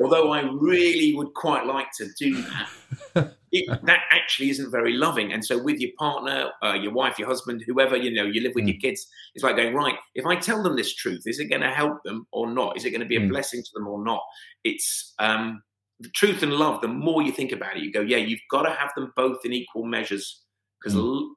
Although 0.00 0.32
I 0.32 0.40
really 0.42 1.14
would 1.14 1.32
quite 1.34 1.66
like 1.66 1.86
to 1.98 2.08
do 2.18 2.42
that, 2.42 3.34
it, 3.52 3.80
that 3.84 4.00
actually 4.10 4.50
isn't 4.50 4.70
very 4.70 4.92
loving. 4.92 5.32
And 5.32 5.44
so, 5.44 5.62
with 5.62 5.78
your 5.80 5.90
partner, 5.98 6.50
uh, 6.62 6.74
your 6.74 6.92
wife, 6.92 7.18
your 7.18 7.28
husband, 7.28 7.62
whoever 7.66 7.96
you 7.96 8.10
know, 8.12 8.24
you 8.24 8.42
live 8.42 8.54
with 8.54 8.66
your 8.66 8.76
kids, 8.78 9.06
it's 9.34 9.44
like 9.44 9.56
going 9.56 9.74
right. 9.74 9.94
If 10.14 10.26
I 10.26 10.36
tell 10.36 10.62
them 10.62 10.76
this 10.76 10.94
truth, 10.94 11.22
is 11.26 11.38
it 11.38 11.46
going 11.46 11.62
to 11.62 11.70
help 11.70 12.02
them 12.04 12.26
or 12.32 12.50
not? 12.50 12.76
Is 12.76 12.84
it 12.84 12.90
going 12.90 13.00
to 13.00 13.06
be 13.06 13.16
a 13.16 13.20
Mm. 13.20 13.30
blessing 13.30 13.62
to 13.62 13.70
them 13.74 13.86
or 13.88 14.04
not? 14.04 14.22
It's 14.64 15.14
um, 15.18 15.62
the 16.00 16.10
truth 16.10 16.42
and 16.42 16.52
love. 16.52 16.80
The 16.82 16.88
more 16.88 17.22
you 17.22 17.32
think 17.32 17.52
about 17.52 17.76
it, 17.76 17.82
you 17.82 17.92
go, 17.92 18.00
yeah, 18.02 18.18
you've 18.18 18.40
got 18.50 18.62
to 18.62 18.70
have 18.70 18.90
them 18.96 19.12
both 19.16 19.38
in 19.44 19.52
equal 19.52 19.84
measures 19.84 20.42
because 20.80 20.94
Mm. 20.96 21.30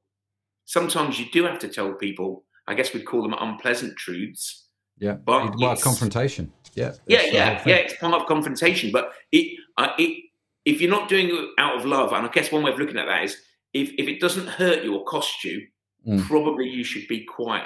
sometimes 0.66 1.20
you 1.20 1.26
do 1.32 1.46
have 1.46 1.60
to 1.60 1.68
tell 1.70 1.94
people. 1.94 2.46
I 2.68 2.76
guess 2.76 2.94
we'd 2.94 3.06
call 3.06 3.24
them 3.24 3.34
unpleasant 3.40 3.98
truths. 3.98 4.69
Yeah. 5.00 5.14
But 5.14 5.56
it's- 5.62 5.84
confrontation. 5.84 6.52
Yeah. 6.76 6.94
Yeah, 7.08 7.24
yeah, 7.26 7.64
yeah. 7.66 7.76
It's 7.76 7.96
part 7.96 8.14
of 8.14 8.28
confrontation, 8.28 8.92
but 8.92 9.12
it, 9.32 9.58
uh, 9.78 9.90
it, 9.98 10.24
if 10.66 10.80
you're 10.82 10.92
not 10.92 11.10
doing 11.10 11.28
it 11.30 11.50
out 11.58 11.78
of 11.78 11.86
love, 11.86 12.14
and 12.14 12.26
I 12.26 12.30
guess 12.30 12.52
one 12.52 12.64
way 12.64 12.72
of 12.72 12.78
looking 12.80 12.98
at 12.98 13.08
that 13.08 13.24
is, 13.24 13.36
if 13.74 13.92
if 13.98 14.08
it 14.08 14.20
doesn't 14.20 14.48
hurt 14.48 14.84
you 14.84 14.96
or 14.96 15.04
cost 15.06 15.44
you, 15.44 15.68
Mm. 16.08 16.22
probably 16.28 16.70
you 16.70 16.84
should 16.86 17.08
be 17.10 17.26
quiet. 17.26 17.66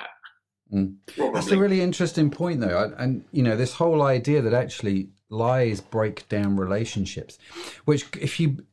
Mm. 0.74 0.96
That's 1.34 1.52
a 1.52 1.58
really 1.58 1.82
interesting 1.82 2.32
point, 2.32 2.62
though. 2.62 2.84
And, 2.86 2.94
and, 2.98 3.26
you 3.32 3.44
know, 3.44 3.56
this 3.56 3.74
whole 3.76 4.02
idea 4.02 4.42
that 4.42 4.56
actually 4.56 5.10
lies 5.30 5.80
break 5.82 6.28
down 6.30 6.58
relationships, 6.58 7.38
which, 7.86 8.06
if 8.20 8.40
you, 8.40 8.66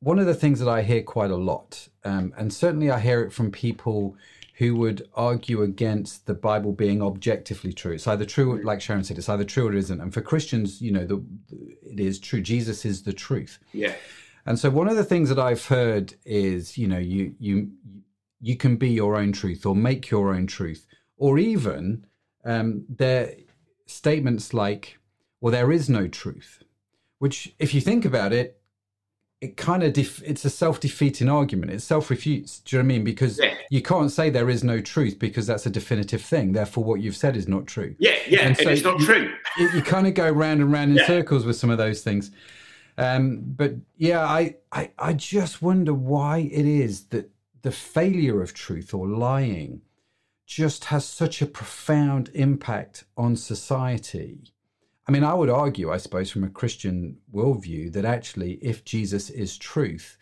one 0.00 0.18
of 0.18 0.26
the 0.26 0.34
things 0.34 0.58
that 0.60 0.68
I 0.68 0.82
hear 0.82 1.02
quite 1.02 1.30
a 1.30 1.36
lot, 1.36 1.88
um, 2.04 2.34
and 2.36 2.52
certainly 2.52 2.90
I 2.90 3.00
hear 3.00 3.22
it 3.22 3.32
from 3.32 3.50
people 3.50 4.14
who 4.58 4.74
would 4.74 5.08
argue 5.14 5.62
against 5.62 6.26
the 6.26 6.34
Bible 6.34 6.72
being 6.72 7.00
objectively 7.00 7.72
true. 7.72 7.92
It's 7.92 8.08
either 8.08 8.24
true, 8.24 8.60
like 8.64 8.80
Sharon 8.80 9.04
said, 9.04 9.16
it's 9.16 9.28
either 9.28 9.44
true 9.44 9.68
or 9.68 9.72
it 9.72 9.78
isn't. 9.78 10.00
And 10.00 10.12
for 10.12 10.20
Christians, 10.20 10.82
you 10.82 10.90
know, 10.90 11.06
the, 11.06 11.24
it 11.84 12.00
is 12.00 12.18
true. 12.18 12.40
Jesus 12.40 12.84
is 12.84 13.04
the 13.04 13.12
truth. 13.12 13.60
yeah, 13.72 13.94
And 14.46 14.58
so 14.58 14.68
one 14.68 14.88
of 14.88 14.96
the 14.96 15.04
things 15.04 15.28
that 15.28 15.38
I've 15.38 15.66
heard 15.66 16.14
is, 16.24 16.76
you 16.76 16.88
know, 16.88 16.98
you 16.98 17.34
you 17.38 17.70
you 18.40 18.56
can 18.56 18.76
be 18.76 18.90
your 18.90 19.16
own 19.16 19.30
truth 19.30 19.64
or 19.64 19.76
make 19.76 20.10
your 20.10 20.34
own 20.34 20.48
truth, 20.48 20.86
or 21.16 21.38
even 21.38 22.04
um, 22.44 22.84
there 22.88 23.34
statements 23.86 24.52
like, 24.52 24.98
"Well, 25.40 25.52
there 25.52 25.70
is 25.70 25.88
no 25.88 26.08
truth," 26.08 26.64
which, 27.20 27.54
if 27.60 27.74
you 27.74 27.80
think 27.80 28.04
about 28.04 28.32
it, 28.32 28.57
it 29.40 29.56
kind 29.56 29.82
of 29.84 29.92
def- 29.92 30.22
it's 30.24 30.44
a 30.44 30.50
self 30.50 30.80
defeating 30.80 31.28
argument. 31.28 31.70
It 31.70 31.80
self 31.80 32.10
refutes. 32.10 32.58
Do 32.60 32.76
you 32.76 32.82
know 32.82 32.86
what 32.86 32.92
I 32.92 32.96
mean? 32.96 33.04
Because 33.04 33.38
Yeah. 33.38 33.54
you 33.70 33.82
can't 33.82 34.10
say 34.10 34.30
there 34.30 34.50
is 34.50 34.64
no 34.64 34.80
truth 34.80 35.18
because 35.18 35.46
that's 35.46 35.64
a 35.66 35.70
definitive 35.70 36.22
thing. 36.22 36.52
Therefore, 36.52 36.82
what 36.84 37.00
you've 37.00 37.16
said 37.16 37.36
is 37.36 37.46
not 37.46 37.66
true 37.66 37.94
yeah, 37.98 38.16
yeah, 38.28 38.40
And 38.40 38.48
and, 38.48 38.56
so 38.58 38.70
it's 38.70 38.82
not 38.82 38.98
you- 39.00 39.06
true. 39.06 39.32
you, 39.58 39.70
you 39.76 39.82
kind 39.82 40.06
of 40.08 40.14
go 40.14 40.28
round 40.28 40.60
and 40.60 40.72
round 40.72 40.90
in 40.90 40.96
Yeah. 40.96 41.06
circles 41.06 41.44
with 41.46 41.56
some 41.56 41.70
of 41.70 41.78
those 41.78 42.02
things. 42.02 42.30
Um, 42.96 43.38
but 43.44 43.74
yeah, 43.96 44.24
I, 44.24 44.56
I 44.72 44.90
I 44.98 45.12
just 45.12 45.62
wonder 45.62 45.94
why 45.94 46.38
it 46.38 46.66
is 46.66 47.04
that 47.10 47.30
the 47.62 47.70
failure 47.70 48.42
of 48.42 48.54
truth 48.54 48.92
or 48.92 49.06
lying 49.06 49.82
just 50.46 50.86
has 50.86 51.04
such 51.04 51.40
a 51.42 51.46
profound 51.46 52.30
impact 52.34 53.04
on 53.16 53.36
society. 53.36 54.50
I 55.08 55.10
mean, 55.10 55.24
I 55.24 55.32
would 55.32 55.48
argue, 55.48 55.90
I 55.90 55.96
suppose, 55.96 56.30
from 56.30 56.44
a 56.44 56.50
Christian 56.50 57.16
worldview, 57.32 57.94
that 57.94 58.04
actually, 58.04 58.58
if 58.60 58.84
Jesus 58.84 59.30
is 59.30 59.56
truth, 59.56 60.18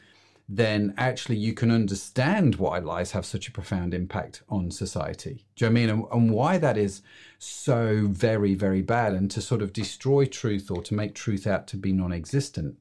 then 0.48 0.94
actually 0.96 1.36
you 1.36 1.54
can 1.54 1.72
understand 1.72 2.54
why 2.54 2.78
lies 2.78 3.10
have 3.10 3.26
such 3.26 3.48
a 3.48 3.52
profound 3.52 3.92
impact 3.92 4.44
on 4.48 4.70
society. 4.70 5.44
Do 5.56 5.64
you 5.64 5.70
know 5.70 5.74
what 5.74 5.80
I 5.80 5.86
mean? 5.86 5.90
And, 5.90 6.04
and 6.12 6.30
why 6.30 6.58
that 6.58 6.78
is 6.78 7.02
so 7.40 8.06
very, 8.08 8.54
very 8.54 8.80
bad. 8.80 9.12
And 9.12 9.28
to 9.32 9.40
sort 9.40 9.60
of 9.60 9.72
destroy 9.72 10.24
truth 10.24 10.70
or 10.70 10.82
to 10.84 10.94
make 10.94 11.16
truth 11.16 11.48
out 11.48 11.66
to 11.68 11.76
be 11.76 11.92
non 11.92 12.12
existent, 12.12 12.76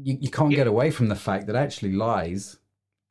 you, 0.00 0.16
you 0.20 0.30
can't 0.30 0.54
get 0.54 0.68
away 0.68 0.92
from 0.92 1.08
the 1.08 1.16
fact 1.16 1.48
that 1.48 1.56
actually 1.56 1.92
lies 1.92 2.58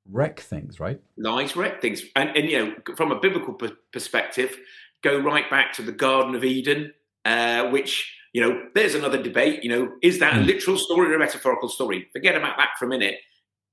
wreck 0.10 0.40
things, 0.40 0.80
right? 0.80 1.02
Lies 1.18 1.58
wreck 1.58 1.82
things, 1.82 2.04
and, 2.16 2.30
and 2.38 2.50
you 2.50 2.66
know, 2.66 2.96
from 2.96 3.12
a 3.12 3.20
biblical 3.20 3.58
perspective, 3.92 4.56
go 5.02 5.20
right 5.20 5.50
back 5.50 5.74
to 5.74 5.82
the 5.82 5.92
Garden 5.92 6.36
of 6.36 6.46
Eden, 6.46 6.94
uh, 7.26 7.70
which 7.70 8.12
you 8.34 8.42
know, 8.42 8.64
there's 8.76 8.96
another 8.96 9.22
debate. 9.24 9.64
You 9.64 9.70
know, 9.70 9.92
is 10.02 10.20
that 10.20 10.34
a 10.34 10.40
Mm. 10.40 10.46
literal 10.46 10.78
story 10.78 11.10
or 11.10 11.16
a 11.16 11.20
metaphorical 11.20 11.70
story? 11.70 12.10
Forget 12.12 12.36
about 12.36 12.58
that 12.58 12.72
for 12.78 12.84
a 12.84 12.90
minute. 12.90 13.16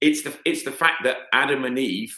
It's 0.01 0.23
the 0.23 0.33
it's 0.45 0.63
the 0.63 0.71
fact 0.71 1.03
that 1.03 1.17
Adam 1.33 1.65
and 1.65 1.77
Eve 1.79 2.17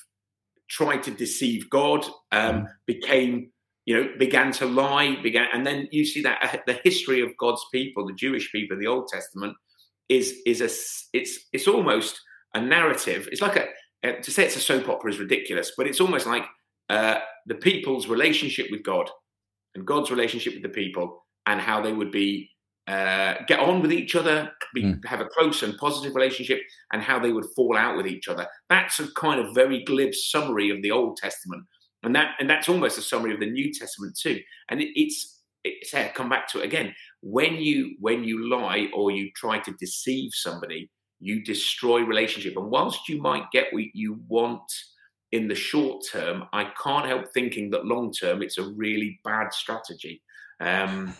tried 0.68 1.02
to 1.04 1.10
deceive 1.10 1.68
God, 1.70 2.04
um, 2.32 2.68
became 2.86 3.50
you 3.86 3.96
know 3.96 4.10
began 4.18 4.52
to 4.52 4.66
lie, 4.66 5.16
began, 5.22 5.48
and 5.54 5.66
then 5.66 5.88
you 5.90 6.04
see 6.04 6.20
that 6.22 6.38
uh, 6.42 6.58
the 6.66 6.80
history 6.84 7.22
of 7.22 7.34
God's 7.38 7.64
people, 7.72 8.06
the 8.06 8.12
Jewish 8.14 8.52
people, 8.52 8.78
the 8.78 8.86
Old 8.86 9.08
Testament, 9.08 9.56
is 10.10 10.34
is 10.44 10.60
a 10.60 10.68
it's 11.18 11.38
it's 11.54 11.66
almost 11.68 12.20
a 12.54 12.60
narrative. 12.60 13.26
It's 13.32 13.40
like 13.42 13.56
a 13.56 13.68
uh, 14.06 14.20
to 14.20 14.30
say 14.30 14.44
it's 14.44 14.56
a 14.56 14.60
soap 14.60 14.88
opera 14.90 15.10
is 15.10 15.18
ridiculous, 15.18 15.72
but 15.78 15.86
it's 15.86 16.00
almost 16.00 16.26
like 16.26 16.44
uh, 16.90 17.20
the 17.46 17.54
people's 17.54 18.06
relationship 18.06 18.66
with 18.70 18.82
God 18.82 19.10
and 19.74 19.86
God's 19.86 20.10
relationship 20.10 20.52
with 20.54 20.62
the 20.62 20.68
people 20.68 21.23
and 21.46 21.60
how 21.60 21.80
they 21.80 21.92
would 21.92 22.10
be 22.10 22.50
uh, 22.86 23.36
get 23.46 23.60
on 23.60 23.80
with 23.80 23.90
each 23.92 24.14
other, 24.14 24.52
be, 24.74 24.82
Mm. 24.82 25.04
have 25.06 25.20
a 25.20 25.24
close 25.26 25.62
and 25.62 25.76
positive 25.78 26.14
relationship, 26.14 26.60
and 26.92 27.00
how 27.00 27.18
they 27.18 27.32
would 27.32 27.46
fall 27.56 27.78
out 27.78 27.96
with 27.96 28.06
each 28.06 28.28
other. 28.28 28.46
That's 28.68 29.00
a 29.00 29.10
kind 29.12 29.40
of 29.40 29.54
very 29.54 29.82
glib 29.84 30.14
summary 30.14 30.68
of 30.68 30.82
the 30.82 30.90
Old 30.90 31.16
Testament, 31.16 31.64
and 32.02 32.14
that 32.14 32.34
and 32.38 32.48
that's 32.50 32.68
almost 32.68 32.98
a 32.98 33.02
summary 33.02 33.32
of 33.32 33.40
the 33.40 33.50
New 33.50 33.72
Testament 33.72 34.18
too. 34.18 34.38
And 34.68 34.82
it, 34.82 34.90
it's 35.00 35.40
it's 35.64 35.94
I 35.94 36.08
come 36.14 36.28
back 36.28 36.46
to 36.48 36.60
it 36.60 36.66
again. 36.66 36.94
When 37.22 37.56
you 37.56 37.96
when 38.00 38.22
you 38.22 38.50
lie 38.50 38.90
or 38.92 39.10
you 39.10 39.30
try 39.34 39.60
to 39.60 39.72
deceive 39.80 40.32
somebody, 40.34 40.90
you 41.20 41.42
destroy 41.42 42.02
relationship. 42.02 42.54
And 42.58 42.70
whilst 42.70 43.08
you 43.08 43.18
might 43.18 43.50
get 43.50 43.72
what 43.72 43.84
you 43.94 44.20
want 44.28 44.70
in 45.32 45.48
the 45.48 45.54
short 45.54 46.04
term, 46.12 46.44
I 46.52 46.70
can't 46.82 47.06
help 47.06 47.32
thinking 47.32 47.70
that 47.70 47.86
long 47.86 48.12
term 48.12 48.42
it's 48.42 48.58
a 48.58 48.70
really 48.76 49.20
bad 49.24 49.54
strategy. 49.54 50.20
Um, 50.60 51.14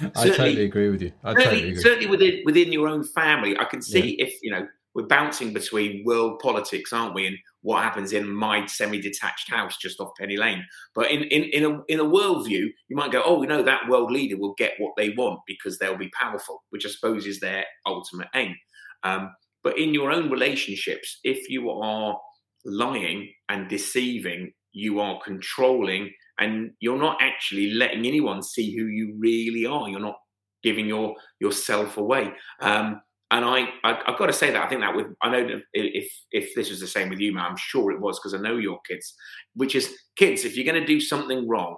I 0.00 0.28
totally 0.28 0.64
agree 0.64 0.90
with 0.90 1.02
you. 1.02 1.12
I 1.22 1.34
totally 1.34 1.44
certainly, 1.44 1.70
agree. 1.70 1.82
certainly 1.82 2.06
within 2.06 2.42
within 2.44 2.72
your 2.72 2.88
own 2.88 3.04
family, 3.04 3.56
I 3.58 3.64
can 3.64 3.82
see 3.82 4.16
if 4.18 4.34
you 4.42 4.50
know 4.50 4.66
we're 4.94 5.06
bouncing 5.06 5.52
between 5.52 6.04
world 6.04 6.38
politics, 6.38 6.92
aren't 6.92 7.14
we, 7.14 7.26
and 7.26 7.36
what 7.62 7.82
happens 7.82 8.12
in 8.12 8.32
my 8.32 8.64
semi-detached 8.66 9.50
house 9.50 9.76
just 9.76 10.00
off 10.00 10.12
Penny 10.18 10.36
Lane. 10.36 10.64
But 10.94 11.10
in 11.10 11.24
in 11.24 11.44
in 11.44 11.64
a 11.64 11.82
in 11.88 12.00
a 12.00 12.04
worldview, 12.04 12.68
you 12.88 12.96
might 12.96 13.12
go, 13.12 13.22
oh, 13.24 13.38
we 13.38 13.46
know 13.46 13.62
that 13.62 13.88
world 13.88 14.10
leader 14.10 14.36
will 14.36 14.54
get 14.56 14.74
what 14.78 14.92
they 14.96 15.10
want 15.10 15.40
because 15.46 15.78
they'll 15.78 15.96
be 15.96 16.10
powerful, 16.10 16.62
which 16.70 16.86
I 16.86 16.90
suppose 16.90 17.26
is 17.26 17.40
their 17.40 17.64
ultimate 17.86 18.28
aim. 18.34 18.54
Um, 19.02 19.30
but 19.62 19.78
in 19.78 19.94
your 19.94 20.12
own 20.12 20.30
relationships, 20.30 21.18
if 21.24 21.48
you 21.48 21.70
are 21.70 22.18
lying 22.64 23.32
and 23.48 23.68
deceiving, 23.68 24.52
you 24.72 25.00
are 25.00 25.20
controlling, 25.24 26.12
and 26.38 26.72
you're 26.80 26.98
not 26.98 27.18
actually 27.20 27.72
letting 27.72 28.06
anyone 28.06 28.42
see 28.42 28.76
who 28.76 28.86
you 28.86 29.14
really 29.18 29.66
are. 29.66 29.88
You're 29.88 30.00
not 30.00 30.18
giving 30.62 30.86
your 30.86 31.14
yourself 31.40 31.96
away. 31.96 32.32
Um, 32.60 33.00
and 33.30 33.44
I, 33.44 33.68
I, 33.82 34.00
I've 34.06 34.18
got 34.18 34.26
to 34.26 34.32
say 34.32 34.50
that 34.50 34.62
I 34.62 34.68
think 34.68 34.80
that 34.82 34.94
with 34.94 35.08
I 35.22 35.28
know 35.30 35.60
if 35.72 36.12
if 36.30 36.54
this 36.54 36.70
was 36.70 36.80
the 36.80 36.86
same 36.86 37.08
with 37.08 37.20
you, 37.20 37.32
man, 37.32 37.46
I'm 37.50 37.56
sure 37.56 37.90
it 37.92 38.00
was 38.00 38.18
because 38.18 38.34
I 38.34 38.38
know 38.38 38.56
your 38.56 38.80
kids. 38.86 39.14
Which 39.54 39.74
is 39.74 39.96
kids, 40.16 40.44
if 40.44 40.56
you're 40.56 40.66
going 40.70 40.80
to 40.80 40.86
do 40.86 41.00
something 41.00 41.48
wrong, 41.48 41.76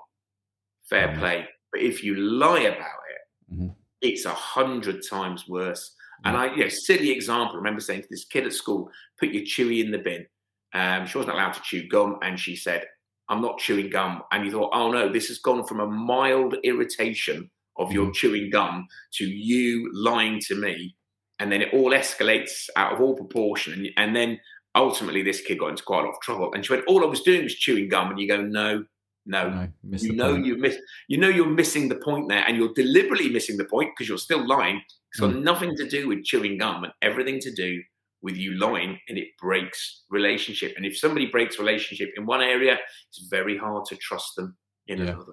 fair 0.89 1.09
Mhm. 1.09 1.19
play. 1.19 1.49
But 1.73 1.83
if 1.83 2.03
you 2.05 2.17
lie 2.17 2.61
about 2.61 3.01
it, 3.11 3.55
Mhm. 3.55 3.75
it's 4.01 4.25
a 4.25 4.35
hundred 4.35 5.03
times 5.09 5.49
worse. 5.49 5.95
And 6.25 6.37
I, 6.37 6.55
you 6.55 6.63
know, 6.63 6.69
silly 6.69 7.11
example. 7.11 7.55
I 7.55 7.59
remember 7.59 7.81
saying 7.81 8.03
to 8.03 8.09
this 8.11 8.25
kid 8.25 8.47
at 8.47 8.53
school, 8.53 8.91
"Put 9.19 9.31
your 9.31 9.45
chewy 9.45 9.85
in 9.85 9.91
the 9.91 9.99
bin." 9.99 10.27
Um, 10.73 11.07
she 11.07 11.19
wasn't 11.19 11.35
allowed 11.35 11.53
to 11.53 11.63
chew 11.63 11.87
gum, 11.89 12.19
and 12.23 12.39
she 12.41 12.57
said, 12.57 12.87
"I'm 13.29 13.41
not 13.43 13.59
chewing 13.59 13.91
gum." 13.91 14.23
And 14.33 14.45
you 14.45 14.51
thought, 14.53 14.71
"Oh 14.73 14.91
no, 14.93 15.09
this 15.09 15.29
has 15.29 15.39
gone 15.39 15.65
from 15.67 15.81
a 15.81 15.87
mild 15.87 16.57
irritation 16.65 17.51
of 17.77 17.93
your 17.93 18.07
Mhm. 18.07 18.15
chewing 18.15 18.51
gum 18.51 18.87
to 19.15 19.25
you 19.27 19.91
lying 19.93 20.41
to 20.49 20.55
me." 20.55 20.97
And 21.39 21.51
then 21.53 21.61
it 21.63 21.73
all 21.75 21.91
escalates 21.91 22.69
out 22.77 22.93
of 22.95 23.01
all 23.01 23.15
proportion, 23.17 23.73
and, 23.75 23.89
and 23.97 24.17
then 24.17 24.41
ultimately 24.75 25.23
this 25.23 25.41
kid 25.41 25.59
got 25.59 25.69
into 25.69 25.83
quite 25.83 26.01
a 26.01 26.07
lot 26.07 26.15
of 26.15 26.21
trouble. 26.23 26.53
And 26.55 26.65
she 26.65 26.73
went, 26.73 26.85
"All 26.87 27.03
I 27.05 27.07
was 27.07 27.23
doing 27.23 27.43
was 27.45 27.55
chewing 27.55 27.89
gum," 27.89 28.11
and 28.11 28.19
you 28.21 28.29
go, 28.29 28.41
"No, 28.43 28.85
no, 29.27 29.49
No, 29.51 29.69
you 29.91 30.13
know 30.13 30.33
point. 30.35 30.47
you 30.47 30.57
miss 30.57 30.79
you 31.09 31.19
know 31.19 31.29
you're 31.29 31.49
missing 31.49 31.89
the 31.89 31.97
point 31.97 32.29
there 32.29 32.45
and 32.47 32.57
you're 32.57 32.73
deliberately 32.75 33.29
missing 33.29 33.57
the 33.57 33.65
point 33.65 33.91
because 33.93 34.09
you're 34.09 34.19
still 34.19 34.47
lying 34.47 34.81
it's 35.11 35.19
got 35.21 35.31
Mm. 35.33 35.43
nothing 35.43 35.77
to 35.77 35.89
do 35.89 36.07
with 36.07 36.23
chewing 36.25 36.59
gum 36.59 36.85
and 36.85 36.93
everything 37.03 37.41
to 37.41 37.53
do 37.53 37.83
with 38.23 38.37
you 38.37 38.53
lying 38.59 38.99
and 39.09 39.19
it 39.19 39.29
breaks 39.41 40.05
relationship 40.11 40.73
and 40.77 40.87
if 40.87 40.97
somebody 40.97 41.27
breaks 41.27 41.59
relationship 41.59 42.11
in 42.17 42.27
one 42.27 42.43
area 42.43 42.79
it's 43.09 43.29
very 43.29 43.57
hard 43.57 43.85
to 43.87 43.97
trust 43.97 44.35
them 44.37 44.57
in 44.89 44.99
Yeah. 44.99 45.05
another 45.05 45.33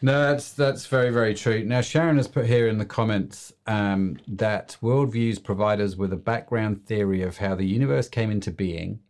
No, 0.00 0.22
that's 0.22 0.52
that's 0.54 0.86
very 0.86 1.10
very 1.10 1.34
true. 1.34 1.62
Now 1.64 1.82
Sharon 1.82 2.16
has 2.16 2.28
put 2.28 2.46
here 2.46 2.68
in 2.68 2.78
the 2.78 2.86
comments 2.86 3.52
um, 3.66 4.16
that 4.26 4.76
worldviews 4.82 5.42
provide 5.42 5.78
us 5.80 5.94
with 5.96 6.12
a 6.12 6.16
background 6.16 6.86
theory 6.86 7.20
of 7.22 7.36
how 7.36 7.54
the 7.54 7.66
universe 7.66 8.08
came 8.08 8.30
into 8.30 8.50
being, 8.50 9.00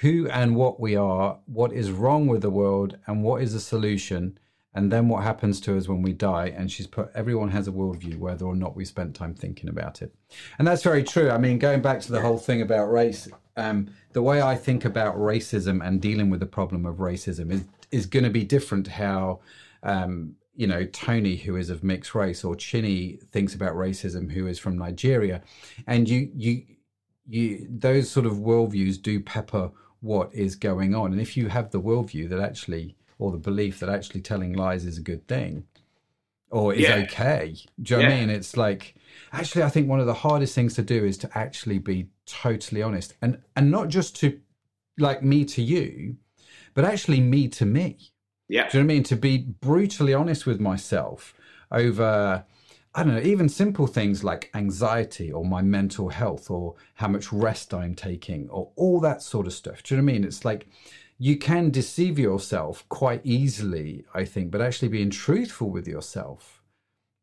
who 0.00 0.28
and 0.28 0.54
what 0.54 0.78
we 0.78 0.94
are, 0.94 1.38
what 1.46 1.72
is 1.72 1.90
wrong 1.90 2.28
with 2.28 2.42
the 2.42 2.50
world, 2.50 2.96
and 3.08 3.24
what 3.24 3.42
is 3.42 3.52
the 3.54 3.60
solution, 3.60 4.38
and 4.76 4.92
then 4.92 5.08
what 5.08 5.24
happens 5.24 5.60
to 5.62 5.76
us 5.76 5.88
when 5.88 6.02
we 6.02 6.12
die. 6.12 6.54
And 6.56 6.70
she's 6.70 6.86
put 6.86 7.10
everyone 7.14 7.50
has 7.50 7.66
a 7.66 7.72
worldview, 7.72 8.18
whether 8.18 8.44
or 8.44 8.54
not 8.54 8.76
we 8.76 8.84
spent 8.84 9.16
time 9.16 9.34
thinking 9.34 9.68
about 9.68 10.02
it, 10.02 10.14
and 10.58 10.68
that's 10.68 10.84
very 10.84 11.02
true. 11.02 11.30
I 11.30 11.38
mean, 11.38 11.58
going 11.58 11.82
back 11.82 12.00
to 12.02 12.12
the 12.12 12.20
whole 12.20 12.38
thing 12.38 12.62
about 12.62 12.92
race, 12.92 13.28
um, 13.56 13.88
the 14.12 14.22
way 14.22 14.40
I 14.40 14.54
think 14.54 14.84
about 14.84 15.16
racism 15.16 15.84
and 15.84 16.00
dealing 16.00 16.30
with 16.30 16.40
the 16.40 16.46
problem 16.46 16.86
of 16.86 16.96
racism 16.96 17.50
is 17.50 17.64
is 17.90 18.06
going 18.06 18.24
to 18.24 18.30
be 18.30 18.44
different 18.44 18.86
how 18.86 19.40
um, 19.82 20.36
you 20.56 20.66
know, 20.66 20.86
Tony, 20.86 21.36
who 21.36 21.56
is 21.56 21.70
of 21.70 21.84
mixed 21.84 22.14
race, 22.14 22.42
or 22.42 22.56
Chine 22.56 23.18
thinks 23.30 23.54
about 23.54 23.74
racism, 23.74 24.32
who 24.32 24.46
is 24.46 24.58
from 24.58 24.78
Nigeria, 24.78 25.42
and 25.86 26.08
you, 26.08 26.30
you, 26.34 26.62
you, 27.28 27.66
those 27.70 28.10
sort 28.10 28.26
of 28.26 28.34
worldviews 28.34 29.00
do 29.00 29.20
pepper 29.20 29.70
what 30.00 30.34
is 30.34 30.56
going 30.56 30.94
on. 30.94 31.12
And 31.12 31.20
if 31.20 31.36
you 31.36 31.48
have 31.48 31.70
the 31.70 31.80
worldview 31.80 32.28
that 32.30 32.40
actually, 32.40 32.96
or 33.18 33.32
the 33.32 33.38
belief 33.38 33.80
that 33.80 33.88
actually 33.88 34.20
telling 34.20 34.52
lies 34.52 34.84
is 34.84 34.98
a 34.98 35.02
good 35.02 35.26
thing, 35.26 35.64
or 36.50 36.74
is 36.74 36.82
Yeah. 36.82 36.96
okay, 37.04 37.56
do 37.80 37.94
you 37.94 38.02
know 38.02 38.08
what 38.08 38.14
I 38.14 38.20
mean? 38.20 38.30
It's 38.30 38.56
like, 38.56 38.94
actually, 39.32 39.62
I 39.62 39.68
think 39.68 39.88
one 39.88 40.00
of 40.00 40.06
the 40.06 40.14
hardest 40.14 40.54
things 40.54 40.74
to 40.74 40.82
do 40.82 41.04
is 41.04 41.18
to 41.18 41.38
actually 41.38 41.78
be 41.78 42.08
totally 42.26 42.82
honest, 42.82 43.14
and 43.22 43.38
and 43.54 43.70
not 43.70 43.88
just 43.88 44.16
to, 44.20 44.40
like 44.98 45.22
me 45.22 45.44
to 45.44 45.62
you, 45.62 46.16
but 46.74 46.84
actually 46.84 47.20
me 47.20 47.48
to 47.48 47.66
me. 47.66 47.96
yeah 48.48 48.68
Do 48.68 48.78
you 48.78 48.84
know 48.84 48.86
what 48.86 48.92
I 48.92 48.94
mean? 48.94 49.02
To 49.04 49.16
be 49.16 49.38
brutally 49.38 50.14
honest 50.14 50.46
with 50.46 50.60
myself 50.60 51.34
over, 51.70 52.44
I 52.94 53.02
don't 53.02 53.14
know, 53.14 53.20
even 53.20 53.48
simple 53.48 53.86
things 53.86 54.22
like 54.22 54.50
anxiety 54.54 55.32
or 55.32 55.44
my 55.44 55.62
mental 55.62 56.08
health 56.10 56.50
or 56.50 56.74
how 56.94 57.08
much 57.08 57.32
rest 57.32 57.74
I'm 57.74 57.94
taking 57.94 58.48
or 58.50 58.70
all 58.76 59.00
that 59.00 59.22
sort 59.22 59.46
of 59.46 59.52
stuff. 59.52 59.82
Do 59.82 59.94
you 59.94 60.00
know 60.00 60.04
what 60.04 60.12
I 60.12 60.14
mean? 60.14 60.24
It's 60.24 60.44
like 60.44 60.68
you 61.18 61.36
can 61.36 61.70
deceive 61.70 62.18
yourself 62.18 62.86
quite 62.88 63.20
easily, 63.24 64.04
I 64.14 64.24
think, 64.24 64.50
but 64.50 64.60
actually 64.60 64.88
being 64.88 65.10
truthful 65.10 65.70
with 65.70 65.88
yourself, 65.88 66.62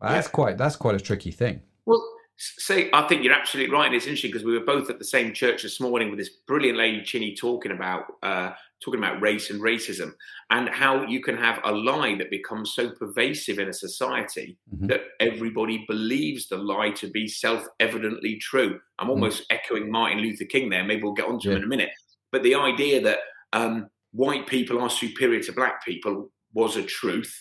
that's 0.01 0.27
Yeah. 0.27 0.31
quite 0.31 0.57
that's 0.57 0.75
quite 0.75 0.95
a 0.95 0.99
tricky 0.99 1.31
thing. 1.31 1.61
Well, 1.85 2.03
say 2.37 2.89
I 2.91 3.07
think 3.07 3.23
you're 3.23 3.33
absolutely 3.33 3.73
right. 3.73 3.85
And 3.85 3.95
it's 3.95 4.05
interesting 4.07 4.31
because 4.31 4.45
we 4.45 4.57
were 4.57 4.65
both 4.65 4.89
at 4.89 4.97
the 4.99 5.05
same 5.05 5.33
church 5.33 5.61
this 5.63 5.79
morning 5.79 6.09
with 6.09 6.17
this 6.19 6.29
brilliant 6.47 6.77
lady 6.77 7.01
Chine 7.03 7.35
talking 7.35 7.71
about 7.71 8.05
uh, 8.23 8.51
talking 8.83 8.99
about 8.99 9.21
race 9.21 9.49
and 9.49 9.61
racism 9.61 10.11
and 10.49 10.67
how 10.67 11.05
you 11.07 11.21
can 11.21 11.37
have 11.37 11.61
a 11.63 11.71
lie 11.71 12.15
that 12.15 12.29
becomes 12.29 12.73
so 12.73 12.89
pervasive 12.89 13.57
in 13.59 13.69
a 13.69 13.73
society 13.73 14.57
Mhm. 14.75 14.87
that 14.89 15.03
everybody 15.21 15.85
believes 15.87 16.49
the 16.49 16.57
lie 16.57 16.89
to 16.91 17.07
be 17.07 17.25
self-evidently 17.27 18.37
true. 18.37 18.81
I'm 18.99 19.09
almost 19.09 19.45
echoing 19.49 19.89
Martin 19.89 20.17
Luther 20.19 20.43
King 20.45 20.69
there. 20.69 20.83
Maybe 20.83 21.03
we'll 21.03 21.13
get 21.13 21.27
onto 21.27 21.49
him 21.49 21.55
Mm. 21.55 21.57
In 21.59 21.63
a 21.63 21.67
minute. 21.67 21.89
But 22.31 22.43
the 22.43 22.55
idea 22.55 22.99
that 23.03 23.19
um, 23.53 23.87
white 24.11 24.45
people 24.47 24.79
are 24.81 24.89
superior 24.89 25.41
to 25.43 25.53
black 25.53 25.83
people 25.85 26.29
was 26.53 26.75
a 26.75 26.83
truth 26.83 27.33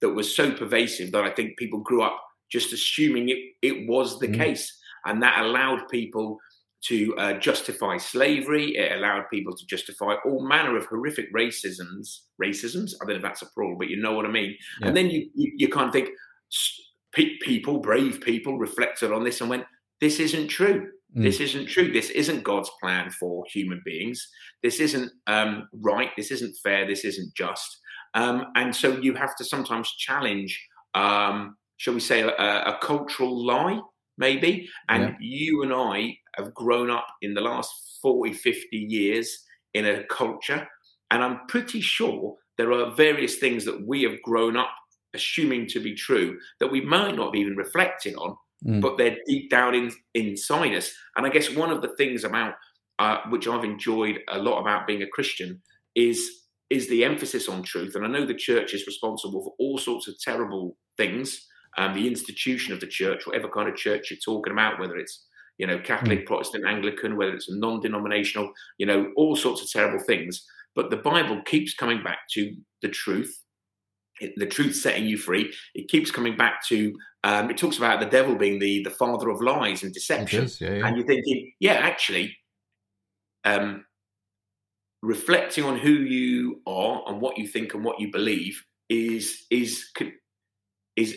that 0.00 0.10
was 0.10 0.34
so 0.34 0.52
pervasive 0.52 1.12
that 1.12 1.24
I 1.24 1.30
think 1.30 1.58
people 1.58 1.80
grew 1.80 2.02
up 2.02 2.20
just 2.50 2.72
assuming 2.72 3.28
it, 3.28 3.38
it 3.62 3.88
was 3.88 4.18
the 4.18 4.28
Mm. 4.28 4.36
case. 4.38 4.72
And 5.04 5.22
that 5.22 5.40
allowed 5.44 5.88
people 5.88 6.38
to 6.84 7.16
uh, 7.16 7.32
justify 7.38 7.96
slavery. 7.96 8.76
It 8.76 8.92
allowed 8.98 9.24
people 9.32 9.54
to 9.56 9.66
justify 9.66 10.14
all 10.24 10.46
manner 10.46 10.76
of 10.76 10.86
horrific 10.86 11.32
racisms. 11.34 12.20
Racisms? 12.42 12.92
I 12.94 13.04
don't 13.04 13.10
know 13.10 13.16
if 13.16 13.22
that's 13.22 13.42
a 13.42 13.46
plural, 13.54 13.76
but 13.78 13.88
you 13.88 13.96
know 14.00 14.12
what 14.12 14.26
I 14.26 14.30
mean. 14.30 14.56
Yeah. 14.80 14.88
And 14.88 14.96
then 14.96 15.10
you, 15.10 15.28
you, 15.34 15.52
you 15.56 15.68
kind 15.68 15.88
of 15.88 15.92
think, 15.92 16.10
pe- 17.12 17.38
people, 17.40 17.78
brave 17.78 18.20
people, 18.20 18.58
reflected 18.58 19.10
on 19.12 19.24
this 19.24 19.40
and 19.40 19.50
went, 19.50 19.64
this 20.00 20.20
isn't 20.20 20.48
true. 20.48 20.90
Mm. 21.16 21.22
This 21.22 21.40
isn't 21.40 21.66
true. 21.66 21.92
This 21.92 22.10
isn't 22.10 22.44
God's 22.44 22.70
plan 22.80 23.10
for 23.10 23.44
human 23.52 23.80
beings. 23.84 24.28
This 24.62 24.80
isn't 24.80 25.10
um, 25.26 25.68
right. 25.72 26.10
This 26.16 26.30
isn't 26.30 26.56
fair. 26.62 26.86
This 26.86 27.04
isn't 27.04 27.34
just. 27.34 27.78
Um, 28.14 28.46
and 28.54 28.74
so 28.74 28.96
you 28.98 29.14
have 29.14 29.36
to 29.36 29.44
sometimes 29.44 29.90
challenge, 29.96 30.62
um, 30.94 31.56
shall 31.78 31.94
we 31.94 32.00
say, 32.00 32.20
a, 32.22 32.28
a 32.28 32.78
cultural 32.82 33.44
lie, 33.46 33.80
maybe. 34.18 34.68
And 34.88 35.02
Yeah. 35.04 35.14
you 35.20 35.62
and 35.62 35.72
I 35.72 36.16
have 36.36 36.54
grown 36.54 36.90
up 36.90 37.06
in 37.22 37.34
the 37.34 37.40
last 37.40 37.98
40, 38.02 38.32
50 38.34 38.76
years 38.76 39.44
in 39.74 39.86
a 39.86 40.04
culture. 40.04 40.66
And 41.10 41.22
I'm 41.22 41.46
pretty 41.48 41.80
sure 41.80 42.36
there 42.58 42.72
are 42.72 42.90
various 42.94 43.36
things 43.36 43.64
that 43.64 43.86
we 43.86 44.02
have 44.02 44.20
grown 44.22 44.56
up 44.56 44.70
assuming 45.14 45.66
to 45.66 45.80
be 45.80 45.94
true 45.94 46.38
that 46.60 46.70
we 46.70 46.80
might 46.80 47.14
not 47.16 47.26
have 47.26 47.34
even 47.34 47.56
reflected 47.56 48.14
on 48.16 48.36
Mm. 48.66 48.80
but 48.80 48.96
they're 48.96 49.16
deep 49.26 49.48
down 49.48 49.74
in, 49.74 49.92
inside 50.14 50.74
us. 50.74 50.92
And 51.16 51.24
I 51.24 51.28
guess 51.28 51.54
one 51.54 51.70
of 51.70 51.82
the 51.82 51.94
things 51.96 52.24
about 52.24 52.54
uh, 52.98 53.18
which 53.28 53.46
I've 53.46 53.64
enjoyed 53.64 54.20
a 54.28 54.38
lot 54.38 54.60
about 54.60 54.86
being 54.86 55.02
a 55.02 55.06
Christian 55.06 55.60
is 55.94 56.42
is 56.68 56.88
the 56.88 57.04
emphasis 57.04 57.48
on 57.48 57.62
truth. 57.62 57.94
And 57.94 58.04
I 58.04 58.08
know 58.08 58.26
the 58.26 58.34
church 58.34 58.74
is 58.74 58.88
responsible 58.88 59.44
for 59.44 59.54
all 59.60 59.78
sorts 59.78 60.08
of 60.08 60.18
terrible 60.18 60.76
things. 60.96 61.46
Um, 61.78 61.94
the 61.94 62.08
institution 62.08 62.72
of 62.72 62.80
the 62.80 62.88
church, 62.88 63.24
whatever 63.24 63.48
kind 63.48 63.68
of 63.68 63.76
church 63.76 64.10
you're 64.10 64.18
talking 64.24 64.52
about, 64.52 64.80
whether 64.80 64.96
it's 64.96 65.26
you 65.58 65.66
know 65.66 65.78
Catholic, 65.78 66.26
Protestant, 66.26 66.64
Anglican, 66.66 67.16
whether 67.16 67.34
it's 67.34 67.48
a 67.48 67.56
non-denominational, 67.56 68.50
you 68.78 68.86
know 68.86 69.12
all 69.16 69.36
sorts 69.36 69.62
of 69.62 69.70
terrible 69.70 70.02
things. 70.04 70.44
But 70.74 70.90
the 70.90 70.96
Bible 70.96 71.40
keeps 71.46 71.74
coming 71.74 72.02
back 72.02 72.20
to 72.32 72.54
the 72.82 72.88
truth 72.88 73.32
the 74.36 74.46
truth 74.46 74.76
setting 74.76 75.06
you 75.06 75.18
free. 75.18 75.52
It 75.74 75.88
keeps 75.88 76.10
coming 76.10 76.36
back 76.36 76.64
to. 76.68 76.94
Um, 77.24 77.50
it 77.50 77.58
talks 77.58 77.76
about 77.76 78.00
the 78.00 78.06
devil 78.06 78.36
being 78.36 78.58
the 78.58 78.82
the 78.84 78.90
father 78.90 79.28
of 79.30 79.40
lies 79.40 79.82
and 79.82 79.92
deception, 79.92 80.44
is, 80.44 80.60
yeah, 80.60 80.74
yeah. 80.74 80.86
and 80.86 80.96
you're 80.96 81.06
thinking, 81.06 81.52
yeah, 81.58 81.74
actually, 81.74 82.36
um, 83.44 83.84
reflecting 85.02 85.64
on 85.64 85.78
who 85.78 85.90
you 85.90 86.62
are 86.66 87.02
and 87.06 87.20
what 87.20 87.38
you 87.38 87.46
think 87.46 87.74
and 87.74 87.84
what 87.84 88.00
you 88.00 88.12
believe 88.12 88.62
is 88.88 89.46
is 89.50 89.90
is 90.96 91.16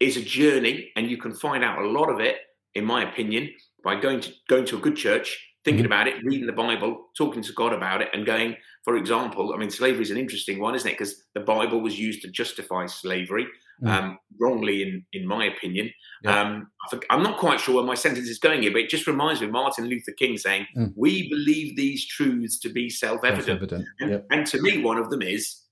is 0.00 0.16
a 0.16 0.22
journey, 0.22 0.90
and 0.96 1.10
you 1.10 1.16
can 1.16 1.34
find 1.34 1.62
out 1.62 1.78
a 1.78 1.88
lot 1.88 2.10
of 2.10 2.20
it, 2.20 2.36
in 2.74 2.84
my 2.84 3.08
opinion, 3.08 3.50
by 3.84 3.94
going 3.94 4.20
to 4.20 4.32
going 4.48 4.64
to 4.66 4.76
a 4.76 4.80
good 4.80 4.96
church, 4.96 5.38
thinking 5.64 5.84
Mhm. 5.84 5.86
about 5.86 6.08
it, 6.08 6.24
reading 6.24 6.46
the 6.46 6.52
Bible, 6.52 7.10
talking 7.16 7.42
to 7.42 7.52
God 7.52 7.72
about 7.72 8.02
it, 8.02 8.08
and 8.12 8.26
going. 8.26 8.56
For 8.84 8.96
example, 8.96 9.52
I 9.54 9.58
mean, 9.58 9.70
slavery 9.70 10.02
is 10.02 10.10
an 10.10 10.16
interesting 10.16 10.58
one, 10.58 10.74
isn't 10.74 10.88
it? 10.88 10.94
Because 10.94 11.24
the 11.34 11.40
Bible 11.40 11.80
was 11.80 11.98
used 12.00 12.22
to 12.22 12.28
justify 12.28 12.86
slavery, 12.86 13.46
Mm. 13.80 13.88
um, 13.88 14.18
wrongly, 14.40 14.82
in 14.82 15.04
in 15.12 15.24
my 15.26 15.44
opinion. 15.44 15.92
Yeah. 16.24 16.40
Um, 16.40 16.70
I 16.92 16.98
I'm 17.10 17.22
not 17.22 17.38
quite 17.38 17.60
sure 17.60 17.76
where 17.76 17.84
my 17.84 17.94
sentence 17.94 18.28
is 18.28 18.38
going 18.38 18.62
here, 18.62 18.72
but 18.72 18.80
it 18.80 18.90
just 18.90 19.06
reminds 19.06 19.40
me 19.40 19.46
of 19.46 19.52
Martin 19.52 19.86
Luther 19.86 20.12
King 20.12 20.36
saying, 20.36 20.66
Mm. 20.76 20.92
"We 20.96 21.28
believe 21.28 21.76
these 21.76 22.06
truths 22.06 22.58
to 22.60 22.68
be 22.68 22.90
self-evident." 22.90 23.46
Self-evident. 23.46 23.86
And, 24.00 24.10
Yep. 24.10 24.26
and 24.30 24.46
to 24.48 24.60
me, 24.62 24.78
one 24.78 24.98
of 24.98 25.10
them 25.10 25.22
is 25.22 25.62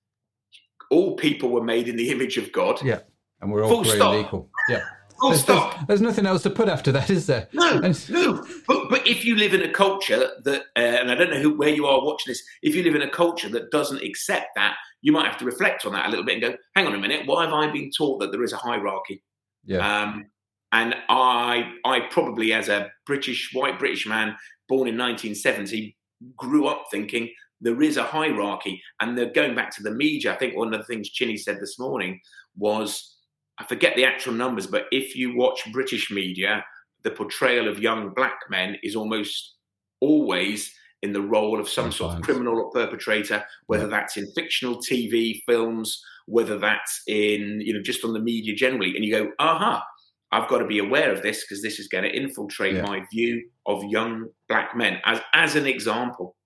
all 0.91 1.17
people 1.17 1.51
were 1.51 1.63
made 1.65 1.89
in 1.89 1.97
the 1.97 2.11
image 2.11 2.37
of 2.37 2.51
God. 2.53 2.81
Yeah. 2.85 3.01
And 3.41 3.51
we're 3.51 3.63
all 3.65 3.71
Full 3.71 3.81
created 3.83 4.01
stop. 4.01 4.25
equal. 4.27 4.51
Yeah. 4.69 4.85
Full 5.21 5.31
There's, 5.31 5.43
stop. 5.43 5.75
there's, 5.75 5.87
there's 5.87 6.01
nothing 6.01 6.27
else 6.27 6.43
to 6.45 6.51
put 6.51 6.69
after 6.69 6.91
that, 6.93 7.11
is 7.11 7.27
there? 7.27 7.49
No, 7.53 7.79
And- 7.81 8.11
no. 8.11 8.45
But, 8.67 8.89
but 8.91 9.07
if 9.07 9.25
you 9.25 9.37
live 9.37 9.53
in 9.55 9.63
a 9.63 9.71
culture 9.73 10.31
that, 10.45 10.63
uh, 10.77 10.79
and 10.81 11.11
I 11.11 11.15
don't 11.15 11.31
know 11.31 11.41
who, 11.41 11.57
where 11.57 11.69
you 11.69 11.87
are 11.87 12.05
watching 12.05 12.31
this, 12.31 12.43
if 12.63 12.75
you 12.75 12.83
live 12.83 12.95
in 12.95 13.03
a 13.03 13.11
culture 13.11 13.49
that 13.51 13.71
doesn't 13.71 14.03
accept 14.03 14.49
that, 14.57 14.77
you 15.03 15.13
might 15.13 15.27
have 15.27 15.39
to 15.39 15.45
reflect 15.45 15.85
on 15.87 15.93
that 15.93 16.07
a 16.07 16.09
little 16.11 16.25
bit 16.25 16.35
and 16.35 16.43
go, 16.43 16.57
hang 16.75 16.87
on 16.87 16.95
a 16.95 16.99
minute, 16.99 17.27
why 17.27 17.45
have 17.45 17.53
I 17.55 17.71
been 17.71 17.91
taught 17.97 18.21
that 18.21 18.33
there 18.33 18.43
is 18.43 18.53
a 18.53 18.57
hierarchy? 18.57 19.23
Yeah. 19.65 20.03
Um, 20.03 20.27
and 20.73 20.95
I, 21.09 21.73
I 21.85 22.01
probably, 22.11 22.53
as 22.53 22.69
a 22.69 22.91
British, 23.07 23.51
white 23.53 23.79
British 23.79 24.07
man 24.07 24.37
born 24.69 24.89
in 24.89 24.97
1970, 24.97 25.97
grew 26.37 26.67
up 26.67 26.85
thinking 26.91 27.31
there 27.61 27.83
is 27.83 27.97
a 27.97 28.03
hierarchy. 28.05 28.83
And 29.01 29.19
they're 29.19 29.33
going 29.33 29.55
back 29.55 29.75
to 29.77 29.83
the 29.83 29.91
media. 29.91 30.33
I 30.33 30.37
think 30.37 30.57
one 30.57 30.73
of 30.73 30.79
the 30.81 30.87
things 30.87 31.11
Chine 31.11 31.37
said 31.37 31.61
this 31.61 31.79
morning 31.79 32.21
was, 32.57 33.17
I 33.61 33.65
forget 33.65 33.95
the 33.95 34.05
actual 34.05 34.33
numbers, 34.33 34.67
but 34.67 34.87
if 34.91 35.15
you 35.15 35.37
watch 35.37 35.71
British 35.71 36.11
media, 36.11 36.65
the 37.03 37.11
portrayal 37.11 37.69
of 37.69 37.79
young 37.79 38.13
black 38.15 38.39
men 38.49 38.77
is 38.83 38.97
almost 38.97 39.57
always 40.01 40.73
in 41.03 41.13
the 41.13 41.21
role 41.21 41.61
of 41.61 41.69
some 41.69 41.93
sort 41.93 42.17
of 42.17 42.23
criminal 42.23 42.59
or 42.59 42.71
perpetrator, 42.71 43.45
whether 43.67 43.87
that's 43.87 44.17
in 44.17 44.31
fictional 44.33 44.77
TV, 44.77 45.41
films, 45.47 46.03
whether 46.27 46.59
that's 46.59 47.03
in, 47.07 47.61
you 47.63 47.73
know, 47.73 47.83
just 47.83 48.05
on 48.05 48.13
the 48.13 48.21
media 48.21 48.55
generally. 48.55 48.95
And 48.97 49.05
you 49.05 49.13
go, 49.13 49.31
aha, 49.39 49.85
I've 50.33 50.49
got 50.49 50.59
to 50.59 50.67
be 50.67 50.79
aware 50.79 51.13
of 51.13 51.23
this 51.23 51.45
because 51.45 51.63
this 51.63 51.79
is 51.79 51.89
going 51.89 52.05
to 52.05 52.15
infiltrate 52.15 52.77
yeah. 52.77 52.83
my 52.83 53.03
view 53.13 53.49
of 53.67 53.83
young 53.85 54.27
black 54.49 54.77
men 54.77 54.99
as, 55.05 55.21
as 55.35 55.57
an 55.57 55.67
example. 55.67 56.37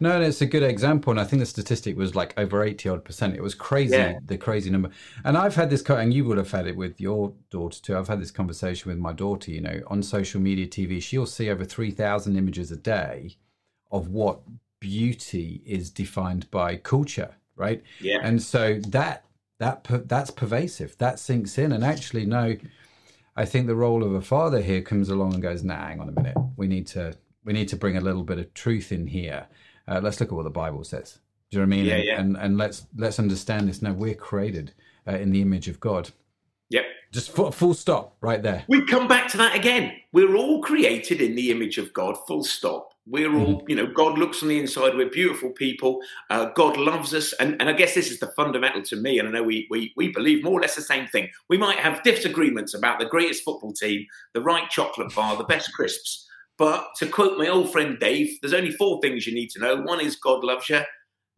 No, 0.00 0.12
and 0.12 0.24
it's 0.24 0.40
a 0.40 0.46
good 0.46 0.62
example, 0.62 1.10
and 1.10 1.20
I 1.20 1.24
think 1.24 1.40
the 1.40 1.46
statistic 1.46 1.96
was 1.96 2.14
like 2.14 2.34
over 2.36 2.62
eighty 2.62 2.88
odd 2.88 3.04
percent. 3.04 3.34
It 3.34 3.42
was 3.42 3.54
crazy, 3.54 3.96
yeah. 3.96 4.18
the 4.24 4.36
crazy 4.36 4.70
number. 4.70 4.90
And 5.24 5.36
I've 5.36 5.54
had 5.54 5.70
this, 5.70 5.82
and 5.82 6.12
you 6.12 6.24
would 6.24 6.38
have 6.38 6.50
had 6.50 6.66
it 6.66 6.76
with 6.76 7.00
your 7.00 7.32
daughter 7.50 7.80
too. 7.80 7.96
I've 7.96 8.08
had 8.08 8.20
this 8.20 8.30
conversation 8.30 8.90
with 8.90 8.98
my 8.98 9.12
daughter. 9.12 9.50
You 9.50 9.60
know, 9.60 9.80
on 9.86 10.02
social 10.02 10.40
media, 10.40 10.66
TV, 10.66 11.00
she'll 11.02 11.26
see 11.26 11.50
over 11.50 11.64
three 11.64 11.90
thousand 11.90 12.36
images 12.36 12.70
a 12.70 12.76
day 12.76 13.36
of 13.90 14.08
what 14.08 14.40
beauty 14.80 15.62
is 15.64 15.90
defined 15.90 16.50
by 16.50 16.76
culture, 16.76 17.36
right? 17.54 17.82
Yeah. 18.00 18.18
And 18.22 18.42
so 18.42 18.80
that 18.88 19.24
that 19.58 19.86
that's 20.08 20.30
pervasive. 20.32 20.98
That 20.98 21.20
sinks 21.20 21.56
in, 21.56 21.70
and 21.70 21.84
actually, 21.84 22.26
no, 22.26 22.56
I 23.36 23.44
think 23.44 23.66
the 23.66 23.76
role 23.76 24.02
of 24.02 24.12
a 24.12 24.20
father 24.20 24.60
here 24.60 24.82
comes 24.82 25.08
along 25.08 25.34
and 25.34 25.42
goes, 25.42 25.62
"Nah, 25.62 25.86
hang 25.86 26.00
on 26.00 26.08
a 26.08 26.12
minute. 26.12 26.36
We 26.56 26.66
need 26.66 26.88
to 26.88 27.16
we 27.44 27.52
need 27.52 27.68
to 27.68 27.76
bring 27.76 27.96
a 27.96 28.00
little 28.00 28.24
bit 28.24 28.38
of 28.38 28.52
truth 28.54 28.90
in 28.90 29.06
here." 29.06 29.46
Uh, 29.88 30.00
let's 30.02 30.20
look 30.20 30.30
at 30.30 30.34
what 30.34 30.44
the 30.44 30.50
Bible 30.50 30.84
says. 30.84 31.18
Do 31.50 31.58
you 31.58 31.66
know 31.66 31.68
what 31.68 31.74
I 31.74 31.76
mean? 31.76 31.86
Yeah, 31.86 31.94
and, 31.94 32.04
yeah. 32.04 32.20
and 32.20 32.36
and 32.36 32.58
let's 32.58 32.86
let's 32.96 33.18
understand 33.18 33.68
this. 33.68 33.82
Now 33.82 33.92
we're 33.92 34.14
created 34.14 34.72
uh, 35.06 35.16
in 35.16 35.30
the 35.30 35.42
image 35.42 35.68
of 35.68 35.80
God. 35.80 36.10
Yep. 36.70 36.84
Just 37.12 37.30
full, 37.30 37.52
full 37.52 37.74
stop 37.74 38.16
right 38.22 38.42
there. 38.42 38.64
We 38.68 38.86
come 38.86 39.06
back 39.06 39.30
to 39.32 39.36
that 39.36 39.54
again. 39.54 39.92
We're 40.12 40.34
all 40.34 40.62
created 40.62 41.20
in 41.20 41.34
the 41.34 41.50
image 41.50 41.76
of 41.76 41.92
God. 41.92 42.16
Full 42.26 42.44
stop. 42.44 42.94
We're 43.06 43.34
all, 43.34 43.58
mm-hmm. 43.58 43.68
you 43.68 43.76
know, 43.76 43.86
God 43.86 44.16
looks 44.16 44.42
on 44.42 44.48
the 44.48 44.58
inside. 44.58 44.94
We're 44.94 45.10
beautiful 45.10 45.50
people. 45.50 46.00
Uh, 46.30 46.46
God 46.54 46.76
loves 46.76 47.12
us, 47.12 47.34
and, 47.34 47.56
and 47.60 47.68
I 47.68 47.72
guess 47.72 47.94
this 47.94 48.10
is 48.10 48.20
the 48.20 48.28
fundamental 48.28 48.80
to 48.84 48.96
me. 48.96 49.18
And 49.18 49.28
I 49.28 49.32
know 49.32 49.42
we, 49.42 49.66
we 49.68 49.92
we 49.96 50.08
believe 50.12 50.44
more 50.44 50.58
or 50.58 50.62
less 50.62 50.76
the 50.76 50.82
same 50.82 51.06
thing. 51.08 51.28
We 51.48 51.58
might 51.58 51.78
have 51.78 52.02
disagreements 52.04 52.74
about 52.74 53.00
the 53.00 53.06
greatest 53.06 53.42
football 53.42 53.72
team, 53.72 54.06
the 54.32 54.40
right 54.40 54.70
chocolate 54.70 55.14
bar, 55.14 55.36
the 55.36 55.44
best 55.44 55.72
crisps. 55.74 56.26
But 56.58 56.88
to 56.98 57.06
quote 57.06 57.38
my 57.38 57.48
old 57.48 57.72
friend 57.72 57.98
Dave, 57.98 58.38
there's 58.40 58.54
only 58.54 58.72
four 58.72 59.00
things 59.00 59.26
you 59.26 59.34
need 59.34 59.50
to 59.50 59.60
know. 59.60 59.76
One 59.82 60.00
is 60.00 60.16
God 60.16 60.44
loves 60.44 60.68
you. 60.68 60.80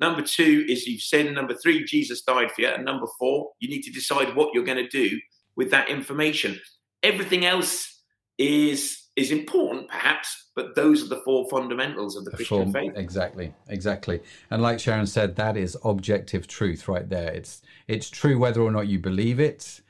Number 0.00 0.22
two 0.22 0.64
is 0.68 0.86
you've 0.86 1.02
sinned. 1.02 1.34
Number 1.34 1.54
three, 1.54 1.84
Jesus 1.84 2.22
died 2.22 2.50
for 2.50 2.62
you. 2.62 2.68
And 2.68 2.84
number 2.84 3.06
four, 3.18 3.52
you 3.60 3.68
need 3.68 3.82
to 3.82 3.92
decide 3.92 4.34
what 4.34 4.52
you're 4.52 4.64
going 4.64 4.84
to 4.84 4.88
do 4.88 5.18
with 5.56 5.70
that 5.70 5.88
information. 5.88 6.58
Everything 7.02 7.44
else 7.44 8.02
is 8.38 9.00
is 9.16 9.30
important, 9.30 9.88
perhaps, 9.88 10.50
but 10.56 10.74
those 10.74 11.04
are 11.04 11.08
the 11.08 11.22
four 11.24 11.48
fundamentals 11.48 12.16
of 12.16 12.24
the, 12.24 12.32
the 12.32 12.36
Christian 12.38 12.72
faith. 12.72 12.92
Exactly, 12.96 13.54
exactly. 13.68 14.20
And 14.50 14.60
like 14.60 14.80
Sharon 14.80 15.06
said, 15.06 15.36
that 15.36 15.56
is 15.56 15.76
objective 15.84 16.48
truth 16.48 16.88
right 16.88 17.08
there. 17.08 17.30
It's 17.30 17.62
it's 17.86 18.10
true 18.10 18.38
whether 18.38 18.60
or 18.60 18.72
not 18.72 18.88
you 18.88 18.98
believe 18.98 19.38
it. 19.38 19.80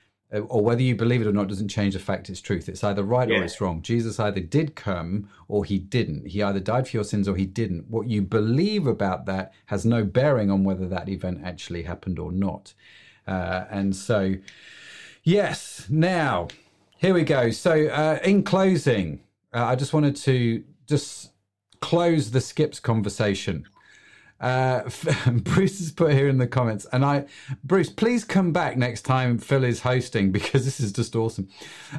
Or 0.49 0.63
whether 0.63 0.83
you 0.83 0.97
believe 0.97 1.21
it 1.21 1.27
or 1.27 1.33
not 1.33 1.49
doesn't 1.49 1.69
change 1.69 1.95
the 1.95 2.01
fact 2.01 2.29
it's 2.29 2.41
truth. 2.41 2.69
It's 2.69 2.83
either 2.83 3.03
right 3.03 3.29
yeah. 3.29 3.39
or 3.39 3.45
it's 3.45 3.61
wrong. 3.61 3.83
Jesus 3.83 4.19
either 4.19 4.41
did 4.41 4.75
come 4.75 5.29
or 5.49 5.65
he 5.65 5.79
didn't. 5.79 6.27
He 6.27 6.43
either 6.43 6.61
died 6.61 6.89
for 6.89 6.97
your 6.97 7.05
sins 7.05 7.29
or 7.29 7.37
he 7.37 7.47
didn't. 7.47 7.89
What 7.89 8.09
you 8.09 8.23
believe 8.23 8.87
about 8.87 9.27
that 9.27 9.53
has 9.67 9.85
no 9.85 10.05
bearing 10.05 10.51
on 10.51 10.65
whether 10.65 10.89
that 10.89 11.09
event 11.09 11.41
actually 11.45 11.83
happened 11.83 12.19
or 12.19 12.33
not. 12.33 12.75
Uh, 13.27 13.65
and 13.71 13.95
so, 13.95 14.35
yes, 15.23 15.87
now 15.89 16.49
here 16.97 17.15
we 17.15 17.23
go. 17.23 17.51
So, 17.51 17.87
uh, 17.89 18.19
in 18.25 18.43
closing, 18.43 19.21
uh, 19.53 19.65
I 19.65 19.77
just 19.77 19.93
wanted 19.93 20.17
to 20.17 20.65
just 20.87 21.33
close 21.81 22.31
the 22.31 22.41
skips 22.41 22.81
conversation 22.81 23.67
uh, 24.41 24.83
Bruce 25.31 25.79
has 25.79 25.93
put 25.93 26.13
here 26.13 26.29
in 26.29 26.39
the 26.39 26.47
comments, 26.47 26.87
and 26.93 27.05
I, 27.05 27.27
Bruce, 27.63 27.91
please 27.91 28.25
come 28.25 28.53
back 28.53 28.77
next 28.77 29.03
time 29.03 29.39
Phil 29.39 29.65
is 29.65 29.81
hosting 29.81 30.33
because 30.33 30.65
this 30.65 30.81
is 30.81 30.93
just 30.93 31.17
awesome. 31.17 31.49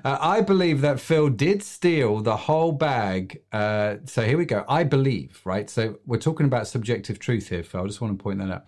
Uh, 0.03 0.17
I 0.19 0.41
believe 0.41 0.81
that 0.81 0.99
Phil 0.99 1.29
did 1.29 1.63
steal 1.63 2.19
the 2.19 2.37
whole 2.37 2.71
bag. 2.71 3.41
Uh, 3.51 3.97
so 4.05 4.23
here 4.23 4.37
we 4.37 4.45
go. 4.45 4.65
I 4.67 4.83
believe, 4.83 5.41
right? 5.45 5.69
So 5.69 5.99
we're 6.05 6.17
talking 6.17 6.45
about 6.45 6.67
subjective 6.67 7.19
truth 7.19 7.49
here, 7.49 7.63
Phil. 7.63 7.83
I 7.83 7.87
just 7.87 8.01
want 8.01 8.17
to 8.17 8.23
point 8.23 8.39
that 8.39 8.51
out. 8.51 8.65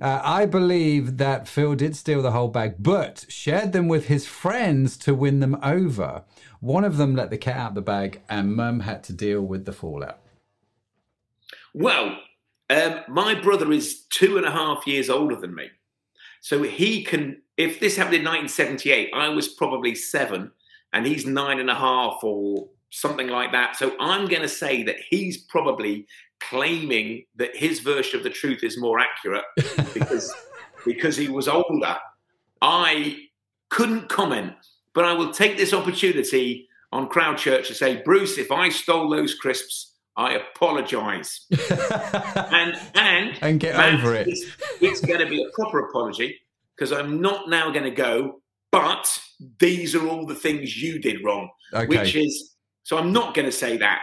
Uh, 0.00 0.20
I 0.22 0.46
believe 0.46 1.18
that 1.18 1.48
Phil 1.48 1.74
did 1.74 1.96
steal 1.96 2.22
the 2.22 2.30
whole 2.30 2.48
bag, 2.48 2.76
but 2.78 3.24
shared 3.28 3.72
them 3.72 3.88
with 3.88 4.06
his 4.06 4.26
friends 4.26 4.96
to 4.98 5.14
win 5.14 5.40
them 5.40 5.58
over. 5.62 6.22
One 6.60 6.84
of 6.84 6.96
them 6.96 7.16
let 7.16 7.30
the 7.30 7.38
cat 7.38 7.56
out 7.56 7.74
the 7.74 7.82
bag, 7.82 8.22
and 8.28 8.54
Mum 8.54 8.80
had 8.80 9.02
to 9.04 9.12
deal 9.12 9.42
with 9.42 9.64
the 9.64 9.72
fallout. 9.72 10.20
Well, 11.74 12.18
um, 12.72 13.00
my 13.08 13.34
brother 13.34 13.70
is 13.70 14.04
two 14.10 14.38
and 14.38 14.46
a 14.46 14.50
half 14.50 14.86
years 14.86 15.10
older 15.10 15.36
than 15.36 15.54
me. 15.54 15.68
So 16.40 16.62
he 16.62 17.04
can, 17.04 17.42
if 17.56 17.80
this 17.80 17.96
happened 17.96 18.16
in 18.16 18.24
1978, 18.24 19.10
I 19.14 19.28
was 19.28 19.48
probably 19.48 19.94
seven 19.94 20.50
and 20.92 21.06
he's 21.06 21.26
nine 21.26 21.60
and 21.60 21.70
a 21.70 21.74
half 21.74 22.18
or 22.22 22.68
something 22.90 23.28
like 23.28 23.52
that. 23.52 23.76
So 23.76 23.94
I'm 24.00 24.26
going 24.26 24.42
to 24.42 24.48
say 24.48 24.82
that 24.84 24.96
he's 25.08 25.36
probably 25.36 26.06
claiming 26.40 27.24
that 27.36 27.54
his 27.54 27.80
version 27.80 28.18
of 28.18 28.24
the 28.24 28.30
truth 28.30 28.64
is 28.64 28.78
more 28.78 28.98
accurate 28.98 29.44
because, 29.94 30.34
because 30.84 31.16
he 31.16 31.28
was 31.28 31.48
older. 31.48 31.96
I 32.60 33.28
couldn't 33.68 34.08
comment, 34.08 34.54
but 34.94 35.04
I 35.04 35.12
will 35.12 35.32
take 35.32 35.56
this 35.56 35.72
opportunity 35.72 36.68
on 36.90 37.08
Crowd 37.08 37.38
Church 37.38 37.68
to 37.68 37.74
say, 37.74 38.02
Bruce, 38.02 38.38
if 38.38 38.50
I 38.50 38.68
stole 38.68 39.10
those 39.10 39.34
crisps, 39.34 39.91
I 40.16 40.34
apologise. 40.34 41.46
and 41.70 42.78
and 42.94 43.38
and 43.40 43.60
get 43.60 43.74
over 43.76 44.14
it. 44.14 44.28
It's, 44.28 44.44
it's 44.80 45.00
going 45.00 45.20
to 45.20 45.26
be 45.26 45.42
a 45.42 45.50
proper 45.54 45.88
apology 45.88 46.38
because 46.76 46.92
I'm 46.92 47.20
not 47.20 47.48
now 47.48 47.70
going 47.70 47.84
to 47.84 47.90
go. 47.90 48.40
But 48.70 49.20
these 49.58 49.94
are 49.94 50.06
all 50.08 50.26
the 50.26 50.34
things 50.34 50.80
you 50.80 50.98
did 50.98 51.22
wrong, 51.22 51.50
okay. 51.74 51.86
which 51.86 52.16
is 52.16 52.54
so. 52.82 52.98
I'm 52.98 53.12
not 53.12 53.34
going 53.34 53.46
to 53.46 53.52
say 53.52 53.76
that. 53.78 54.00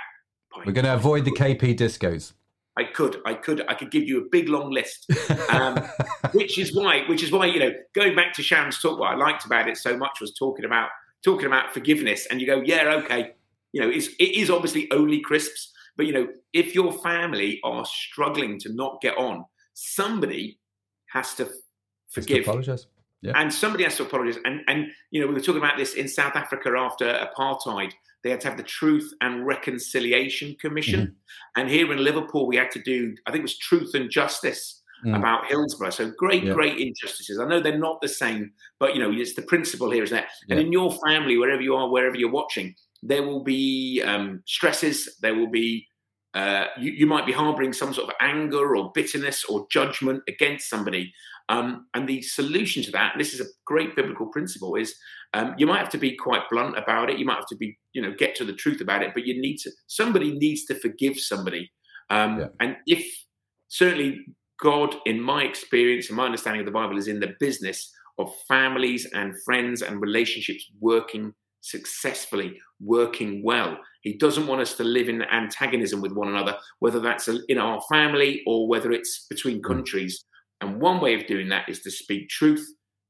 We're 0.65 0.73
going 0.73 0.85
to 0.85 0.93
avoid 0.93 1.25
the 1.25 1.31
KP 1.31 1.77
discos. 1.77 2.33
I 2.79 2.85
could, 2.85 3.17
I 3.25 3.33
could, 3.33 3.65
I 3.67 3.73
could 3.73 3.91
give 3.91 4.03
you 4.03 4.21
a 4.21 4.29
big 4.31 4.47
long 4.47 4.71
list, 4.71 5.11
um, 5.49 5.77
which 6.31 6.57
is 6.57 6.73
why, 6.73 7.03
which 7.09 7.23
is 7.23 7.31
why 7.31 7.45
you 7.45 7.59
know, 7.59 7.73
going 7.93 8.15
back 8.15 8.33
to 8.35 8.43
Sharon's 8.43 8.79
talk, 8.79 8.97
what 8.97 9.11
I 9.11 9.15
liked 9.15 9.45
about 9.45 9.67
it 9.67 9.77
so 9.77 9.97
much 9.97 10.21
was 10.21 10.33
talking 10.33 10.65
about 10.65 10.89
talking 11.23 11.45
about 11.45 11.73
forgiveness, 11.73 12.25
and 12.31 12.39
you 12.39 12.47
go, 12.47 12.61
yeah, 12.61 12.93
okay, 13.03 13.33
you 13.73 13.81
know, 13.81 13.89
it's, 13.89 14.07
it 14.19 14.35
is 14.35 14.49
obviously 14.49 14.89
only 14.91 15.19
crisps, 15.19 15.73
but 15.97 16.05
you 16.05 16.13
know, 16.13 16.27
if 16.53 16.75
your 16.75 16.91
family 16.91 17.59
are 17.63 17.85
struggling 17.85 18.59
to 18.59 18.73
not 18.73 19.01
get 19.01 19.17
on, 19.17 19.45
somebody 19.73 20.59
has 21.11 21.33
to 21.35 21.49
forgive. 22.09 22.43
Apologize. 22.43 22.87
Yeah. 23.21 23.33
And 23.35 23.53
somebody 23.53 23.83
has 23.83 23.97
to 23.97 24.03
apologize. 24.03 24.41
And 24.45 24.61
and 24.67 24.87
you 25.11 25.21
know, 25.21 25.27
we 25.27 25.33
were 25.33 25.39
talking 25.41 25.61
about 25.61 25.77
this 25.77 25.95
in 25.95 26.07
South 26.07 26.35
Africa 26.35 26.71
after 26.77 27.05
apartheid. 27.05 27.91
They 28.23 28.31
had 28.31 28.41
to 28.41 28.49
have 28.49 28.57
the 28.57 28.63
Truth 28.63 29.13
and 29.21 29.45
Reconciliation 29.45 30.55
Commission. 30.59 31.01
Mm-hmm. 31.01 31.61
And 31.61 31.69
here 31.69 31.91
in 31.91 32.03
Liverpool, 32.03 32.47
we 32.47 32.57
had 32.57 32.71
to 32.71 32.81
do, 32.81 33.15
I 33.25 33.31
think 33.31 33.39
it 33.39 33.43
was 33.43 33.57
Truth 33.57 33.95
and 33.95 34.09
Justice 34.09 34.81
mm. 35.05 35.15
about 35.15 35.45
Hillsborough. 35.45 35.91
So 35.91 36.11
great, 36.11 36.43
yeah. 36.43 36.53
great 36.53 36.77
injustices. 36.77 37.39
I 37.39 37.45
know 37.45 37.59
they're 37.61 37.77
not 37.77 38.01
the 38.01 38.09
same, 38.09 38.51
but 38.79 38.93
you 38.93 39.01
know, 39.01 39.11
it's 39.11 39.35
the 39.35 39.41
principle 39.43 39.89
here 39.89 40.03
is 40.03 40.09
that. 40.09 40.27
Yeah. 40.47 40.55
And 40.55 40.65
in 40.65 40.71
your 40.73 40.91
family, 41.07 41.37
wherever 41.37 41.61
you 41.61 41.75
are, 41.75 41.89
wherever 41.89 42.17
you're 42.17 42.31
watching, 42.31 42.75
there 43.01 43.23
will 43.23 43.43
be 43.43 44.01
um, 44.05 44.43
stresses, 44.45 45.17
there 45.21 45.35
will 45.35 45.49
be 45.49 45.87
uh, 46.35 46.65
you, 46.77 46.91
you, 46.91 47.07
might 47.07 47.25
be 47.25 47.31
harboring 47.31 47.73
some 47.73 47.91
sort 47.91 48.07
of 48.07 48.15
anger 48.21 48.75
or 48.75 48.91
bitterness 48.93 49.43
or 49.45 49.65
judgment 49.71 50.21
against 50.27 50.69
somebody. 50.69 51.11
Um, 51.49 51.87
and 51.95 52.07
the 52.07 52.21
solution 52.21 52.83
to 52.83 52.91
that, 52.91 53.15
this 53.17 53.33
is 53.33 53.41
a 53.41 53.49
great 53.65 53.95
biblical 53.95 54.27
principle, 54.27 54.75
is 54.75 54.93
um, 55.33 55.55
you 55.57 55.65
might 55.65 55.79
have 55.79 55.89
to 55.89 55.97
be 55.97 56.15
quite 56.15 56.43
blunt 56.51 56.77
about 56.77 57.09
it. 57.09 57.17
You 57.17 57.25
might 57.25 57.37
have 57.37 57.47
to 57.47 57.55
be, 57.55 57.77
you 57.93 58.01
know, 58.01 58.13
get 58.15 58.35
to 58.35 58.45
the 58.45 58.53
truth 58.53 58.79
about 58.79 59.01
it. 59.01 59.11
But 59.15 59.25
you 59.25 59.41
need 59.41 59.57
to. 59.57 59.71
Somebody 59.87 60.37
needs 60.37 60.65
to 60.65 60.75
forgive 60.75 61.19
somebody. 61.19 61.71
Um, 62.11 62.39
yeah. 62.39 62.47
And 62.59 62.77
if 62.85 63.05
certainly 63.67 64.19
God, 64.61 64.95
in 65.05 65.19
my 65.19 65.43
experience 65.43 66.09
and 66.09 66.17
my 66.17 66.25
understanding 66.25 66.59
of 66.59 66.65
the 66.65 66.71
Bible, 66.71 66.97
is 66.97 67.07
in 67.07 67.19
the 67.19 67.35
business 67.39 67.91
of 68.19 68.31
families 68.47 69.07
and 69.13 69.33
friends 69.43 69.81
and 69.81 69.99
relationships 69.99 70.69
working 70.79 71.33
successfully, 71.61 72.57
working 72.79 73.43
well. 73.43 73.77
He 74.01 74.17
doesn't 74.17 74.47
want 74.47 74.61
us 74.61 74.75
to 74.75 74.83
live 74.83 75.09
in 75.09 75.23
antagonism 75.23 76.01
with 76.01 76.13
one 76.13 76.29
another, 76.29 76.57
whether 76.79 76.99
that's 76.99 77.27
in 77.27 77.57
our 77.57 77.81
family 77.89 78.43
or 78.47 78.67
whether 78.67 78.91
it's 78.91 79.25
between 79.29 79.57
hmm. 79.57 79.67
countries. 79.67 80.25
And 80.61 80.81
one 80.81 80.99
way 80.99 81.15
of 81.15 81.27
doing 81.27 81.49
that 81.49 81.69
is 81.69 81.81
to 81.81 81.91
speak 81.91 82.29
truth, 82.29 82.65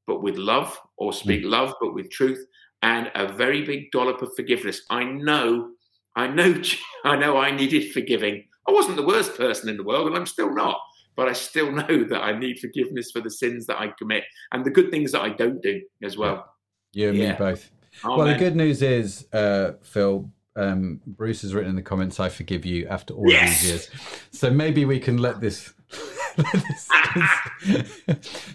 but 0.06 0.22
with 0.22 0.36
love, 0.36 0.78
or 0.96 1.12
speak 1.12 1.42
mm. 1.42 1.50
love, 1.50 1.74
but 1.80 1.94
with 1.94 2.10
truth, 2.10 2.44
and 2.82 3.10
a 3.14 3.32
very 3.32 3.64
big 3.64 3.90
dollop 3.90 4.22
of 4.22 4.30
forgiveness. 4.36 4.82
I 4.90 5.04
know, 5.04 5.70
I 6.16 6.26
know, 6.28 6.62
I 7.04 7.16
know 7.16 7.36
I 7.36 7.50
needed 7.50 7.92
forgiving. 7.92 8.44
I 8.68 8.72
wasn't 8.72 8.96
the 8.96 9.06
worst 9.06 9.36
person 9.36 9.68
in 9.68 9.76
the 9.76 9.82
world, 9.82 10.06
and 10.06 10.16
I'm 10.16 10.26
still 10.26 10.54
not. 10.54 10.78
But 11.16 11.28
I 11.28 11.32
still 11.32 11.72
know 11.72 12.04
that 12.04 12.22
I 12.22 12.38
need 12.38 12.58
forgiveness 12.60 13.10
for 13.10 13.20
the 13.20 13.30
sins 13.30 13.66
that 13.66 13.80
I 13.80 13.92
commit 13.98 14.24
and 14.52 14.64
the 14.64 14.70
good 14.70 14.90
things 14.90 15.12
that 15.12 15.22
I 15.22 15.30
don't 15.30 15.62
do 15.62 15.80
as 16.02 16.16
well. 16.16 16.54
Yeah. 16.92 17.04
You 17.04 17.08
and 17.10 17.18
yeah. 17.18 17.32
me 17.32 17.38
both. 17.38 17.70
Oh, 18.04 18.16
well, 18.18 18.26
man. 18.26 18.38
the 18.38 18.44
good 18.44 18.56
news 18.56 18.82
is, 18.82 19.26
uh, 19.32 19.72
Phil, 19.82 20.30
um, 20.56 21.00
Bruce 21.06 21.42
has 21.42 21.54
written 21.54 21.70
in 21.70 21.76
the 21.76 21.82
comments, 21.82 22.20
"I 22.20 22.28
forgive 22.28 22.64
you." 22.64 22.86
After 22.88 23.14
all 23.14 23.28
Yes. 23.30 23.60
these 23.60 23.70
years, 23.70 23.90
so 24.30 24.50
maybe 24.50 24.84
we 24.84 25.00
can 25.00 25.18
let 25.18 25.40
this. 25.40 25.72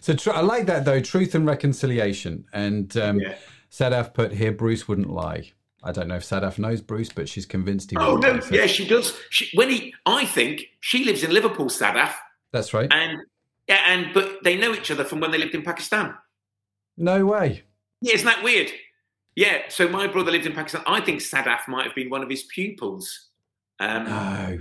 so 0.01 0.13
tr- 0.13 0.31
I 0.31 0.41
like 0.41 0.65
that 0.67 0.85
though, 0.85 1.01
truth 1.01 1.35
and 1.35 1.45
reconciliation. 1.45 2.45
And 2.53 2.95
um, 2.97 3.19
Yeah. 3.19 3.35
Sadaf 3.71 4.13
put 4.13 4.31
here, 4.31 4.51
Bruce 4.51 4.87
wouldn't 4.87 5.09
lie. 5.09 5.51
I 5.83 5.91
don't 5.91 6.07
know 6.07 6.15
if 6.15 6.23
Sadaf 6.23 6.57
knows 6.57 6.81
Bruce, 6.81 7.09
but 7.09 7.27
she's 7.29 7.45
convinced 7.45 7.91
he. 7.91 7.97
Oh 7.97 8.15
no, 8.15 8.39
yeah, 8.51 8.65
she 8.67 8.87
does. 8.87 9.17
She, 9.29 9.49
when 9.55 9.69
he, 9.69 9.93
I 10.05 10.25
think 10.25 10.63
she 10.79 11.03
lives 11.03 11.23
in 11.23 11.31
Liverpool, 11.31 11.67
Sadaf, 11.67 12.13
that's 12.51 12.73
right. 12.73 12.91
and 12.91 13.19
yeah, 13.67 13.81
and 13.87 14.13
but 14.13 14.43
they 14.43 14.57
know 14.57 14.73
each 14.73 14.89
other 14.91 15.03
from 15.03 15.19
when 15.19 15.31
they 15.31 15.37
lived 15.37 15.53
in 15.53 15.61
Pakistan. 15.61 16.15
No 16.97 17.25
way. 17.25 17.63
Yeah, 18.01 18.13
isn't 18.15 18.25
that 18.25 18.43
weird? 18.43 18.71
Yeah, 19.35 19.63
so 19.69 19.87
my 19.89 20.07
brother 20.07 20.31
lived 20.31 20.45
in 20.45 20.53
Pakistan. 20.53 20.81
I 20.87 21.01
think 21.01 21.19
Sadaf 21.19 21.67
might 21.67 21.85
have 21.85 21.95
been 21.95 22.09
one 22.09 22.23
of 22.23 22.29
his 22.29 22.43
pupils. 22.43 23.29
Um, 23.79 24.05
No. 24.05 24.59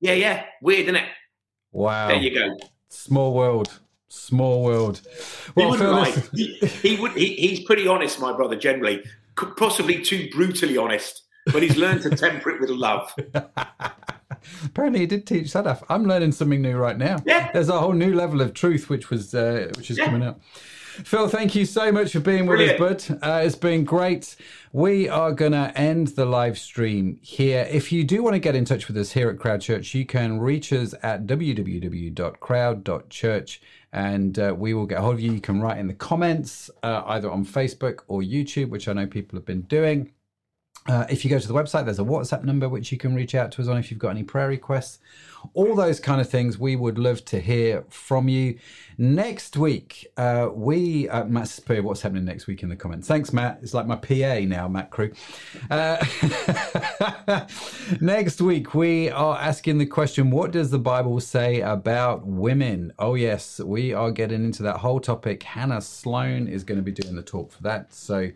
yeah, 0.00 0.12
yeah, 0.14 0.44
weird, 0.62 0.84
isn't 0.84 0.96
it? 0.96 1.08
Wow. 1.72 2.08
There 2.08 2.16
you 2.16 2.34
go. 2.34 2.56
Small 2.88 3.34
world. 3.34 3.80
Small 4.08 4.62
world. 4.62 5.00
He 5.04 5.50
Well, 5.56 5.70
wouldn't 5.70 5.88
Phil, 5.88 5.92
lie. 5.92 6.22
He, 6.32 6.54
he 6.88 6.96
would. 7.00 7.12
He, 7.12 7.34
he's 7.34 7.64
pretty 7.64 7.86
honest, 7.88 8.20
my 8.20 8.32
brother. 8.32 8.54
Generally, 8.56 9.02
possibly 9.56 10.00
too 10.02 10.28
brutally 10.30 10.76
honest, 10.78 11.22
but 11.52 11.62
he's 11.64 11.76
learned 11.76 12.02
to 12.02 12.10
temper 12.10 12.50
it 12.50 12.60
with 12.60 12.70
love. 12.70 13.12
Apparently, 14.64 15.00
he 15.00 15.06
did 15.06 15.26
teach 15.26 15.46
Sadaf. 15.46 15.82
I'm 15.88 16.04
learning 16.04 16.32
something 16.32 16.62
new 16.62 16.76
right 16.76 16.96
now. 16.96 17.16
Yeah. 17.26 17.50
There's 17.52 17.68
a 17.68 17.78
whole 17.78 17.92
new 17.92 18.14
level 18.14 18.40
of 18.40 18.54
truth 18.54 18.88
which 18.88 19.10
was 19.10 19.34
uh, 19.34 19.72
which 19.76 19.90
is 19.90 19.98
Yeah. 19.98 20.04
coming 20.06 20.22
out. 20.22 20.40
Phil, 21.02 21.26
thank 21.26 21.56
you 21.56 21.66
so 21.66 21.90
much 21.90 22.12
for 22.12 22.20
being 22.20 22.46
with 22.46 22.60
us, 22.60 22.78
bud. 22.78 23.04
Uh, 23.20 23.42
it's 23.44 23.56
been 23.56 23.82
great. 23.82 24.36
We 24.72 25.08
are 25.08 25.32
going 25.32 25.50
to 25.50 25.76
end 25.76 26.06
the 26.08 26.24
live 26.24 26.56
stream 26.56 27.18
here. 27.20 27.66
If 27.68 27.90
you 27.90 28.04
do 28.04 28.22
want 28.22 28.34
to 28.34 28.38
get 28.38 28.54
in 28.54 28.64
touch 28.64 28.86
with 28.86 28.96
us 28.96 29.10
here 29.10 29.28
at 29.28 29.40
Crowd 29.40 29.60
Church, 29.60 29.92
you 29.92 30.06
can 30.06 30.38
reach 30.38 30.72
us 30.72 30.94
at 31.02 31.26
www.crowd.church 31.26 32.12
and 33.92 34.38
uh, 34.38 34.54
we 34.56 34.72
will 34.72 34.86
get 34.86 35.00
hold 35.00 35.14
of 35.14 35.20
you. 35.20 35.32
You 35.32 35.40
can 35.40 35.60
write 35.60 35.78
in 35.78 35.88
the 35.88 35.94
comments 35.94 36.70
uh, 36.84 37.02
either 37.06 37.28
on 37.28 37.44
Facebook 37.44 38.02
or 38.06 38.20
YouTube, 38.20 38.68
which 38.68 38.86
I 38.86 38.92
know 38.92 39.08
people 39.08 39.36
have 39.36 39.46
been 39.46 39.62
doing. 39.62 40.12
Uh, 40.86 41.06
if 41.10 41.24
you 41.24 41.30
go 41.30 41.40
to 41.40 41.48
the 41.48 41.54
website, 41.54 41.86
there's 41.86 41.98
a 41.98 42.04
WhatsApp 42.04 42.44
number 42.44 42.68
which 42.68 42.92
you 42.92 42.98
can 42.98 43.16
reach 43.16 43.34
out 43.34 43.50
to 43.52 43.62
us 43.62 43.68
on 43.68 43.78
if 43.78 43.90
you've 43.90 43.98
got 43.98 44.10
any 44.10 44.22
prayer 44.22 44.46
requests. 44.46 45.00
All 45.52 45.74
those 45.74 46.00
kind 46.00 46.20
of 46.20 46.28
things, 46.28 46.58
we 46.58 46.76
would 46.76 46.98
love 46.98 47.24
to 47.26 47.40
hear 47.40 47.84
from 47.90 48.28
you. 48.28 48.58
Next 48.96 49.56
week, 49.56 50.06
uh, 50.16 50.48
we, 50.52 51.08
uh, 51.08 51.24
Matt's 51.24 51.58
put 51.58 51.82
what's 51.82 52.02
happening 52.02 52.24
next 52.24 52.46
week 52.46 52.62
in 52.62 52.68
the 52.68 52.76
comments. 52.76 53.08
Thanks, 53.08 53.32
Matt. 53.32 53.58
It's 53.60 53.74
like 53.74 53.86
my 53.86 53.96
PA 53.96 54.40
now, 54.46 54.68
Matt 54.68 54.90
Crew. 54.90 55.12
Uh, 55.68 56.04
next 58.00 58.40
week, 58.40 58.72
we 58.72 59.10
are 59.10 59.36
asking 59.36 59.78
the 59.78 59.86
question 59.86 60.30
what 60.30 60.52
does 60.52 60.70
the 60.70 60.78
Bible 60.78 61.18
say 61.18 61.60
about 61.60 62.24
women? 62.24 62.92
Oh, 62.98 63.14
yes, 63.14 63.58
we 63.58 63.92
are 63.92 64.12
getting 64.12 64.44
into 64.44 64.62
that 64.62 64.76
whole 64.76 65.00
topic. 65.00 65.42
Hannah 65.42 65.80
Sloan 65.80 66.46
is 66.46 66.62
going 66.62 66.78
to 66.78 66.82
be 66.82 66.92
doing 66.92 67.16
the 67.16 67.22
talk 67.22 67.50
for 67.50 67.62
that. 67.64 67.92
So 67.92 68.30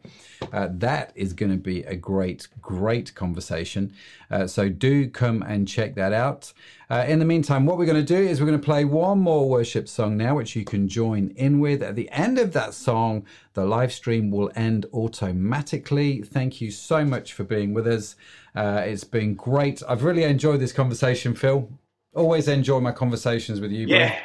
uh, 0.53 0.69
that 0.73 1.13
is 1.15 1.33
going 1.33 1.53
to 1.53 1.59
be 1.59 1.85
a 1.85 1.95
great, 1.95 2.49
great 2.61 3.15
conversation. 3.15 3.93
Uh, 4.29 4.49
so 4.49 4.69
do 4.69 5.09
come 5.09 5.43
and 5.43 5.69
check 5.69 5.95
that 5.95 6.13
out. 6.13 6.53
Uh, 6.91 7.05
in 7.07 7.19
the 7.19 7.25
meantime, 7.25 7.67
what 7.67 7.77
we're 7.77 7.85
going 7.85 8.05
to 8.05 8.15
do 8.15 8.17
is 8.17 8.41
we're 8.41 8.47
going 8.47 8.59
to 8.59 8.65
play 8.65 8.85
one 8.85 9.19
more 9.19 9.49
worship 9.49 9.87
song 9.89 10.17
now, 10.17 10.35
which 10.37 10.57
you 10.57 10.65
can 10.65 10.89
join 10.89 11.29
in 11.37 11.61
with. 11.61 11.83
At 11.83 11.97
the 11.97 12.11
end 12.11 12.39
of 12.39 12.53
that 12.55 12.73
song, 12.73 13.27
the 13.53 13.67
live 13.67 13.93
stream 13.93 14.31
will 14.31 14.51
end 14.57 14.87
automatically. 14.95 16.23
Thank 16.23 16.63
you 16.63 16.71
so 16.71 17.05
much 17.05 17.35
for 17.35 17.45
being 17.45 17.75
with 17.75 17.87
us. 17.87 18.17
Uh, 18.55 18.83
it's 18.87 19.05
been 19.05 19.35
great. 19.35 19.83
I've 19.87 20.03
really 20.03 20.23
enjoyed 20.25 20.61
this 20.61 20.73
conversation, 20.73 21.35
Phil. 21.35 21.69
Always 22.15 22.49
enjoy 22.49 22.81
my 22.81 22.93
conversations 22.93 23.61
with 23.61 23.71
you. 23.71 23.87
bro. 23.87 23.99
Yeah. 23.99 24.19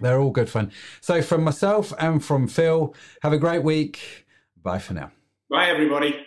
They're 0.00 0.20
all 0.20 0.32
good 0.32 0.50
fun. 0.50 0.70
So, 1.00 1.22
from 1.22 1.44
myself 1.44 1.94
and 1.98 2.22
from 2.22 2.48
Phil, 2.48 2.94
have 3.22 3.32
a 3.32 3.38
great 3.38 3.62
week. 3.62 4.26
Bye 4.62 4.80
for 4.80 4.92
now. 4.94 5.12
Bye, 5.48 5.68
everybody. 5.68 6.21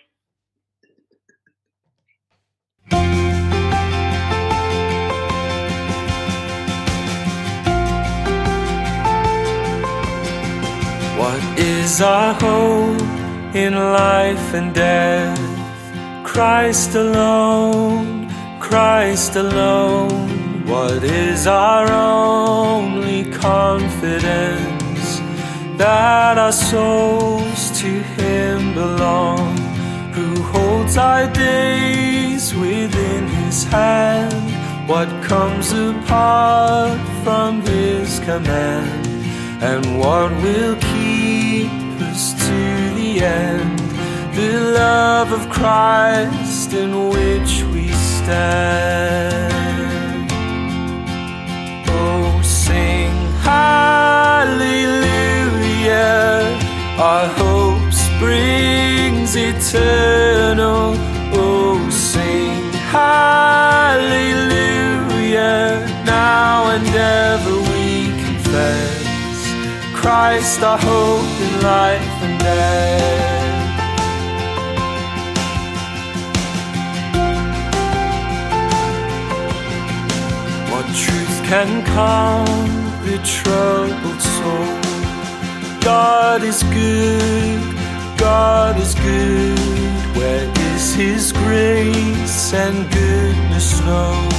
Is 11.96 12.02
our 12.02 12.34
hope 12.34 13.56
in 13.56 13.74
life 13.74 14.54
and 14.54 14.76
death? 14.76 15.40
Christ 16.26 16.94
alone, 16.96 18.30
Christ 18.60 19.38
alone. 19.38 20.66
What 20.66 21.04
is 21.04 21.48
our 21.48 21.90
only 21.90 23.32
confidence? 23.32 25.08
That 25.78 26.38
our 26.38 26.52
souls 26.52 27.62
to 27.80 27.92
Him 28.18 28.74
belong, 28.74 29.56
who 30.18 30.30
holds 30.54 30.98
our 30.98 31.32
days 31.32 32.54
within 32.56 33.24
His 33.40 33.64
hand. 33.64 34.44
What 34.90 35.08
comes 35.24 35.72
apart 35.72 37.00
from 37.24 37.62
His 37.62 38.20
command? 38.20 39.06
and 39.62 40.00
what 40.00 40.32
will 40.44 40.76
keep 40.76 41.85
the 43.16 43.26
end? 43.26 43.80
The 44.36 44.60
love 44.74 45.32
of 45.32 45.50
Christ 45.50 46.74
in 46.74 47.10
which 47.10 47.64
we 47.74 47.88
stand. 47.92 49.52
Oh, 51.88 52.42
sing 52.44 53.12
hallelujah! 53.42 54.58
Our 57.00 57.28
hope 57.28 57.94
springs 57.94 59.36
eternal. 59.36 60.96
Oh, 61.34 61.90
sing 61.90 62.72
hallelujah! 62.92 63.96
Now 66.06 66.70
and 66.76 66.88
ever 66.88 67.58
we 67.72 68.08
confess. 68.26 68.94
Christ, 69.96 70.62
our 70.62 70.78
hope 70.78 71.42
in 71.42 71.62
life 71.62 72.15
What 80.72 80.86
truth 81.04 81.38
can 81.50 81.84
calm 81.86 82.46
the 83.06 83.18
troubled 83.24 84.22
soul? 84.22 84.86
God 85.82 86.44
is 86.44 86.62
good, 86.64 87.62
God 88.18 88.78
is 88.78 88.94
good. 88.96 89.58
Where 90.18 90.52
is 90.74 90.94
His 90.94 91.32
grace 91.32 92.54
and 92.54 92.92
goodness 92.92 93.80
known? 93.82 94.32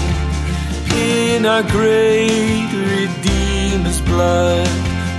In 0.95 1.47
our 1.47 1.63
great 1.63 2.71
Redeemer's 2.73 4.01
blood 4.01 4.69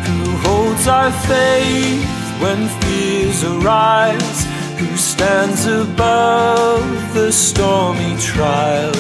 who 0.08 0.38
holds 0.48 0.88
our 0.88 1.12
faith 1.12 2.17
when 2.42 2.68
fears 2.82 3.44
arise, 3.44 4.46
who 4.78 4.96
stands 4.96 5.66
above 5.66 7.14
the 7.14 7.32
stormy 7.32 8.16
trial, 8.18 8.94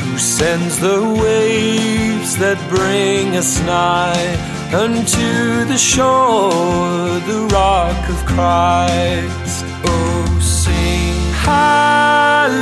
who 0.00 0.18
sends 0.18 0.78
the 0.78 1.00
waves 1.22 2.36
that 2.36 2.58
bring 2.68 3.36
us 3.36 3.60
nigh 3.62 4.36
unto 4.74 5.64
the 5.64 5.78
shore, 5.78 7.20
the 7.30 7.48
rock 7.52 8.08
of 8.10 8.24
Christ. 8.26 9.64
Oh, 9.86 10.38
sing 10.42 11.14
hallelujah, 11.48 12.54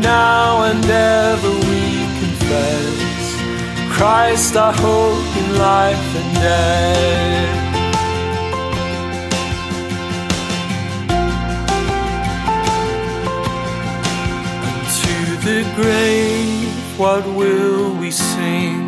now 0.00 0.62
and 0.70 0.84
ever 0.84 1.52
we 1.68 1.84
confess 2.22 3.24
Christ 3.96 4.52
our 4.56 4.72
hope 4.72 5.30
in 5.40 5.48
life 5.58 6.08
and 6.20 6.30
death. 6.46 7.58
Unto 14.68 15.16
the 15.48 15.60
grave, 15.78 16.72
what 16.98 17.24
will 17.40 17.84
we 18.02 18.10
sing? 18.10 18.78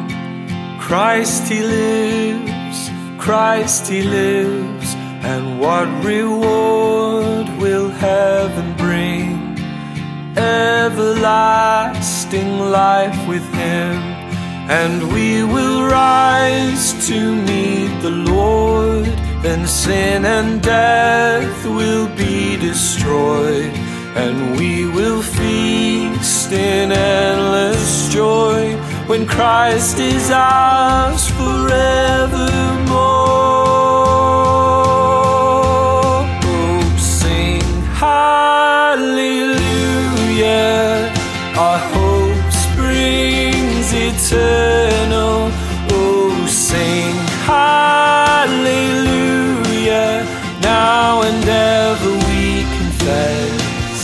Christ 0.80 1.42
he 1.52 1.60
lives, 1.62 2.78
Christ 3.18 3.82
he 3.92 4.00
lives, 4.02 4.81
and 5.32 5.44
what 5.58 5.88
reward 6.04 7.46
will 7.62 7.88
heaven 7.88 8.68
bring? 8.76 9.56
Everlasting 10.36 11.30
life 12.82 13.20
with 13.26 13.46
him, 13.54 13.96
and 14.80 15.10
we 15.14 15.42
will 15.54 15.80
rise 15.86 16.84
to 17.08 17.18
meet 17.50 17.92
the 18.02 18.16
Lord. 18.34 19.06
Then 19.44 19.66
sin 19.66 20.26
and 20.26 20.60
death 20.62 21.64
will 21.64 22.08
be 22.14 22.58
destroyed, 22.58 23.72
and 24.22 24.36
we 24.58 24.72
will 24.96 25.22
feast 25.22 26.52
in 26.52 26.92
endless 26.92 28.12
joy 28.12 28.76
when 29.06 29.26
Christ 29.26 29.98
is 29.98 30.30
ours 30.30 31.26
forevermore. 31.40 32.82
Hallelujah. 39.12 41.12
Our 41.64 41.78
hope 41.94 42.48
springs 42.64 43.88
eternal. 44.08 45.38
Oh, 45.96 46.32
sing 46.48 47.14
hallelujah. 47.50 48.66
Now 50.62 51.22
and 51.28 51.44
ever 51.48 52.12
we 52.28 52.44
confess 52.78 53.98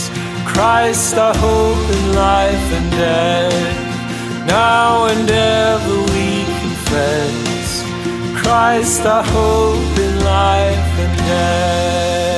Christ 0.53 1.13
our 1.25 1.35
hope 1.45 1.85
in 1.97 2.05
life 2.15 2.67
and 2.77 2.87
death. 2.91 3.77
Now 4.47 5.05
and 5.11 5.29
ever 5.29 5.97
we 6.13 6.29
confess 6.63 7.67
Christ 8.41 9.01
our 9.05 9.23
hope 9.23 9.97
in 10.05 10.13
life 10.37 10.91
and 11.03 11.13
death. 11.31 12.28